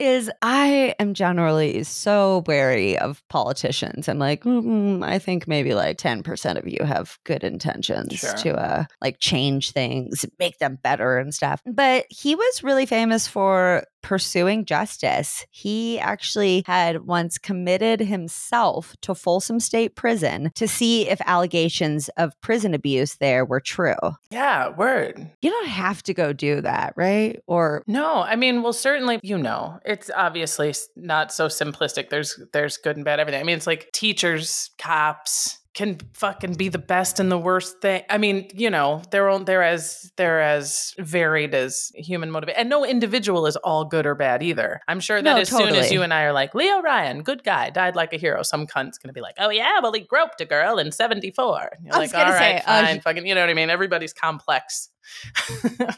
is 0.00 0.30
I 0.40 0.94
am 0.98 1.12
generally 1.12 1.84
so 1.84 2.42
wary 2.46 2.96
of 2.98 3.22
politicians. 3.28 4.08
I'm 4.08 4.18
like, 4.18 4.44
mm, 4.44 5.04
I 5.04 5.18
think 5.18 5.46
maybe 5.46 5.74
like 5.74 5.98
10% 5.98 6.56
of 6.56 6.66
you 6.66 6.82
have 6.84 7.18
good 7.24 7.44
intentions 7.44 8.14
Sure. 8.14 8.32
to 8.32 8.54
uh 8.56 8.84
like 9.02 9.18
change 9.20 9.72
things, 9.72 10.24
make 10.38 10.58
them 10.58 10.78
better 10.82 11.18
and 11.18 11.34
stuff. 11.34 11.60
But 11.66 12.06
he 12.08 12.34
was 12.34 12.62
really 12.64 12.86
famous 12.86 13.28
for 13.28 13.84
pursuing 14.02 14.64
justice. 14.64 15.46
He 15.50 15.98
actually 15.98 16.64
had 16.66 17.06
once 17.06 17.38
committed 17.38 18.00
himself 18.00 18.96
to 19.02 19.14
Folsom 19.14 19.60
State 19.60 19.96
Prison 19.96 20.50
to 20.54 20.66
see 20.66 21.08
if 21.08 21.20
allegations 21.26 22.08
of 22.16 22.38
prison 22.40 22.74
abuse 22.74 23.16
there 23.16 23.44
were 23.44 23.60
true. 23.60 23.94
Yeah, 24.30 24.70
word. 24.70 25.30
You 25.42 25.50
don't 25.50 25.68
have 25.68 26.02
to 26.04 26.14
go 26.14 26.32
do 26.32 26.60
that, 26.60 26.94
right? 26.96 27.40
Or 27.46 27.82
No, 27.86 28.22
I 28.22 28.36
mean, 28.36 28.62
well, 28.62 28.72
certainly, 28.72 29.20
you 29.22 29.38
know, 29.38 29.78
it's 29.84 30.10
obviously 30.14 30.74
not 30.96 31.32
so 31.32 31.46
simplistic. 31.46 32.10
There's 32.10 32.40
there's 32.52 32.76
good 32.76 32.96
and 32.96 33.04
bad 33.04 33.20
everything. 33.20 33.40
I 33.40 33.44
mean, 33.44 33.56
it's 33.56 33.66
like 33.66 33.90
teachers, 33.92 34.70
cops 34.78 35.59
can 35.72 35.98
fucking 36.14 36.54
be 36.54 36.68
the 36.68 36.78
best 36.78 37.20
and 37.20 37.30
the 37.30 37.38
worst 37.38 37.80
thing. 37.80 38.02
I 38.10 38.18
mean, 38.18 38.48
you 38.54 38.70
know, 38.70 39.02
they're 39.10 39.28
all, 39.28 39.38
they're 39.38 39.62
as 39.62 40.10
they're 40.16 40.40
as 40.40 40.94
varied 40.98 41.54
as 41.54 41.92
human 41.94 42.30
motivation, 42.30 42.60
and 42.60 42.68
no 42.68 42.84
individual 42.84 43.46
is 43.46 43.56
all 43.56 43.84
good 43.84 44.04
or 44.04 44.14
bad 44.14 44.42
either. 44.42 44.80
I'm 44.88 45.00
sure 45.00 45.22
that 45.22 45.34
No, 45.34 45.40
as 45.40 45.48
soon 45.48 45.74
as 45.74 45.92
you 45.92 46.02
and 46.02 46.12
I 46.12 46.24
are 46.24 46.32
like 46.32 46.54
Leo 46.54 46.80
Ryan, 46.82 47.22
good 47.22 47.44
guy, 47.44 47.70
died 47.70 47.94
like 47.94 48.12
a 48.12 48.16
hero, 48.16 48.42
some 48.42 48.66
cunt's 48.66 48.98
gonna 48.98 49.12
be 49.12 49.20
like, 49.20 49.36
oh 49.38 49.50
yeah, 49.50 49.78
well 49.80 49.92
he 49.92 50.00
groped 50.00 50.40
a 50.40 50.44
girl 50.44 50.78
in 50.78 50.90
'74. 50.90 51.78
You're 51.82 51.94
I 51.94 51.98
like, 51.98 52.02
was 52.02 52.12
gonna 52.12 52.24
all 52.24 52.30
right, 52.32 52.62
say, 52.62 52.64
uh, 52.66 52.82
fine, 52.86 53.00
fucking, 53.00 53.26
you 53.26 53.34
know 53.34 53.42
what 53.42 53.50
I 53.50 53.54
mean? 53.54 53.70
Everybody's 53.70 54.12
complex. 54.12 54.90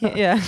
yeah. 0.01 0.41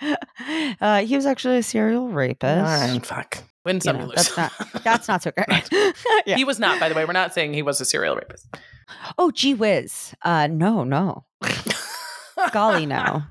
uh, 0.80 1.00
he 1.02 1.16
was 1.16 1.26
actually 1.26 1.58
a 1.58 1.62
serial 1.62 2.08
rapist. 2.08 2.42
All 2.58 2.92
right, 2.92 3.04
fuck. 3.04 3.38
Win 3.68 3.80
some, 3.82 3.96
know, 3.96 4.02
you 4.04 4.08
lose. 4.08 4.16
that's 4.16 4.36
not 4.36 4.52
that's 4.82 5.08
not 5.08 5.22
so 5.22 5.30
great. 5.30 5.68
Yeah. 6.26 6.36
He 6.36 6.44
was 6.44 6.58
not, 6.58 6.80
by 6.80 6.88
the 6.88 6.94
way. 6.94 7.04
We're 7.04 7.12
not 7.12 7.34
saying 7.34 7.52
he 7.52 7.62
was 7.62 7.80
a 7.80 7.84
serial 7.84 8.16
rapist. 8.16 8.46
Oh, 9.18 9.30
gee 9.30 9.52
whiz. 9.54 10.14
Uh, 10.22 10.46
no, 10.46 10.84
no. 10.84 11.24
Golly, 12.52 12.86
no. 12.86 13.22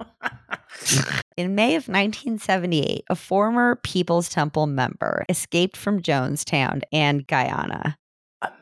In 1.35 1.55
May 1.55 1.75
of 1.75 1.87
1978, 1.87 3.03
a 3.09 3.15
former 3.15 3.75
People's 3.77 4.29
Temple 4.29 4.67
member 4.67 5.25
escaped 5.27 5.75
from 5.75 6.01
Jonestown 6.01 6.81
and 6.91 7.25
Guyana. 7.27 7.97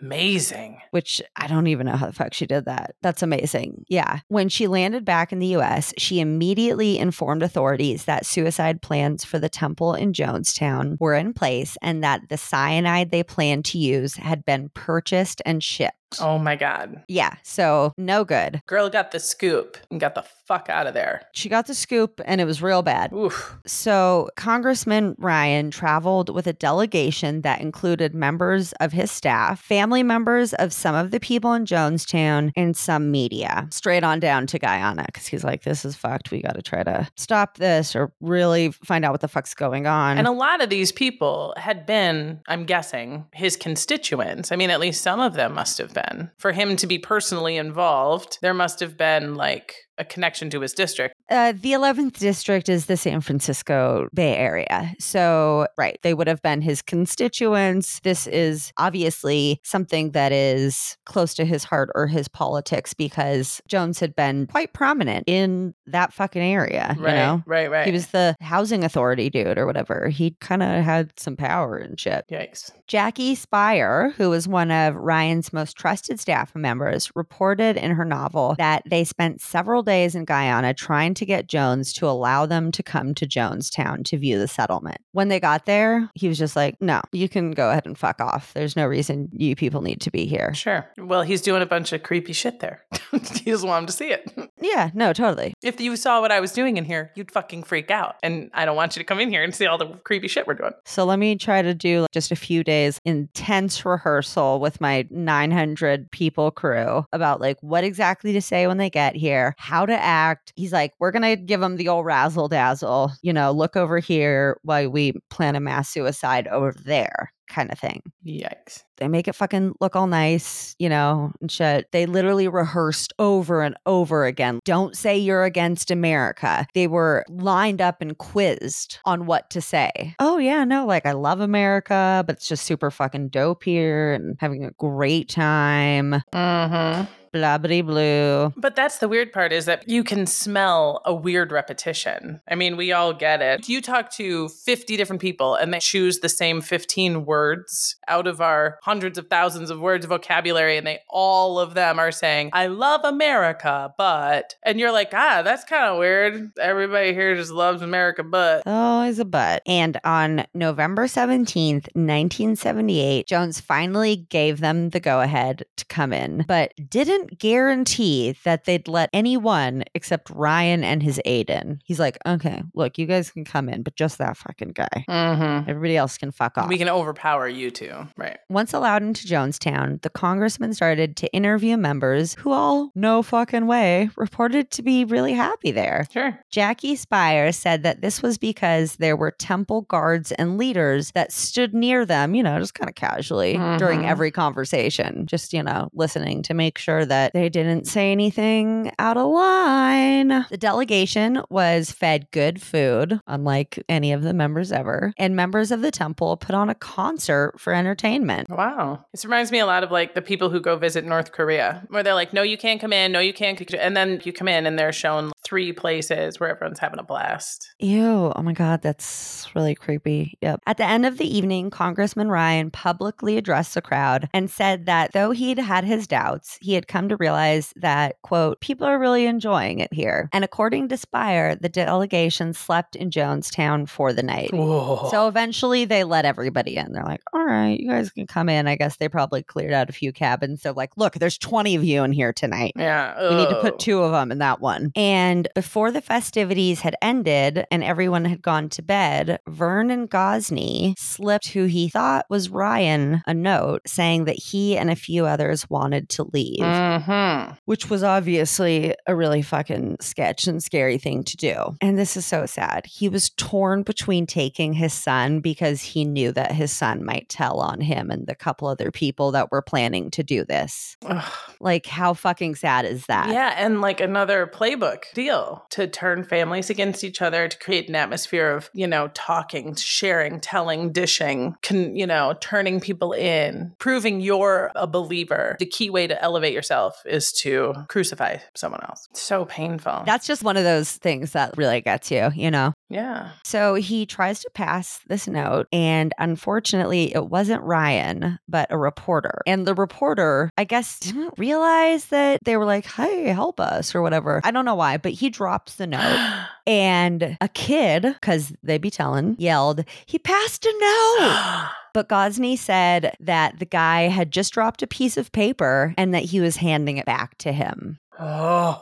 Amazing. 0.01 0.81
which 0.91 1.21
I 1.35 1.47
don't 1.47 1.67
even 1.67 1.87
know 1.87 1.97
how 1.97 2.07
the 2.07 2.13
fuck 2.13 2.33
she 2.33 2.45
did 2.45 2.65
that. 2.65 2.95
That's 3.01 3.21
amazing. 3.21 3.83
Yeah. 3.89 4.19
When 4.29 4.47
she 4.47 4.67
landed 4.67 5.03
back 5.03 5.33
in 5.33 5.39
the 5.39 5.55
US, 5.57 5.93
she 5.97 6.19
immediately 6.19 6.97
informed 6.97 7.43
authorities 7.43 8.05
that 8.05 8.25
suicide 8.25 8.81
plans 8.81 9.25
for 9.25 9.37
the 9.39 9.49
temple 9.49 9.93
in 9.93 10.13
Jonestown 10.13 10.97
were 10.99 11.15
in 11.15 11.33
place 11.33 11.77
and 11.81 12.03
that 12.03 12.29
the 12.29 12.37
cyanide 12.37 13.11
they 13.11 13.23
planned 13.23 13.65
to 13.65 13.77
use 13.77 14.15
had 14.15 14.45
been 14.45 14.69
purchased 14.73 15.41
and 15.45 15.61
shipped. 15.61 15.97
Oh 16.21 16.37
my 16.37 16.55
God. 16.55 17.03
Yeah. 17.07 17.35
So, 17.43 17.93
no 17.97 18.23
good. 18.23 18.61
Girl 18.67 18.89
got 18.89 19.11
the 19.11 19.19
scoop 19.19 19.77
and 19.89 19.99
got 19.99 20.15
the 20.15 20.23
fuck 20.45 20.69
out 20.69 20.87
of 20.87 20.93
there. 20.93 21.23
She 21.33 21.49
got 21.49 21.67
the 21.67 21.73
scoop 21.73 22.21
and 22.25 22.39
it 22.39 22.45
was 22.45 22.61
real 22.61 22.81
bad. 22.81 23.11
Oof. 23.13 23.57
So, 23.65 24.29
Congressman 24.35 25.15
Ryan 25.17 25.71
traveled 25.71 26.29
with 26.29 26.47
a 26.47 26.53
delegation 26.53 27.41
that 27.41 27.61
included 27.61 28.13
members 28.13 28.73
of 28.73 28.91
his 28.91 29.11
staff, 29.11 29.61
family 29.61 30.03
members 30.03 30.53
of 30.53 30.71
some 30.71 30.95
of 30.95 31.11
the 31.11 31.19
people 31.19 31.53
in 31.53 31.65
Jonestown, 31.65 32.51
and 32.55 32.75
some 32.75 33.11
media, 33.11 33.67
straight 33.71 34.03
on 34.03 34.19
down 34.19 34.47
to 34.47 34.59
Guyana 34.59 35.05
because 35.07 35.27
he's 35.27 35.43
like, 35.43 35.63
this 35.63 35.85
is 35.85 35.95
fucked. 35.95 36.31
We 36.31 36.41
got 36.41 36.55
to 36.55 36.61
try 36.61 36.83
to 36.83 37.07
stop 37.15 37.57
this 37.57 37.95
or 37.95 38.11
really 38.21 38.71
find 38.71 39.03
out 39.03 39.11
what 39.11 39.21
the 39.21 39.27
fuck's 39.27 39.53
going 39.53 39.87
on. 39.87 40.17
And 40.17 40.27
a 40.27 40.31
lot 40.31 40.61
of 40.61 40.69
these 40.69 40.91
people 40.91 41.53
had 41.57 41.85
been, 41.85 42.41
I'm 42.47 42.65
guessing, 42.65 43.25
his 43.33 43.55
constituents. 43.55 44.51
I 44.51 44.55
mean, 44.55 44.69
at 44.69 44.79
least 44.79 45.01
some 45.01 45.19
of 45.19 45.33
them 45.33 45.53
must 45.53 45.77
have 45.79 45.93
been. 46.09 46.31
For 46.37 46.51
him 46.51 46.75
to 46.77 46.87
be 46.87 46.97
personally 46.97 47.57
involved, 47.57 48.39
there 48.41 48.53
must 48.53 48.79
have 48.79 48.97
been 48.97 49.35
like 49.35 49.75
a 49.97 50.05
connection 50.05 50.49
to 50.49 50.61
his 50.61 50.73
district. 50.73 51.15
Uh, 51.29 51.53
the 51.53 51.71
11th 51.71 52.13
district 52.19 52.69
is 52.69 52.85
the 52.85 52.97
San 52.97 53.21
Francisco 53.21 54.07
Bay 54.13 54.35
Area. 54.35 54.93
So, 54.99 55.67
right, 55.77 55.97
they 56.03 56.13
would 56.13 56.27
have 56.27 56.41
been 56.41 56.61
his 56.61 56.81
constituents. 56.81 57.99
This 58.01 58.27
is 58.27 58.71
obviously 58.77 59.59
something 59.63 60.11
that 60.11 60.31
is 60.31 60.97
close 61.05 61.33
to 61.35 61.45
his 61.45 61.63
heart 61.63 61.89
or 61.95 62.07
his 62.07 62.27
politics 62.27 62.93
because 62.93 63.61
Jones 63.67 63.99
had 63.99 64.15
been 64.15 64.47
quite 64.47 64.73
prominent 64.73 65.23
in 65.27 65.73
that 65.87 66.13
fucking 66.13 66.41
area. 66.41 66.95
Right. 66.99 67.11
You 67.11 67.17
know, 67.17 67.43
Right, 67.45 67.71
right. 67.71 67.85
he 67.85 67.91
was 67.91 68.07
the 68.07 68.35
housing 68.41 68.83
authority 68.83 69.29
dude 69.29 69.57
or 69.57 69.65
whatever. 69.65 70.09
He 70.09 70.31
kind 70.41 70.61
of 70.61 70.83
had 70.83 71.17
some 71.17 71.35
power 71.35 71.77
and 71.77 71.99
shit. 71.99 72.25
Yikes. 72.29 72.71
Jackie 72.87 73.35
Speier, 73.35 74.13
who 74.13 74.29
was 74.29 74.47
one 74.47 74.69
of 74.71 74.95
Ryan's 74.95 75.51
most 75.51 75.75
trusted 75.75 76.19
staff 76.19 76.53
members, 76.55 77.11
reported 77.15 77.77
in 77.77 77.91
her 77.91 78.05
novel 78.05 78.55
that 78.59 78.83
they 78.85 79.03
spent 79.03 79.41
several 79.41 79.81
days 79.85 80.15
in 80.15 80.25
Guyana 80.25 80.73
trying 80.73 81.13
to 81.15 81.25
get 81.25 81.47
Jones 81.47 81.93
to 81.93 82.07
allow 82.07 82.45
them 82.45 82.71
to 82.73 82.83
come 82.83 83.13
to 83.15 83.25
Jonestown 83.25 84.03
to 84.05 84.17
view 84.17 84.37
the 84.37 84.47
settlement. 84.47 84.97
When 85.13 85.29
they 85.29 85.39
got 85.39 85.65
there, 85.65 86.09
he 86.15 86.27
was 86.27 86.37
just 86.37 86.55
like, 86.55 86.75
no, 86.81 87.01
you 87.11 87.29
can 87.29 87.51
go 87.51 87.69
ahead 87.69 87.85
and 87.85 87.97
fuck 87.97 88.19
off. 88.19 88.53
There's 88.53 88.75
no 88.75 88.85
reason 88.85 89.29
you 89.31 89.55
people 89.55 89.81
need 89.81 90.01
to 90.01 90.11
be 90.11 90.25
here. 90.25 90.53
Sure. 90.53 90.89
Well, 90.97 91.21
he's 91.21 91.41
doing 91.41 91.61
a 91.61 91.65
bunch 91.65 91.93
of 91.93 92.03
creepy 92.03 92.33
shit 92.33 92.59
there. 92.59 92.83
he 93.11 93.51
doesn't 93.51 93.67
want 93.67 93.83
him 93.83 93.87
to 93.87 93.93
see 93.93 94.09
it. 94.11 94.31
Yeah, 94.65 94.89
no, 94.95 95.13
totally. 95.13 95.53
If 95.61 95.79
you 95.79 95.95
saw 95.95 96.21
what 96.21 96.31
I 96.31 96.39
was 96.39 96.51
doing 96.51 96.77
in 96.77 96.85
here, 96.85 97.11
you'd 97.13 97.29
fucking 97.29 97.63
freak 97.63 97.91
out. 97.91 98.15
And 98.23 98.49
I 98.53 98.65
don't 98.65 98.75
want 98.75 98.95
you 98.95 99.01
to 99.01 99.03
come 99.03 99.19
in 99.19 99.29
here 99.29 99.43
and 99.43 99.53
see 99.53 99.67
all 99.67 99.77
the 99.77 99.87
creepy 100.03 100.27
shit 100.27 100.47
we're 100.47 100.55
doing. 100.55 100.71
So 100.85 101.05
let 101.05 101.19
me 101.19 101.35
try 101.35 101.61
to 101.61 101.73
do 101.73 102.07
just 102.11 102.31
a 102.31 102.35
few 102.35 102.63
days 102.63 102.99
intense 103.05 103.85
rehearsal 103.85 104.59
with 104.59 104.81
my 104.81 105.05
900 105.11 106.09
people 106.09 106.51
crew 106.51 107.05
about 107.11 107.41
like 107.41 107.57
what 107.61 107.83
exactly 107.83 108.33
to 108.33 108.41
say 108.41 108.65
when 108.65 108.77
they 108.77 108.89
get 108.89 109.15
here, 109.15 109.53
how 109.57 109.74
to 109.83 109.99
act. 109.99 110.53
He's 110.55 110.71
like, 110.71 110.93
we're 110.99 111.11
going 111.11 111.23
to 111.23 111.35
give 111.35 111.59
them 111.59 111.77
the 111.77 111.89
old 111.89 112.05
razzle 112.05 112.47
dazzle, 112.47 113.11
you 113.23 113.33
know, 113.33 113.51
look 113.51 113.75
over 113.75 113.97
here 113.97 114.59
while 114.61 114.89
we 114.89 115.13
plan 115.31 115.55
a 115.55 115.59
mass 115.59 115.89
suicide 115.89 116.47
over 116.47 116.71
there 116.85 117.31
kind 117.47 117.71
of 117.71 117.79
thing. 117.79 118.01
Yikes. 118.25 118.83
They 118.97 119.07
make 119.07 119.27
it 119.27 119.35
fucking 119.35 119.75
look 119.81 119.95
all 119.95 120.07
nice, 120.07 120.75
you 120.79 120.89
know, 120.89 121.31
and 121.41 121.51
shit. 121.51 121.91
They 121.91 122.05
literally 122.05 122.47
rehearsed 122.47 123.13
over 123.19 123.61
and 123.61 123.75
over 123.85 124.25
again. 124.25 124.59
Don't 124.65 124.95
say 124.97 125.17
you're 125.17 125.43
against 125.43 125.91
America. 125.91 126.65
They 126.73 126.87
were 126.87 127.25
lined 127.29 127.81
up 127.81 128.01
and 128.01 128.17
quizzed 128.17 128.99
on 129.05 129.25
what 129.25 129.49
to 129.51 129.61
say. 129.61 130.15
Oh, 130.19 130.37
yeah, 130.37 130.63
no, 130.63 130.85
like 130.85 131.05
I 131.05 131.11
love 131.11 131.39
America, 131.39 132.23
but 132.25 132.37
it's 132.37 132.47
just 132.47 132.65
super 132.65 132.89
fucking 132.89 133.29
dope 133.29 133.63
here 133.63 134.13
and 134.13 134.37
having 134.39 134.63
a 134.63 134.71
great 134.71 135.29
time. 135.29 136.23
Mm-hmm. 136.33 137.03
Blah, 137.24 137.24
blah, 137.35 137.57
blue. 137.57 138.53
But 138.55 138.75
that's 138.75 138.99
the 138.99 139.09
weird 139.09 139.33
part 139.33 139.51
is 139.51 139.65
that 139.65 139.87
you 139.87 140.03
can 140.03 140.25
smell 140.25 141.01
a 141.05 141.13
weird 141.13 141.51
repetition. 141.51 142.41
I 142.49 142.55
mean, 142.55 142.77
we 142.77 142.91
all 142.91 143.13
get 143.13 143.41
it. 143.41 143.67
You 143.67 143.81
talk 143.81 144.11
to 144.13 144.47
50 144.49 144.95
different 144.95 145.21
people 145.21 145.55
and 145.55 145.73
they 145.73 145.79
choose 145.79 146.19
the 146.19 146.29
same 146.29 146.61
15 146.61 147.25
words 147.25 147.97
out 148.07 148.27
of 148.27 148.39
our 148.41 148.79
hundreds 148.83 149.17
of 149.17 149.27
thousands 149.27 149.69
of 149.69 149.79
words 149.79 150.05
of 150.05 150.09
vocabulary, 150.09 150.77
and 150.77 150.87
they 150.87 150.99
all 151.09 151.59
of 151.59 151.73
them 151.73 151.99
are 151.99 152.11
saying, 152.11 152.49
I 152.53 152.67
love 152.67 153.01
America, 153.03 153.93
but. 153.97 154.55
And 154.63 154.79
you're 154.79 154.91
like, 154.91 155.11
ah, 155.13 155.41
that's 155.43 155.63
kind 155.63 155.85
of 155.85 155.99
weird. 155.99 156.51
Everybody 156.59 157.13
here 157.13 157.35
just 157.35 157.51
loves 157.51 157.81
America, 157.81 158.23
but. 158.23 158.63
Always 158.65 159.19
a 159.19 159.25
but. 159.25 159.61
And 159.65 159.99
on 160.03 160.45
November 160.53 161.05
17th, 161.05 161.87
1978, 161.95 163.27
Jones 163.27 163.59
finally 163.59 164.15
gave 164.15 164.59
them 164.59 164.89
the 164.89 164.99
go 164.99 165.21
ahead 165.21 165.65
to 165.75 165.85
come 165.85 166.13
in, 166.13 166.45
but 166.47 166.73
didn't 166.89 167.24
guarantee 167.37 168.35
that 168.43 168.65
they'd 168.65 168.87
let 168.87 169.09
anyone 169.13 169.83
except 169.93 170.29
Ryan 170.29 170.83
and 170.83 171.01
his 171.01 171.19
aide 171.25 171.49
in. 171.49 171.79
He's 171.85 171.99
like, 171.99 172.17
okay, 172.25 172.63
look, 172.73 172.97
you 172.97 173.05
guys 173.05 173.31
can 173.31 173.43
come 173.45 173.69
in, 173.69 173.81
but 173.83 173.95
just 173.95 174.17
that 174.17 174.37
fucking 174.37 174.73
guy. 174.73 175.05
Mm-hmm. 175.09 175.69
Everybody 175.69 175.97
else 175.97 176.17
can 176.17 176.31
fuck 176.31 176.57
off. 176.57 176.69
We 176.69 176.77
can 176.77 176.89
overpower 176.89 177.47
you 177.47 177.71
two. 177.71 178.07
Right. 178.17 178.37
Once 178.49 178.73
allowed 178.73 179.01
into 179.03 179.27
Jonestown, 179.27 180.01
the 180.01 180.09
congressman 180.09 180.73
started 180.73 181.15
to 181.17 181.33
interview 181.33 181.77
members 181.77 182.35
who 182.35 182.51
all, 182.51 182.91
no 182.95 183.21
fucking 183.23 183.67
way, 183.67 184.09
reported 184.15 184.71
to 184.71 184.81
be 184.83 185.05
really 185.05 185.33
happy 185.33 185.71
there. 185.71 186.05
Sure. 186.11 186.39
Jackie 186.51 186.95
Speier 186.95 187.53
said 187.53 187.83
that 187.83 188.01
this 188.01 188.21
was 188.21 188.37
because 188.37 188.97
there 188.97 189.15
were 189.15 189.31
temple 189.31 189.81
guards 189.83 190.31
and 190.33 190.57
leaders 190.57 191.11
that 191.11 191.31
stood 191.31 191.73
near 191.73 192.05
them, 192.05 192.35
you 192.35 192.43
know, 192.43 192.59
just 192.59 192.73
kind 192.75 192.89
of 192.89 192.95
casually 192.95 193.53
during 193.77 194.01
Mhm. 194.01 194.07
every 194.07 194.31
conversation, 194.31 195.25
just, 195.25 195.53
you 195.53 195.63
know, 195.63 195.89
listening 195.93 196.41
to 196.43 196.53
make 196.53 196.77
sure 196.77 197.05
that 197.05 197.14
they 197.33 197.49
didn't 197.49 197.85
say 197.87 198.11
anything 198.11 198.91
out 198.99 199.17
of 199.17 199.27
line. 199.31 200.45
The 200.49 200.57
delegation 200.57 201.41
was 201.49 201.91
fed 201.91 202.29
good 202.31 202.61
food, 202.61 203.19
unlike 203.27 203.83
any 203.89 204.11
of 204.11 204.21
the 204.21 204.33
members 204.33 204.71
ever, 204.71 205.13
and 205.17 205.35
members 205.35 205.71
of 205.71 205.81
the 205.81 205.91
temple 205.91 206.37
put 206.37 206.55
on 206.55 206.69
a 206.69 206.75
concert 206.75 207.53
for 207.59 207.73
entertainment. 207.73 208.49
Wow. 208.49 209.05
This 209.11 209.25
reminds 209.25 209.51
me 209.51 209.59
a 209.59 209.65
lot 209.65 209.83
of 209.83 209.91
like 209.91 210.15
the 210.15 210.21
people 210.21 210.49
who 210.49 210.59
go 210.59 210.75
visit 210.75 211.05
North 211.05 211.31
Korea, 211.31 211.85
where 211.89 212.03
they're 212.03 212.13
like, 212.13 212.33
no, 212.33 212.41
you 212.41 212.57
can't 212.57 212.79
come 212.81 212.93
in, 212.93 213.11
no, 213.11 213.19
you 213.19 213.33
can't. 213.33 213.55
And 213.73 213.95
then 213.95 214.21
you 214.23 214.33
come 214.33 214.47
in 214.47 214.65
and 214.65 214.77
they're 214.77 214.91
shown 214.91 215.31
three 215.45 215.71
places 215.71 216.39
where 216.39 216.49
everyone's 216.49 216.79
having 216.79 216.99
a 216.99 217.03
blast. 217.03 217.73
Ew. 217.79 218.33
Oh 218.35 218.41
my 218.41 218.53
God. 218.53 218.81
That's 218.81 219.47
really 219.55 219.75
creepy. 219.75 220.37
Yep. 220.41 220.61
At 220.65 220.77
the 220.77 220.85
end 220.85 221.05
of 221.05 221.17
the 221.17 221.37
evening, 221.37 221.69
Congressman 221.69 222.29
Ryan 222.29 222.71
publicly 222.71 223.37
addressed 223.37 223.75
the 223.75 223.81
crowd 223.81 224.27
and 224.33 224.49
said 224.49 224.87
that 224.87 225.11
though 225.13 225.31
he'd 225.31 225.59
had 225.59 225.83
his 225.83 226.07
doubts, 226.07 226.57
he 226.61 226.73
had 226.73 226.87
come 226.87 227.09
to 227.09 227.17
realize 227.17 227.73
that, 227.75 228.21
quote, 228.23 228.59
people 228.59 228.87
are 228.87 228.97
really 228.97 229.27
enjoying 229.27 229.79
it 229.79 229.93
here. 229.93 230.29
And 230.33 230.43
according 230.43 230.89
to 230.89 230.95
Speier, 230.95 231.59
the 231.61 231.69
delegation 231.69 232.53
slept 232.53 232.95
in 232.95 233.11
Jonestown 233.11 233.87
for 233.87 234.13
the 234.13 234.23
night. 234.23 234.51
Whoa. 234.53 235.09
So 235.11 235.27
eventually 235.27 235.85
they 235.85 236.03
let 236.03 236.25
everybody 236.25 236.75
in. 236.77 236.91
They're 236.91 237.03
like, 237.03 237.21
all 237.33 237.45
right, 237.45 237.79
you 237.79 237.89
guys 237.89 238.09
can 238.09 238.25
come 238.25 238.49
in. 238.49 238.67
I 238.67 238.75
guess 238.75 238.97
they 238.97 239.09
probably 239.09 239.43
cleared 239.43 239.73
out 239.73 239.89
a 239.89 239.93
few 239.93 240.11
cabins. 240.11 240.63
So, 240.63 240.71
like, 240.71 240.97
look, 240.97 241.13
there's 241.13 241.37
20 241.37 241.75
of 241.75 241.83
you 241.83 242.03
in 242.03 242.11
here 242.11 242.33
tonight. 242.33 242.73
yeah. 242.75 243.29
We 243.29 243.35
need 243.35 243.49
to 243.49 243.61
put 243.61 243.73
oh. 243.75 243.77
two 243.77 244.01
of 244.01 244.11
them 244.11 244.31
in 244.31 244.39
that 244.39 244.61
one. 244.61 244.91
And 244.95 245.34
before 245.55 245.91
the 245.91 246.01
festivities 246.01 246.81
had 246.81 246.95
ended 247.01 247.65
and 247.71 247.83
everyone 247.83 248.25
had 248.25 248.41
gone 248.41 248.69
to 248.69 248.81
bed, 248.81 249.39
Vernon 249.47 250.07
Gosney 250.07 250.93
slipped 250.97 251.49
who 251.49 251.65
he 251.65 251.89
thought 251.89 252.25
was 252.29 252.49
Ryan 252.49 253.21
a 253.27 253.33
note 253.33 253.81
saying 253.87 254.25
that 254.25 254.37
he 254.37 254.77
and 254.77 254.89
a 254.89 254.95
few 254.95 255.25
others 255.25 255.69
wanted 255.69 256.09
to 256.09 256.23
leave, 256.33 256.59
Mhm. 256.61 257.57
which 257.65 257.89
was 257.89 258.03
obviously 258.03 258.93
a 259.07 259.15
really 259.15 259.41
fucking 259.41 259.97
sketch 260.01 260.47
and 260.47 260.61
scary 260.63 260.97
thing 260.97 261.23
to 261.23 261.37
do. 261.37 261.75
And 261.81 261.97
this 261.97 262.17
is 262.17 262.25
so 262.25 262.45
sad. 262.45 262.85
He 262.85 263.09
was 263.09 263.29
torn 263.31 263.83
between 263.83 264.25
taking 264.25 264.73
his 264.73 264.93
son 264.93 265.39
because 265.39 265.81
he 265.81 266.05
knew 266.05 266.31
that 266.31 266.51
his 266.51 266.71
son 266.71 267.03
might 267.03 267.29
tell 267.29 267.59
on 267.59 267.81
him 267.81 268.09
and 268.11 268.27
the 268.27 268.35
couple 268.35 268.67
other 268.67 268.91
people 268.91 269.31
that 269.31 269.51
were 269.51 269.61
planning 269.61 270.09
to 270.11 270.23
do 270.23 270.43
this. 270.45 270.97
Ugh. 271.05 271.23
Like, 271.59 271.85
how 271.85 272.13
fucking 272.13 272.55
sad 272.55 272.85
is 272.85 273.05
that? 273.07 273.29
Yeah, 273.29 273.53
and 273.57 273.81
like 273.81 273.99
another 274.01 274.45
playbook 274.47 275.03
deal 275.25 275.65
to 275.71 275.87
turn 275.87 276.23
families 276.23 276.69
against 276.69 277.03
each 277.03 277.21
other 277.21 277.47
to 277.47 277.57
create 277.57 277.89
an 277.89 277.95
atmosphere 277.95 278.51
of, 278.51 278.69
you 278.73 278.85
know, 278.85 279.09
talking, 279.13 279.75
sharing, 279.75 280.39
telling, 280.39 280.91
dishing, 280.91 281.55
con, 281.63 281.95
you 281.95 282.05
know, 282.05 282.35
turning 282.41 282.79
people 282.79 283.11
in, 283.11 283.73
proving 283.79 284.21
you're 284.21 284.71
a 284.75 284.85
believer. 284.85 285.55
The 285.59 285.65
key 285.65 285.89
way 285.89 286.07
to 286.07 286.21
elevate 286.21 286.53
yourself 286.53 287.01
is 287.05 287.31
to 287.43 287.73
crucify 287.89 288.37
someone 288.55 288.81
else. 288.83 289.07
So 289.13 289.45
painful. 289.45 290.03
That's 290.05 290.27
just 290.27 290.43
one 290.43 290.57
of 290.57 290.63
those 290.63 290.91
things 290.91 291.31
that 291.31 291.57
really 291.57 291.81
gets 291.81 292.11
you, 292.11 292.29
you 292.35 292.51
know? 292.51 292.73
yeah. 292.89 293.31
So 293.43 293.75
he 293.75 294.05
tries 294.05 294.41
to 294.41 294.49
pass 294.53 294.99
this 295.07 295.27
note, 295.27 295.67
and 295.73 296.13
unfortunately, 296.17 297.13
it 297.13 297.25
wasn't 297.25 297.63
Ryan, 297.63 298.39
but 298.47 298.71
a 298.71 298.77
reporter. 298.77 299.41
And 299.47 299.65
the 299.65 299.73
reporter, 299.73 300.49
I 300.57 300.65
guess, 300.65 300.99
didn't 300.99 301.33
realize 301.37 302.05
that 302.05 302.39
they 302.43 302.57
were 302.57 302.65
like, 302.65 302.85
hey, 302.85 303.29
help 303.29 303.59
us 303.59 303.95
or 303.95 304.01
whatever. 304.01 304.41
I 304.43 304.51
don't 304.51 304.65
know 304.65 304.75
why, 304.75 304.97
but 304.97 305.14
he 305.15 305.29
drops 305.29 305.75
the 305.75 305.87
note. 305.87 306.45
And 306.67 307.37
a 307.41 307.47
kid, 307.47 308.01
because 308.01 308.51
they 308.63 308.79
be 308.79 308.89
telling, 308.89 309.35
yelled, 309.37 309.85
he 310.07 310.17
passed 310.17 310.65
a 310.65 310.73
note. 311.19 311.69
But 311.93 312.09
Gosney 312.09 312.57
said 312.57 313.15
that 313.21 313.59
the 313.59 313.65
guy 313.65 314.09
had 314.09 314.29
just 314.31 314.51
dropped 314.51 314.81
a 314.81 314.87
piece 314.87 315.15
of 315.15 315.31
paper 315.31 315.93
and 315.97 316.13
that 316.13 316.23
he 316.23 316.41
was 316.41 316.57
handing 316.57 316.97
it 316.97 317.05
back 317.05 317.37
to 317.37 317.53
him. 317.53 317.99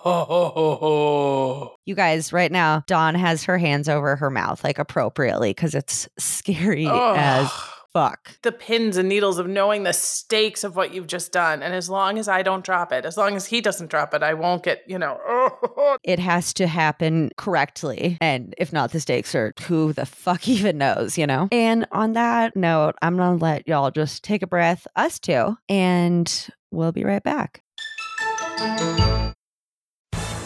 oh. 0.05 1.75
You 1.85 1.93
guys, 1.93 2.31
right 2.31 2.51
now, 2.51 2.83
Dawn 2.87 3.13
has 3.15 3.43
her 3.43 3.57
hands 3.57 3.89
over 3.89 4.15
her 4.15 4.29
mouth, 4.29 4.63
like 4.63 4.79
appropriately, 4.79 5.49
because 5.49 5.75
it's 5.75 6.07
scary 6.17 6.87
as 6.87 7.51
fuck. 7.93 8.37
the 8.41 8.51
pins 8.51 8.97
and 8.97 9.07
needles 9.07 9.37
of 9.37 9.47
knowing 9.47 9.83
the 9.83 9.93
stakes 9.93 10.63
of 10.63 10.75
what 10.75 10.93
you've 10.93 11.07
just 11.07 11.31
done. 11.31 11.61
And 11.63 11.73
as 11.73 11.89
long 11.89 12.17
as 12.17 12.27
I 12.27 12.41
don't 12.41 12.65
drop 12.65 12.91
it, 12.91 13.05
as 13.05 13.17
long 13.17 13.35
as 13.35 13.45
he 13.45 13.61
doesn't 13.61 13.89
drop 13.89 14.13
it, 14.13 14.23
I 14.23 14.33
won't 14.33 14.63
get, 14.63 14.83
you 14.87 14.97
know, 14.97 15.19
oh, 15.25 15.97
It 16.03 16.19
has 16.19 16.53
to 16.55 16.67
happen 16.67 17.31
correctly. 17.37 18.17
And 18.19 18.55
if 18.57 18.73
not, 18.73 18.91
the 18.91 18.99
stakes 18.99 19.35
are 19.35 19.53
who 19.67 19.93
the 19.93 20.05
fuck 20.05 20.47
even 20.47 20.77
knows, 20.77 21.17
you 21.17 21.27
know? 21.27 21.47
And 21.51 21.85
on 21.91 22.13
that 22.13 22.55
note, 22.55 22.95
I'm 23.01 23.17
going 23.17 23.37
to 23.37 23.43
let 23.43 23.67
y'all 23.67 23.91
just 23.91 24.23
take 24.23 24.41
a 24.41 24.47
breath, 24.47 24.87
us 24.95 25.19
two, 25.19 25.57
and 25.69 26.47
we'll 26.71 26.91
be 26.91 27.03
right 27.03 27.23
back. 27.23 27.63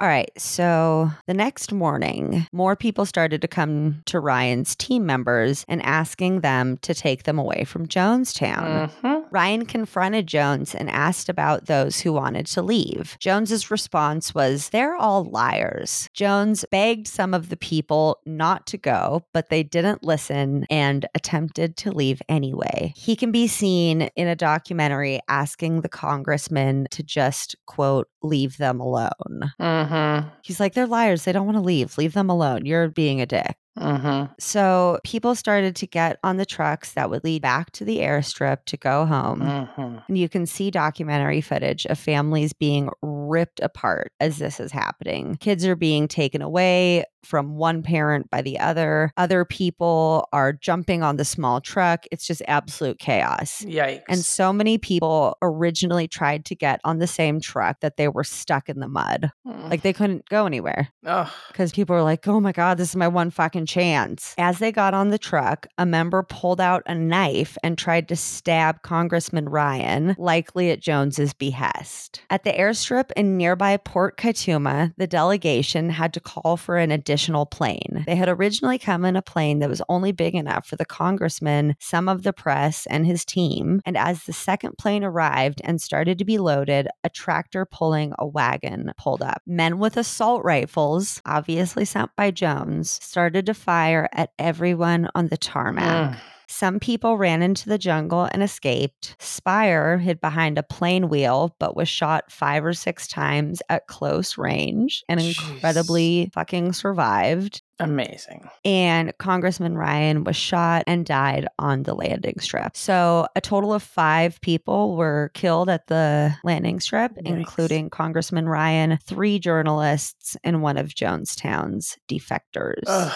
All 0.00 0.06
right. 0.06 0.30
So 0.40 1.10
the 1.26 1.34
next 1.34 1.72
morning, 1.72 2.46
more 2.52 2.76
people 2.76 3.04
started 3.04 3.42
to 3.42 3.48
come 3.48 4.02
to 4.06 4.20
Ryan's 4.20 4.76
team 4.76 5.04
members 5.06 5.64
and 5.66 5.82
asking 5.82 6.40
them 6.40 6.76
to 6.78 6.94
take 6.94 7.24
them 7.24 7.36
away 7.38 7.64
from 7.64 7.88
Jonestown. 7.88 8.90
Mhm. 9.02 9.17
Ryan 9.30 9.66
confronted 9.66 10.26
Jones 10.26 10.74
and 10.74 10.90
asked 10.90 11.28
about 11.28 11.66
those 11.66 12.00
who 12.00 12.12
wanted 12.12 12.46
to 12.46 12.62
leave. 12.62 13.16
Jones's 13.20 13.70
response 13.70 14.34
was, 14.34 14.70
They're 14.70 14.96
all 14.96 15.24
liars. 15.24 16.08
Jones 16.14 16.64
begged 16.70 17.06
some 17.06 17.34
of 17.34 17.48
the 17.48 17.56
people 17.56 18.18
not 18.26 18.66
to 18.68 18.78
go, 18.78 19.24
but 19.32 19.48
they 19.48 19.62
didn't 19.62 20.02
listen 20.02 20.66
and 20.70 21.06
attempted 21.14 21.76
to 21.78 21.92
leave 21.92 22.20
anyway. 22.28 22.92
He 22.96 23.16
can 23.16 23.30
be 23.32 23.46
seen 23.46 24.02
in 24.16 24.28
a 24.28 24.36
documentary 24.36 25.20
asking 25.28 25.80
the 25.80 25.88
congressman 25.88 26.86
to 26.90 27.02
just, 27.02 27.56
quote, 27.66 28.08
leave 28.22 28.56
them 28.58 28.80
alone. 28.80 29.52
Mhm. 29.60 30.30
He's 30.42 30.60
like, 30.60 30.74
They're 30.74 30.86
liars. 30.86 31.24
They 31.24 31.32
don't 31.32 31.46
want 31.46 31.56
to 31.56 31.62
leave. 31.62 31.98
Leave 31.98 32.14
them 32.14 32.30
alone. 32.30 32.66
You're 32.66 32.88
being 32.88 33.20
a 33.20 33.26
dick. 33.26 33.56
Mhm. 33.78 34.30
So 34.40 34.98
people 35.04 35.34
started 35.34 35.76
to 35.76 35.86
get 35.86 36.18
on 36.24 36.36
the 36.36 36.46
trucks 36.46 36.92
that 36.92 37.10
would 37.10 37.24
lead 37.24 37.42
back 37.42 37.70
to 37.72 37.84
the 37.84 37.98
airstrip 37.98 38.64
to 38.66 38.76
go 38.76 39.06
home. 39.06 39.40
Mhm. 39.40 40.02
And 40.08 40.18
you 40.18 40.28
can 40.28 40.46
see 40.46 40.70
documentary 40.70 41.40
footage 41.40 41.86
of 41.86 41.98
families 41.98 42.52
being 42.52 42.90
ripped 43.02 43.60
apart 43.60 44.12
as 44.20 44.38
this 44.38 44.58
is 44.60 44.72
happening. 44.72 45.36
Kids 45.40 45.64
are 45.64 45.76
being 45.76 46.08
taken 46.08 46.42
away 46.42 47.04
from 47.24 47.56
one 47.56 47.82
parent 47.82 48.30
by 48.30 48.42
the 48.42 48.58
other. 48.58 49.12
Other 49.16 49.44
people 49.44 50.28
are 50.32 50.52
jumping 50.52 51.02
on 51.02 51.16
the 51.16 51.24
small 51.24 51.60
truck. 51.60 52.06
It's 52.10 52.26
just 52.26 52.42
absolute 52.48 52.98
chaos. 52.98 53.62
Yikes. 53.62 54.02
And 54.08 54.24
so 54.24 54.52
many 54.52 54.78
people 54.78 55.36
originally 55.42 56.08
tried 56.08 56.44
to 56.46 56.54
get 56.54 56.80
on 56.84 56.98
the 56.98 57.06
same 57.06 57.40
truck 57.40 57.80
that 57.80 57.96
they 57.96 58.08
were 58.08 58.24
stuck 58.24 58.68
in 58.68 58.80
the 58.80 58.88
mud. 58.88 59.30
Mm. 59.46 59.70
Like 59.70 59.82
they 59.82 59.92
couldn't 59.92 60.28
go 60.28 60.46
anywhere 60.46 60.88
because 61.02 61.72
people 61.72 61.96
were 61.96 62.02
like, 62.02 62.26
oh 62.28 62.40
my 62.40 62.52
God, 62.52 62.78
this 62.78 62.90
is 62.90 62.96
my 62.96 63.08
one 63.08 63.30
fucking 63.30 63.66
chance. 63.66 64.34
As 64.38 64.58
they 64.58 64.72
got 64.72 64.94
on 64.94 65.08
the 65.08 65.18
truck, 65.18 65.66
a 65.78 65.86
member 65.86 66.22
pulled 66.22 66.60
out 66.60 66.82
a 66.86 66.94
knife 66.94 67.56
and 67.62 67.76
tried 67.76 68.08
to 68.08 68.16
stab 68.16 68.82
Congressman 68.82 69.48
Ryan, 69.48 70.14
likely 70.18 70.70
at 70.70 70.80
Jones's 70.80 71.32
behest. 71.32 72.22
At 72.30 72.44
the 72.44 72.52
airstrip 72.52 73.10
in 73.16 73.36
nearby 73.36 73.76
Port 73.76 74.16
Kaituma, 74.16 74.92
the 74.96 75.06
delegation 75.06 75.90
had 75.90 76.12
to 76.14 76.20
call 76.20 76.56
for 76.56 76.76
an 76.76 76.90
additional 77.08 77.46
plane. 77.46 78.04
They 78.06 78.16
had 78.16 78.28
originally 78.28 78.78
come 78.78 79.06
in 79.06 79.16
a 79.16 79.22
plane 79.22 79.60
that 79.60 79.70
was 79.70 79.80
only 79.88 80.12
big 80.12 80.34
enough 80.34 80.66
for 80.66 80.76
the 80.76 80.84
congressman, 80.84 81.74
some 81.80 82.06
of 82.06 82.22
the 82.22 82.34
press, 82.34 82.86
and 82.90 83.06
his 83.06 83.24
team. 83.24 83.80
And 83.86 83.96
as 83.96 84.24
the 84.24 84.34
second 84.34 84.76
plane 84.76 85.02
arrived 85.02 85.62
and 85.64 85.80
started 85.80 86.18
to 86.18 86.26
be 86.26 86.36
loaded, 86.36 86.86
a 87.04 87.08
tractor 87.08 87.64
pulling 87.64 88.12
a 88.18 88.26
wagon 88.26 88.92
pulled 88.98 89.22
up. 89.22 89.40
Men 89.46 89.78
with 89.78 89.96
assault 89.96 90.44
rifles, 90.44 91.22
obviously 91.24 91.86
sent 91.86 92.14
by 92.14 92.30
Jones, 92.30 92.98
started 93.02 93.46
to 93.46 93.54
fire 93.54 94.10
at 94.12 94.32
everyone 94.38 95.08
on 95.14 95.28
the 95.28 95.38
tarmac. 95.38 96.12
Mm. 96.12 96.20
Some 96.50 96.80
people 96.80 97.18
ran 97.18 97.42
into 97.42 97.68
the 97.68 97.78
jungle 97.78 98.28
and 98.32 98.42
escaped. 98.42 99.16
Speier 99.18 100.00
hid 100.00 100.20
behind 100.20 100.56
a 100.56 100.62
plane 100.62 101.08
wheel, 101.08 101.54
but 101.58 101.76
was 101.76 101.88
shot 101.88 102.32
five 102.32 102.64
or 102.64 102.72
six 102.72 103.06
times 103.06 103.60
at 103.68 103.86
close 103.86 104.38
range 104.38 105.04
and 105.08 105.20
Jeez. 105.20 105.52
incredibly 105.52 106.30
fucking 106.32 106.72
survived. 106.72 107.62
Amazing. 107.78 108.48
And 108.64 109.12
Congressman 109.18 109.76
Ryan 109.76 110.24
was 110.24 110.36
shot 110.36 110.84
and 110.86 111.06
died 111.06 111.46
on 111.58 111.84
the 111.84 111.94
landing 111.94 112.40
strip. 112.40 112.76
So, 112.76 113.28
a 113.36 113.40
total 113.40 113.72
of 113.72 113.82
five 113.82 114.40
people 114.40 114.96
were 114.96 115.30
killed 115.34 115.68
at 115.68 115.86
the 115.86 116.34
landing 116.42 116.80
strip, 116.80 117.12
Yikes. 117.14 117.26
including 117.26 117.90
Congressman 117.90 118.48
Ryan, 118.48 118.98
three 119.04 119.38
journalists, 119.38 120.36
and 120.42 120.60
one 120.62 120.76
of 120.76 120.94
Jonestown's 120.94 121.96
defectors. 122.08 122.82
Ugh. 122.86 123.12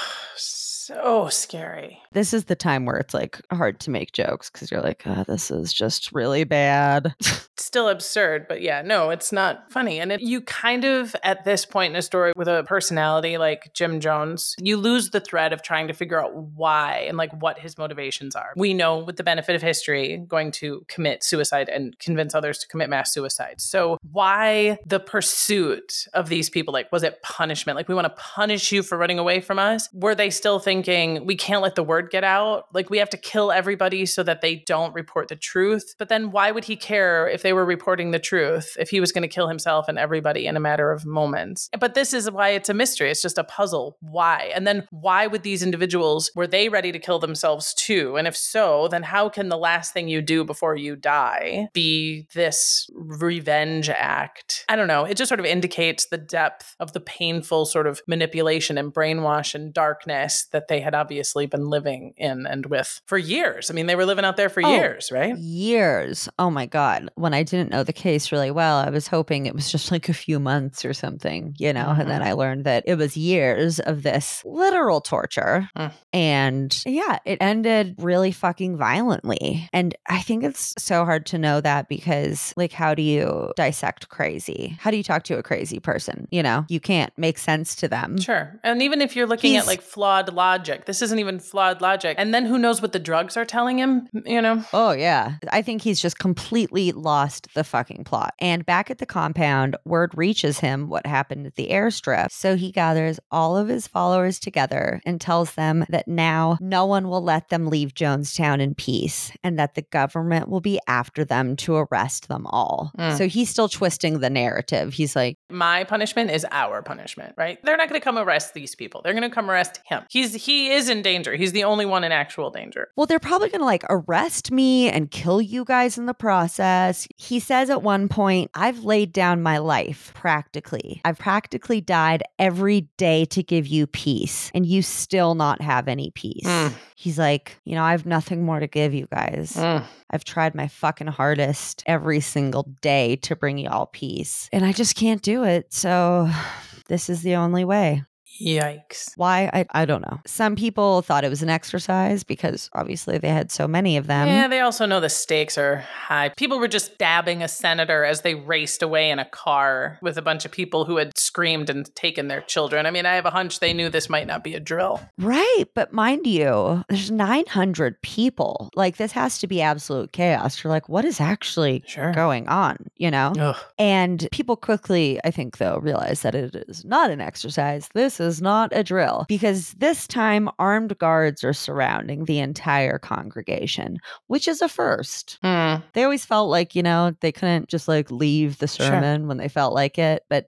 So 0.85 1.29
scary. 1.31 2.01
This 2.11 2.35
is 2.35 2.47
the 2.47 2.57
time 2.57 2.87
where 2.87 2.97
it's 2.97 3.15
like 3.15 3.41
hard 3.53 3.79
to 3.81 3.91
make 3.91 4.11
jokes 4.11 4.51
because 4.51 4.69
you're 4.69 4.81
like, 4.81 5.05
oh, 5.07 5.23
this 5.29 5.49
is 5.49 5.73
just 5.73 6.11
really 6.11 6.43
bad. 6.43 7.15
Still 7.57 7.89
absurd, 7.89 8.47
but 8.49 8.63
yeah, 8.63 8.83
no, 8.83 9.11
it's 9.11 9.31
not 9.31 9.71
funny. 9.71 10.01
And 10.01 10.11
it, 10.11 10.23
you 10.23 10.41
kind 10.41 10.85
of, 10.85 11.15
at 11.23 11.45
this 11.45 11.65
point 11.65 11.93
in 11.93 11.97
a 11.97 12.03
story 12.03 12.33
with 12.35 12.49
a 12.49 12.65
personality 12.67 13.39
like 13.39 13.73
Jim 13.75 14.01
Jones, 14.01 14.57
you 14.59 14.77
lose 14.77 15.11
the 15.11 15.21
thread 15.21 15.53
of 15.53 15.63
trying 15.63 15.87
to 15.87 15.95
figure 15.95 16.21
out 16.21 16.35
why 16.35 17.05
and 17.07 17.17
like 17.17 17.31
what 17.41 17.61
his 17.61 17.79
motivations 17.79 18.35
are. 18.35 18.53
We 18.57 18.75
know, 18.75 18.99
with 18.99 19.19
the 19.19 19.23
benefit 19.23 19.55
of 19.55 19.63
history, 19.63 20.17
going 20.27 20.51
to 20.53 20.85
commit 20.89 21.23
suicide 21.23 21.69
and 21.69 21.97
convince 22.01 22.35
others 22.35 22.59
to 22.59 22.67
commit 22.67 22.91
mass 22.91 23.15
suicide. 23.15 23.61
So, 23.61 23.99
why 24.11 24.79
the 24.85 24.99
pursuit 24.99 26.09
of 26.13 26.29
these 26.29 26.51
people? 26.51 26.73
Like, 26.73 26.91
was 26.91 27.05
it 27.05 27.23
punishment? 27.23 27.77
Like, 27.77 27.89
we 27.89 27.95
want 27.95 28.07
to 28.07 28.21
punish 28.21 28.73
you 28.73 28.83
for 28.83 28.99
running 28.99 29.21
away 29.21 29.41
from 29.41 29.61
us? 29.61 29.89
Were 29.93 30.17
they 30.17 30.31
still 30.31 30.59
thinking 30.59 30.72
we 30.81 31.37
can't 31.37 31.63
let 31.63 31.75
the 31.75 31.83
word 31.83 32.11
get 32.11 32.25
out? 32.25 32.67
Like, 32.73 32.91
we 32.91 32.99
have 32.99 33.11
to 33.11 33.17
kill 33.17 33.53
everybody 33.53 34.07
so 34.07 34.23
that 34.23 34.41
they 34.41 34.57
don't 34.57 34.95
report 34.95 35.29
the 35.29 35.37
truth? 35.37 35.95
But 35.99 36.09
then, 36.09 36.31
why 36.31 36.51
would 36.51 36.65
he 36.65 36.77
care 36.77 37.29
if 37.29 37.43
they 37.43 37.53
were 37.53 37.65
reporting 37.65 38.11
the 38.11 38.19
truth 38.19 38.77
if 38.79 38.91
he 38.91 39.01
was 39.01 39.13
going 39.13 39.23
to 39.23 39.29
kill 39.29 39.49
himself 39.49 39.89
and 39.89 39.99
everybody 39.99 40.47
in 40.47 40.57
a 40.57 40.61
matter 40.61 40.91
of 40.91 41.05
moments? 41.05 41.69
But 41.79 41.95
this 41.95 42.15
is 42.15 42.31
why 42.31 42.51
it's 42.51 42.69
a 42.69 42.75
mystery. 42.75 43.11
It's 43.11 43.23
just 43.23 43.39
a 43.39 43.45
puzzle. 43.45 43.97
Why? 44.01 44.51
And 44.55 44.67
then, 44.67 44.87
why 44.91 45.27
would 45.27 45.43
these 45.43 45.63
individuals, 45.63 46.31
were 46.35 46.47
they 46.47 46.69
ready 46.69 46.93
to 46.93 46.99
kill 46.99 47.19
themselves 47.19 47.75
too? 47.75 48.17
And 48.17 48.27
if 48.27 48.37
so, 48.37 48.89
then 48.89 49.03
how 49.03 49.29
can 49.29 49.49
the 49.49 49.59
last 49.59 49.93
thing 49.93 50.09
you 50.09 50.23
do 50.23 50.45
before 50.45 50.77
you 50.77 50.97
die 50.97 51.69
be 51.73 52.27
this 52.35 52.89
revenge 52.95 53.91
act? 53.91 54.65
I 54.69 54.77
don't 54.77 54.89
know. 54.89 55.05
It 55.05 55.17
just 55.17 55.29
sort 55.29 55.41
of 55.41 55.47
indicates 55.47 56.07
the 56.07 56.19
depth 56.19 56.77
of 56.81 56.93
the 56.93 57.01
painful 57.01 57.67
sort 57.67 57.87
of 57.87 58.01
manipulation 58.07 58.79
and 58.79 58.93
brainwash 58.93 59.55
and 59.55 59.73
darkness 59.73 60.47
that 60.53 60.62
they 60.69 60.81
had 60.81 60.95
obviously 60.95 61.47
been 61.47 61.69
living 61.69 62.15
in 62.17 62.47
and 62.47 62.67
with 62.67 63.01
for 63.07 63.19
years. 63.19 63.71
I 63.71 63.75
mean, 63.75 63.87
they 63.87 63.97
were 63.97 64.07
living 64.07 64.25
out 64.25 64.37
there 64.37 64.49
for 64.49 64.65
Oh, 64.65 64.69
years, 64.71 65.11
right? 65.13 65.37
Years. 65.37 66.29
Oh 66.39 66.51
my 66.51 66.67
God. 66.67 67.09
When 67.15 67.35
I 67.35 67.43
didn't 67.43 67.71
know 67.71 67.83
the 67.85 67.93
case 67.93 68.33
really 68.33 68.51
well, 68.51 68.79
I 68.79 68.91
was 68.91 69.07
hoping 69.07 69.47
it 69.47 69.55
was 69.55 69.71
just 69.71 69.91
like 69.91 70.09
a 70.09 70.15
few 70.15 70.39
months 70.39 70.85
or 70.85 70.93
something, 70.93 71.55
you 71.59 71.73
know? 71.73 71.95
And 71.99 72.09
then 72.11 72.23
I 72.23 72.33
learned 72.33 72.65
that 72.65 72.85
it 72.87 72.97
was 72.97 73.17
years 73.17 73.81
of 73.81 74.03
this 74.03 74.43
literal 74.45 75.01
torture. 75.01 75.69
Mm. 75.77 75.93
And 76.13 76.83
yeah, 76.87 77.19
it 77.25 77.39
ended 77.41 77.95
really 77.99 78.33
fucking 78.33 78.77
violently. 78.77 79.69
And 79.73 79.95
I 80.09 80.21
think 80.21 80.45
it's 80.45 80.75
so 80.79 81.05
hard 81.05 81.27
to 81.27 81.39
know 81.39 81.61
that 81.61 81.89
because, 81.89 82.53
like, 82.57 82.73
how 82.73 82.95
do 82.95 83.03
you 83.03 83.53
dissect 83.57 84.09
crazy? 84.09 84.77
How 84.79 84.91
do 84.91 84.97
you 84.97 85.03
talk 85.03 85.23
to 85.25 85.39
a 85.39 85.43
crazy 85.43 85.79
person? 85.81 86.29
You 86.31 86.43
know, 86.43 86.65
you 86.69 86.81
can't 86.81 87.13
make 87.17 87.39
sense 87.39 87.75
to 87.77 87.89
them. 87.89 88.21
Sure. 88.21 88.61
And 88.63 88.83
even 88.83 89.01
if 89.01 89.17
you're 89.17 89.27
looking 89.27 89.53
He's- 89.53 89.63
at 89.65 89.67
like 89.67 89.83
flawed 89.83 90.33
logic, 90.33 90.52
this 90.87 91.03
isn't 91.03 91.19
even 91.19 91.39
flawed 91.39 91.81
logic. 91.81 92.17
And 92.19 92.35
then 92.35 92.47
who 92.47 92.59
knows 92.59 92.83
what 92.83 92.93
the 92.93 92.99
drugs 92.99 93.37
are 93.37 93.45
telling 93.45 93.79
him, 93.79 94.09
you 94.25 94.41
know? 94.41 94.65
Oh, 94.73 94.93
yeah. 94.93 95.37
I 95.51 95.63
think 95.63 95.83
he's 95.83 96.01
just 96.01 96.19
completely 96.19 96.93
lost 96.93 97.49
the 97.55 97.65
fucking 97.65 98.05
plot. 98.05 98.35
And 98.39 98.67
back 98.67 98.91
at 98.91 98.99
the 98.99 99.07
compound, 99.07 99.77
word 99.85 100.13
reaches 100.17 100.61
him 100.61 100.89
what 100.89 101.07
happened 101.07 101.47
at 101.47 101.57
the 101.57 101.69
airstrip. 101.69 102.31
So 102.31 102.57
he 102.57 102.73
gathers 102.73 103.21
all 103.31 103.57
of 103.57 103.69
his 103.69 103.87
followers 103.87 104.39
together 104.39 105.01
and 105.05 105.21
tells 105.21 105.55
them 105.55 105.85
that 105.89 106.09
now 106.09 106.59
no 106.61 106.87
one 106.87 107.09
will 107.09 107.23
let 107.23 107.49
them 107.49 107.67
leave 107.67 107.95
Jonestown 107.95 108.61
in 108.61 108.75
peace 108.75 109.33
and 109.43 109.59
that 109.59 109.75
the 109.75 109.83
government 109.83 110.49
will 110.49 110.61
be 110.61 110.81
after 110.87 111.25
them 111.25 111.57
to 111.57 111.77
arrest 111.77 112.29
them 112.29 112.47
all. 112.47 112.93
Mm. 112.99 113.17
So 113.19 113.29
he's 113.29 113.51
still 113.51 113.69
twisting 113.69 114.21
the 114.21 114.31
narrative. 114.31 114.95
He's 114.95 115.17
like, 115.17 115.39
My 115.53 115.85
punishment 115.85 116.31
is 116.31 116.47
our 116.51 116.83
punishment, 116.83 117.35
right? 117.37 117.59
They're 117.63 117.77
not 117.77 117.89
going 117.89 118.01
to 118.01 118.05
come 118.05 118.19
arrest 118.19 118.55
these 118.55 118.75
people. 118.75 119.03
They're 119.03 119.13
going 119.13 119.29
to 119.29 119.35
come 119.35 119.51
arrest 119.51 119.81
him. 119.85 120.03
He's 120.11 120.35
he 120.35 120.71
is 120.71 120.89
in 120.89 121.03
danger. 121.03 121.35
He's 121.35 121.53
the 121.53 121.65
only 121.65 121.87
one 121.87 122.05
in 122.05 122.13
actual 122.13 122.51
danger. 122.51 122.89
Well, 122.97 123.07
they're 123.07 123.19
probably 123.19 123.49
going 123.49 123.61
to 123.61 123.67
like 123.67 123.85
arrest 123.91 124.51
me 124.51 124.91
and 124.91 125.11
kill 125.11 125.41
you 125.41 125.65
guys 125.65 125.99
in 125.99 126.07
the 126.07 126.15
process. 126.15 127.07
He 127.17 127.39
says 127.41 127.71
at 127.71 127.83
one 127.83 128.09
point, 128.09 128.51
I've 128.55 128.85
laid 128.85 129.13
down 129.13 129.43
my 129.43 129.59
life 129.59 130.13
practically. 130.15 131.01
I've 131.05 131.19
practically 131.19 131.81
died 131.81 132.23
every 132.39 132.89
day 132.97 133.25
to 133.27 133.43
give 133.43 133.67
you 133.67 133.87
peace, 133.87 134.51
and 134.55 134.67
you 134.67 134.83
still 134.83 135.35
not 135.35 135.61
have 135.61 135.89
any 135.89 136.11
peace. 136.11 136.47
Mm. 136.47 136.73
He's 136.97 137.19
like, 137.19 137.59
you 137.65 137.75
know, 137.75 137.83
I 137.83 137.91
have 137.91 138.07
nothing 138.07 138.45
more 138.45 138.61
to 138.61 138.69
give 138.69 138.95
you 138.95 139.09
guys. 139.13 139.55
Mm. 139.55 139.85
I've 140.11 140.25
tried 140.25 140.55
my 140.55 140.69
fucking 140.69 141.07
hardest 141.09 141.83
every 141.87 142.21
single 142.21 142.65
day 142.81 143.17
to 143.17 143.35
bring 143.35 143.59
you 143.59 143.69
all 143.69 143.87
peace, 143.87 144.49
and 144.53 144.65
I 144.65 144.73
just 144.73 144.95
can't 144.95 145.23
do 145.23 145.42
it. 145.43 145.73
So 145.73 146.31
this 146.89 147.09
is 147.09 147.23
the 147.23 147.37
only 147.37 147.65
way. 147.65 148.03
Yikes. 148.41 149.13
Why? 149.17 149.51
I, 149.53 149.67
I 149.73 149.85
don't 149.85 150.03
know. 150.03 150.21
Some 150.27 150.57
people 150.57 151.03
thought 151.03 151.25
it 151.25 151.29
was 151.29 151.43
an 151.43 151.49
exercise 151.51 152.25
because 152.25 152.71
obviously 152.73 153.19
they 153.19 153.29
had 153.29 153.51
so 153.51 153.69
many 153.69 153.97
of 153.97 154.07
them. 154.07 154.29
Yeah, 154.29 154.49
they 154.49 154.61
also 154.61 154.87
know 154.87 155.01
the 155.01 155.09
stakes 155.09 155.59
are 155.59 155.77
high. 155.77 156.31
People 156.37 156.59
were 156.59 156.69
just 156.69 156.99
dabbing 156.99 157.43
a 157.43 157.49
senator 157.49 158.05
as 158.05 158.23
they 158.23 158.35
raced 158.35 158.83
away 158.83 159.11
in 159.11 159.19
a 159.19 159.25
car 159.25 159.99
with 160.03 160.17
a 160.17 160.23
bunch 160.23 160.45
of 160.45 160.51
people 160.53 160.85
who 160.85 160.97
had 160.97 161.17
screamed 161.17 161.69
and 161.71 161.95
taken 161.95 162.29
their 162.29 162.41
children. 162.43 162.87
I 162.87 162.91
mean, 162.91 163.07
I 163.07 163.15
have 163.15 163.27
a 163.27 163.31
hunch 163.31 163.61
they 163.61 163.73
knew 163.73 163.89
this 163.89 164.09
might 164.09 164.27
not 164.27 164.43
be 164.45 164.55
a 164.55 164.61
drill. 164.61 165.01
Right. 165.19 165.65
But 165.75 165.93
mind 165.93 166.27
you, 166.27 166.85
there's 166.89 167.11
900 167.11 168.01
people. 168.03 168.71
Like, 168.75 168.97
this 168.97 169.13
has 169.13 169.39
to 169.41 169.47
be 169.47 169.61
absolute 169.61 170.13
chaos. 170.13 170.63
You're 170.63 170.73
like, 170.73 170.89
what 170.89 171.05
is 171.05 171.21
actually 171.21 171.83
Sure. 171.87 172.13
going 172.13 172.49
on? 172.49 172.77
You 172.97 173.11
know? 173.11 173.33
Ugh. 173.39 173.57
And 173.79 174.29
people 174.33 174.57
quickly, 174.57 175.21
I 175.25 175.31
think, 175.31 175.59
though, 175.59 175.79
realize 175.79 176.23
that 176.23 176.35
it 176.35 176.55
is 176.69 176.85
not 176.85 177.11
an 177.11 177.21
exercise. 177.21 177.89
This 177.95 178.21
is 178.23 178.41
not 178.41 178.71
a 178.73 178.83
drill 178.83 179.27
because 179.29 179.73
this 179.75 180.07
time 180.07 180.49
armed 180.59 180.97
guards 180.99 181.45
are 181.45 181.53
surrounding 181.53 182.25
the 182.25 182.39
entire 182.39 182.99
congregation, 182.99 183.99
which 184.29 184.49
is 184.49 184.63
a 184.63 184.69
first. 184.69 185.39
Hmm. 185.43 185.77
They 185.95 186.05
always 186.05 186.25
felt 186.25 186.49
like, 186.51 186.75
you 186.75 186.83
know, 186.83 187.15
they 187.21 187.33
couldn't 187.33 187.69
just 187.69 187.89
like 187.89 188.11
leave 188.11 188.59
the 188.59 188.69
Sure. 188.69 188.87
sermon 188.87 189.27
when 189.27 189.37
they 189.37 189.49
felt 189.49 189.75
like 189.75 189.99
it. 189.99 190.23
But 190.31 190.47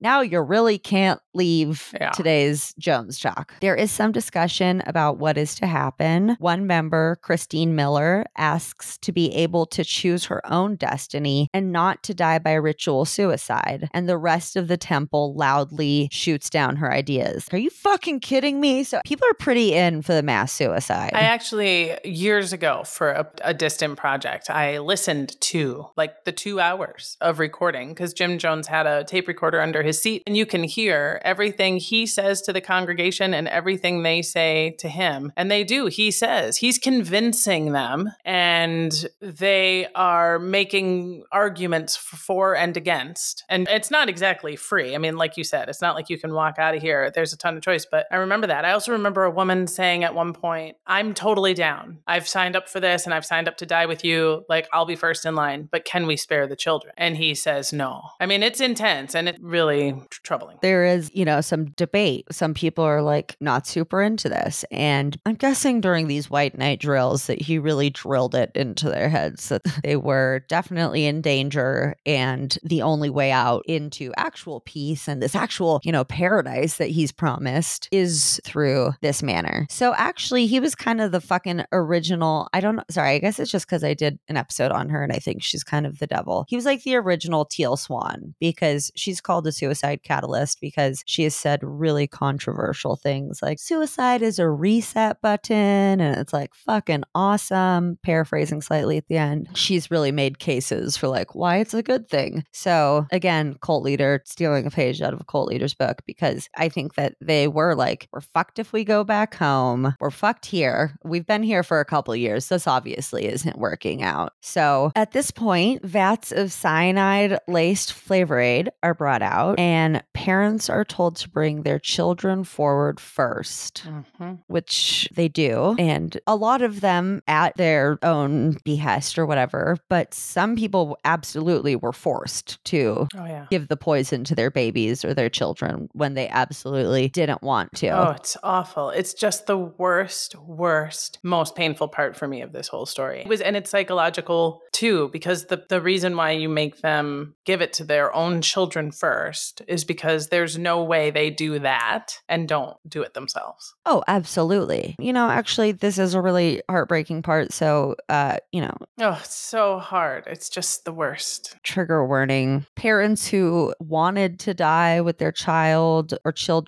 now 0.00 0.20
you 0.20 0.40
really 0.40 0.78
can't 0.78 1.20
leave 1.34 1.94
Yeah. 1.98 2.10
today's 2.10 2.74
Jones 2.78 3.18
Talk. 3.18 3.54
There 3.60 3.74
is 3.76 3.90
some 3.90 4.12
discussion 4.12 4.82
about 4.86 5.18
what 5.18 5.38
is 5.38 5.54
to 5.56 5.66
happen. 5.66 6.36
One 6.40 6.66
member, 6.66 7.16
Christine 7.22 7.74
Miller, 7.74 8.26
asks 8.36 8.98
to 8.98 9.12
be 9.12 9.32
able 9.34 9.66
to 9.66 9.84
choose 9.84 10.24
her 10.26 10.42
own 10.50 10.76
destiny 10.76 11.48
and 11.54 11.72
not 11.72 12.02
to 12.04 12.14
die 12.14 12.38
by 12.38 12.52
ritual 12.54 13.04
suicide. 13.04 13.88
And 13.92 14.08
the 14.08 14.18
rest 14.18 14.56
of 14.56 14.68
the 14.68 14.76
temple 14.76 15.34
loudly 15.34 16.08
shoots 16.10 16.50
down 16.50 16.76
her 16.76 16.90
ideas. 17.12 17.48
Are 17.52 17.58
you 17.58 17.70
fucking 17.70 18.20
kidding 18.20 18.60
me? 18.60 18.84
So 18.84 19.00
people 19.04 19.26
are 19.28 19.34
pretty 19.34 19.74
in 19.74 20.02
for 20.02 20.14
the 20.14 20.22
mass 20.22 20.52
suicide. 20.52 21.10
I 21.14 21.20
actually, 21.20 21.96
years 22.04 22.52
ago, 22.52 22.82
for 22.84 23.10
a, 23.10 23.30
a 23.42 23.54
distant 23.54 23.98
project, 23.98 24.50
I 24.50 24.78
listened 24.78 25.40
to 25.42 25.86
like 25.96 26.24
the 26.24 26.32
two 26.32 26.60
hours 26.60 27.16
of 27.20 27.38
recording 27.38 27.88
because 27.88 28.12
Jim 28.12 28.38
Jones 28.38 28.66
had 28.66 28.86
a 28.86 29.04
tape 29.04 29.28
recorder 29.28 29.60
under 29.60 29.82
his 29.82 30.00
seat, 30.00 30.22
and 30.26 30.36
you 30.36 30.46
can 30.46 30.64
hear 30.64 31.20
everything 31.24 31.78
he 31.78 32.06
says 32.06 32.42
to 32.42 32.52
the 32.52 32.60
congregation 32.60 33.34
and 33.34 33.48
everything 33.48 34.02
they 34.02 34.22
say 34.22 34.76
to 34.78 34.88
him. 34.88 35.32
And 35.36 35.50
they 35.50 35.64
do. 35.64 35.86
He 35.86 36.10
says 36.10 36.56
he's 36.56 36.78
convincing 36.78 37.72
them, 37.72 38.10
and 38.24 38.92
they 39.20 39.86
are 39.94 40.38
making 40.38 41.24
arguments 41.32 41.96
for 41.96 42.56
and 42.56 42.76
against. 42.76 43.44
And 43.48 43.68
it's 43.68 43.90
not 43.90 44.08
exactly 44.08 44.56
free. 44.56 44.94
I 44.94 44.98
mean, 44.98 45.16
like 45.16 45.36
you 45.36 45.44
said, 45.44 45.68
it's 45.68 45.82
not 45.82 45.94
like 45.94 46.08
you 46.08 46.18
can 46.18 46.32
walk 46.32 46.58
out 46.58 46.74
of 46.74 46.82
here. 46.82 47.01
There's 47.10 47.32
a 47.32 47.36
ton 47.36 47.56
of 47.56 47.62
choice. 47.62 47.84
But 47.84 48.06
I 48.10 48.16
remember 48.16 48.46
that. 48.46 48.64
I 48.64 48.72
also 48.72 48.92
remember 48.92 49.24
a 49.24 49.30
woman 49.30 49.66
saying 49.66 50.04
at 50.04 50.14
one 50.14 50.32
point, 50.32 50.76
I'm 50.86 51.14
totally 51.14 51.54
down. 51.54 51.98
I've 52.06 52.28
signed 52.28 52.56
up 52.56 52.68
for 52.68 52.80
this 52.80 53.04
and 53.04 53.14
I've 53.14 53.24
signed 53.24 53.48
up 53.48 53.56
to 53.58 53.66
die 53.66 53.86
with 53.86 54.04
you. 54.04 54.44
Like, 54.48 54.68
I'll 54.72 54.86
be 54.86 54.96
first 54.96 55.26
in 55.26 55.34
line, 55.34 55.68
but 55.70 55.84
can 55.84 56.06
we 56.06 56.16
spare 56.16 56.46
the 56.46 56.56
children? 56.56 56.92
And 56.96 57.16
he 57.16 57.34
says 57.34 57.72
no. 57.72 58.02
I 58.20 58.26
mean, 58.26 58.42
it's 58.42 58.60
intense 58.60 59.14
and 59.14 59.28
it's 59.28 59.38
really 59.40 59.92
tr- 60.10 60.20
troubling. 60.22 60.58
there 60.62 60.84
is, 60.84 61.10
you 61.14 61.24
know, 61.24 61.40
some 61.40 61.66
debate. 61.70 62.26
Some 62.30 62.54
people 62.54 62.84
are 62.84 63.02
like 63.02 63.36
not 63.40 63.66
super 63.66 64.02
into 64.02 64.28
this. 64.28 64.64
And 64.70 65.18
I'm 65.26 65.34
guessing 65.34 65.80
during 65.80 66.08
these 66.08 66.30
white 66.30 66.56
night 66.56 66.80
drills 66.80 67.26
that 67.26 67.40
he 67.40 67.58
really 67.58 67.90
drilled 67.90 68.34
it 68.34 68.52
into 68.54 68.88
their 68.88 69.08
heads 69.08 69.48
that 69.48 69.62
they 69.82 69.96
were 69.96 70.44
definitely 70.48 71.06
in 71.06 71.20
danger 71.20 71.96
and 72.06 72.56
the 72.62 72.82
only 72.82 73.10
way 73.10 73.30
out 73.30 73.64
into 73.66 74.12
actual 74.16 74.60
peace 74.60 75.08
and 75.08 75.22
this 75.22 75.34
actual, 75.34 75.80
you 75.82 75.92
know, 75.92 76.04
paradise 76.04 76.76
that 76.76 76.88
he's 76.92 77.12
promised 77.12 77.88
is 77.90 78.40
through 78.44 78.92
this 79.00 79.22
manner. 79.22 79.66
So 79.70 79.94
actually, 79.94 80.46
he 80.46 80.60
was 80.60 80.74
kind 80.74 81.00
of 81.00 81.12
the 81.12 81.20
fucking 81.20 81.64
original. 81.72 82.48
I 82.52 82.60
don't 82.60 82.76
know. 82.76 82.84
Sorry, 82.90 83.10
I 83.10 83.18
guess 83.18 83.38
it's 83.38 83.50
just 83.50 83.66
because 83.66 83.84
I 83.84 83.94
did 83.94 84.18
an 84.28 84.36
episode 84.36 84.72
on 84.72 84.88
her 84.90 85.02
and 85.02 85.12
I 85.12 85.18
think 85.18 85.42
she's 85.42 85.64
kind 85.64 85.86
of 85.86 85.98
the 85.98 86.06
devil. 86.06 86.44
He 86.48 86.56
was 86.56 86.64
like 86.64 86.82
the 86.82 86.96
original 86.96 87.44
Teal 87.44 87.76
Swan 87.76 88.34
because 88.40 88.90
she's 88.94 89.20
called 89.20 89.46
a 89.46 89.52
suicide 89.52 90.02
catalyst 90.02 90.60
because 90.60 91.02
she 91.06 91.24
has 91.24 91.34
said 91.34 91.60
really 91.62 92.06
controversial 92.06 92.96
things 92.96 93.40
like 93.42 93.58
suicide 93.58 94.22
is 94.22 94.38
a 94.38 94.48
reset 94.48 95.20
button 95.20 96.00
and 96.00 96.18
it's 96.18 96.32
like 96.32 96.54
fucking 96.54 97.04
awesome. 97.14 97.98
Paraphrasing 98.02 98.60
slightly 98.60 98.96
at 98.96 99.06
the 99.08 99.16
end. 99.16 99.48
She's 99.54 99.90
really 99.90 100.12
made 100.12 100.38
cases 100.38 100.96
for 100.96 101.08
like 101.08 101.34
why 101.34 101.58
it's 101.58 101.74
a 101.74 101.82
good 101.82 102.08
thing. 102.08 102.44
So 102.52 103.06
again, 103.10 103.56
cult 103.60 103.84
leader 103.84 104.22
stealing 104.24 104.66
a 104.66 104.70
page 104.70 105.00
out 105.00 105.12
of 105.12 105.20
a 105.20 105.24
cult 105.24 105.48
leader's 105.48 105.74
book 105.74 106.02
because 106.06 106.48
I 106.56 106.68
think 106.68 106.81
that 106.96 107.14
they 107.20 107.48
were 107.48 107.74
like, 107.74 108.08
we're 108.12 108.20
fucked 108.20 108.58
if 108.58 108.72
we 108.72 108.84
go 108.84 109.04
back 109.04 109.34
home. 109.34 109.94
We're 110.00 110.10
fucked 110.10 110.46
here. 110.46 110.96
We've 111.04 111.26
been 111.26 111.42
here 111.42 111.62
for 111.62 111.80
a 111.80 111.84
couple 111.84 112.14
years. 112.16 112.48
This 112.48 112.66
obviously 112.66 113.26
isn't 113.26 113.58
working 113.58 114.02
out. 114.02 114.32
So 114.40 114.92
at 114.96 115.12
this 115.12 115.30
point, 115.30 115.84
vats 115.84 116.32
of 116.32 116.52
cyanide 116.52 117.38
laced 117.48 117.92
flavor 117.92 118.38
aid 118.38 118.70
are 118.82 118.94
brought 118.94 119.22
out, 119.22 119.58
and 119.58 120.02
parents 120.14 120.68
are 120.70 120.84
told 120.84 121.16
to 121.16 121.28
bring 121.28 121.62
their 121.62 121.78
children 121.78 122.44
forward 122.44 122.98
first 123.00 123.84
Mhm. 124.20 124.38
which 124.46 125.08
they 125.14 125.28
do, 125.28 125.74
and 125.78 126.18
a 126.26 126.34
lot 126.36 126.62
of 126.62 126.80
them 126.80 127.22
at 127.28 127.56
their 127.56 127.98
own 128.02 128.56
behest 128.64 129.18
or 129.18 129.26
whatever. 129.26 129.76
But 129.88 130.14
some 130.14 130.56
people 130.56 130.96
absolutely 131.04 131.76
were 131.76 131.92
forced 131.92 132.62
to 132.66 133.06
Oh, 133.16 133.24
yeah. 133.24 133.46
give 133.50 133.68
the 133.68 133.76
poison 133.76 134.24
to 134.24 134.34
their 134.34 134.50
babies 134.50 135.04
or 135.04 135.14
their 135.14 135.28
children 135.28 135.88
when 135.92 136.14
they 136.14 136.28
absolutely 136.28 136.71
didn't 137.08 137.42
want 137.42 137.72
to. 137.76 137.88
Oh, 137.88 138.10
it's 138.10 138.36
awful. 138.42 138.90
It's 138.90 139.14
just 139.14 139.46
the 139.46 139.56
worst, 139.58 140.34
worst, 140.36 141.18
most 141.22 141.54
painful 141.54 141.88
part 141.88 142.16
for 142.16 142.26
me 142.28 142.42
of 142.42 142.52
this 142.52 142.68
whole 142.68 142.86
story. 142.86 143.20
It 143.20 143.28
was 143.28 143.40
and 143.40 143.56
it's 143.56 143.70
psychological 143.70 144.60
too, 144.72 145.08
because 145.12 145.46
the, 145.46 145.64
the 145.68 145.80
reason 145.80 146.16
why 146.16 146.30
you 146.32 146.48
make 146.48 146.80
them 146.80 147.34
give 147.44 147.60
it 147.60 147.72
to 147.74 147.84
their 147.84 148.14
own 148.14 148.40
children 148.42 148.90
first 148.90 149.62
is 149.68 149.84
because 149.84 150.28
there's 150.28 150.58
no 150.58 150.82
way 150.82 151.10
they 151.10 151.30
do 151.30 151.58
that 151.58 152.18
and 152.28 152.48
don't 152.48 152.76
do 152.88 153.02
it 153.02 153.14
themselves. 153.14 153.74
Oh, 153.86 154.02
absolutely. 154.08 154.96
You 154.98 155.12
know, 155.12 155.28
actually, 155.28 155.72
this 155.72 155.98
is 155.98 156.14
a 156.14 156.20
really 156.22 156.62
heartbreaking 156.68 157.22
part. 157.22 157.52
So, 157.52 157.96
uh, 158.08 158.36
you 158.52 158.60
know, 158.60 158.76
Oh, 159.00 159.18
it's 159.20 159.34
so 159.34 159.78
hard. 159.78 160.24
It's 160.26 160.48
just 160.48 160.84
the 160.84 160.92
worst. 160.92 161.56
trigger 161.62 162.06
warning 162.06 162.66
parents 162.76 163.26
who 163.28 163.74
wanted 163.80 164.38
to 164.40 164.54
die 164.54 165.00
with 165.00 165.18
their 165.18 165.32
child 165.32 166.14
or 166.24 166.32
children 166.32 166.61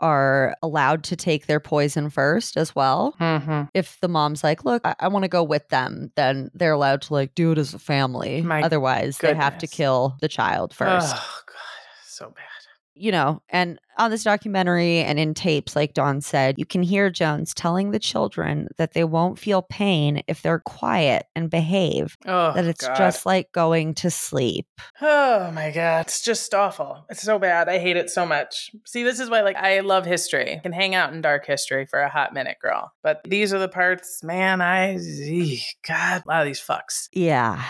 are 0.00 0.54
allowed 0.62 1.04
to 1.04 1.16
take 1.16 1.46
their 1.46 1.60
poison 1.60 2.10
first 2.10 2.56
as 2.56 2.74
well. 2.74 3.14
Mm-hmm. 3.20 3.62
if 3.74 3.98
the 4.00 4.08
mom's 4.08 4.42
like, 4.44 4.64
look, 4.64 4.82
I, 4.84 4.94
I 5.00 5.08
want 5.08 5.24
to 5.24 5.28
go 5.28 5.42
with 5.42 5.68
them, 5.68 6.10
then 6.16 6.50
they're 6.54 6.72
allowed 6.72 7.02
to 7.02 7.14
like 7.14 7.34
do 7.34 7.52
it 7.52 7.58
as 7.58 7.74
a 7.74 7.78
family. 7.78 8.42
My 8.42 8.62
Otherwise, 8.62 9.18
they 9.18 9.34
have 9.34 9.58
to 9.58 9.66
kill 9.66 10.16
the 10.20 10.28
child 10.28 10.74
first. 10.74 11.14
Oh, 11.16 11.40
God. 11.46 11.56
So 12.06 12.26
bad. 12.30 12.61
You 12.94 13.10
know, 13.10 13.42
and 13.48 13.78
on 13.96 14.10
this 14.10 14.24
documentary 14.24 14.98
and 14.98 15.18
in 15.18 15.32
tapes, 15.34 15.74
like 15.74 15.94
Dawn 15.94 16.20
said, 16.20 16.58
you 16.58 16.66
can 16.66 16.82
hear 16.82 17.08
Jones 17.10 17.54
telling 17.54 17.90
the 17.90 17.98
children 17.98 18.68
that 18.76 18.92
they 18.92 19.04
won't 19.04 19.38
feel 19.38 19.62
pain 19.62 20.22
if 20.28 20.42
they're 20.42 20.58
quiet 20.58 21.26
and 21.34 21.48
behave, 21.50 22.16
Oh, 22.26 22.52
that 22.52 22.64
it's 22.66 22.86
God. 22.86 22.96
just 22.96 23.24
like 23.26 23.50
going 23.52 23.94
to 23.94 24.10
sleep. 24.10 24.66
Oh 25.00 25.50
my 25.52 25.70
god, 25.70 26.06
it's 26.06 26.20
just 26.22 26.52
awful. 26.54 27.04
It's 27.08 27.22
so 27.22 27.38
bad. 27.38 27.68
I 27.68 27.78
hate 27.78 27.96
it 27.96 28.10
so 28.10 28.26
much. 28.26 28.70
See, 28.84 29.02
this 29.02 29.20
is 29.20 29.30
why 29.30 29.40
like 29.40 29.56
I 29.56 29.80
love 29.80 30.04
history. 30.04 30.56
I 30.56 30.58
can 30.58 30.72
hang 30.72 30.94
out 30.94 31.12
in 31.14 31.22
dark 31.22 31.46
history 31.46 31.86
for 31.86 32.00
a 32.00 32.10
hot 32.10 32.34
minute, 32.34 32.58
girl. 32.60 32.92
But 33.02 33.22
these 33.24 33.54
are 33.54 33.58
the 33.58 33.68
parts, 33.68 34.22
man, 34.22 34.60
I 34.60 34.98
god, 35.86 36.22
a 36.26 36.28
lot 36.28 36.42
of 36.42 36.46
these 36.46 36.60
fucks. 36.60 37.08
Yeah. 37.12 37.62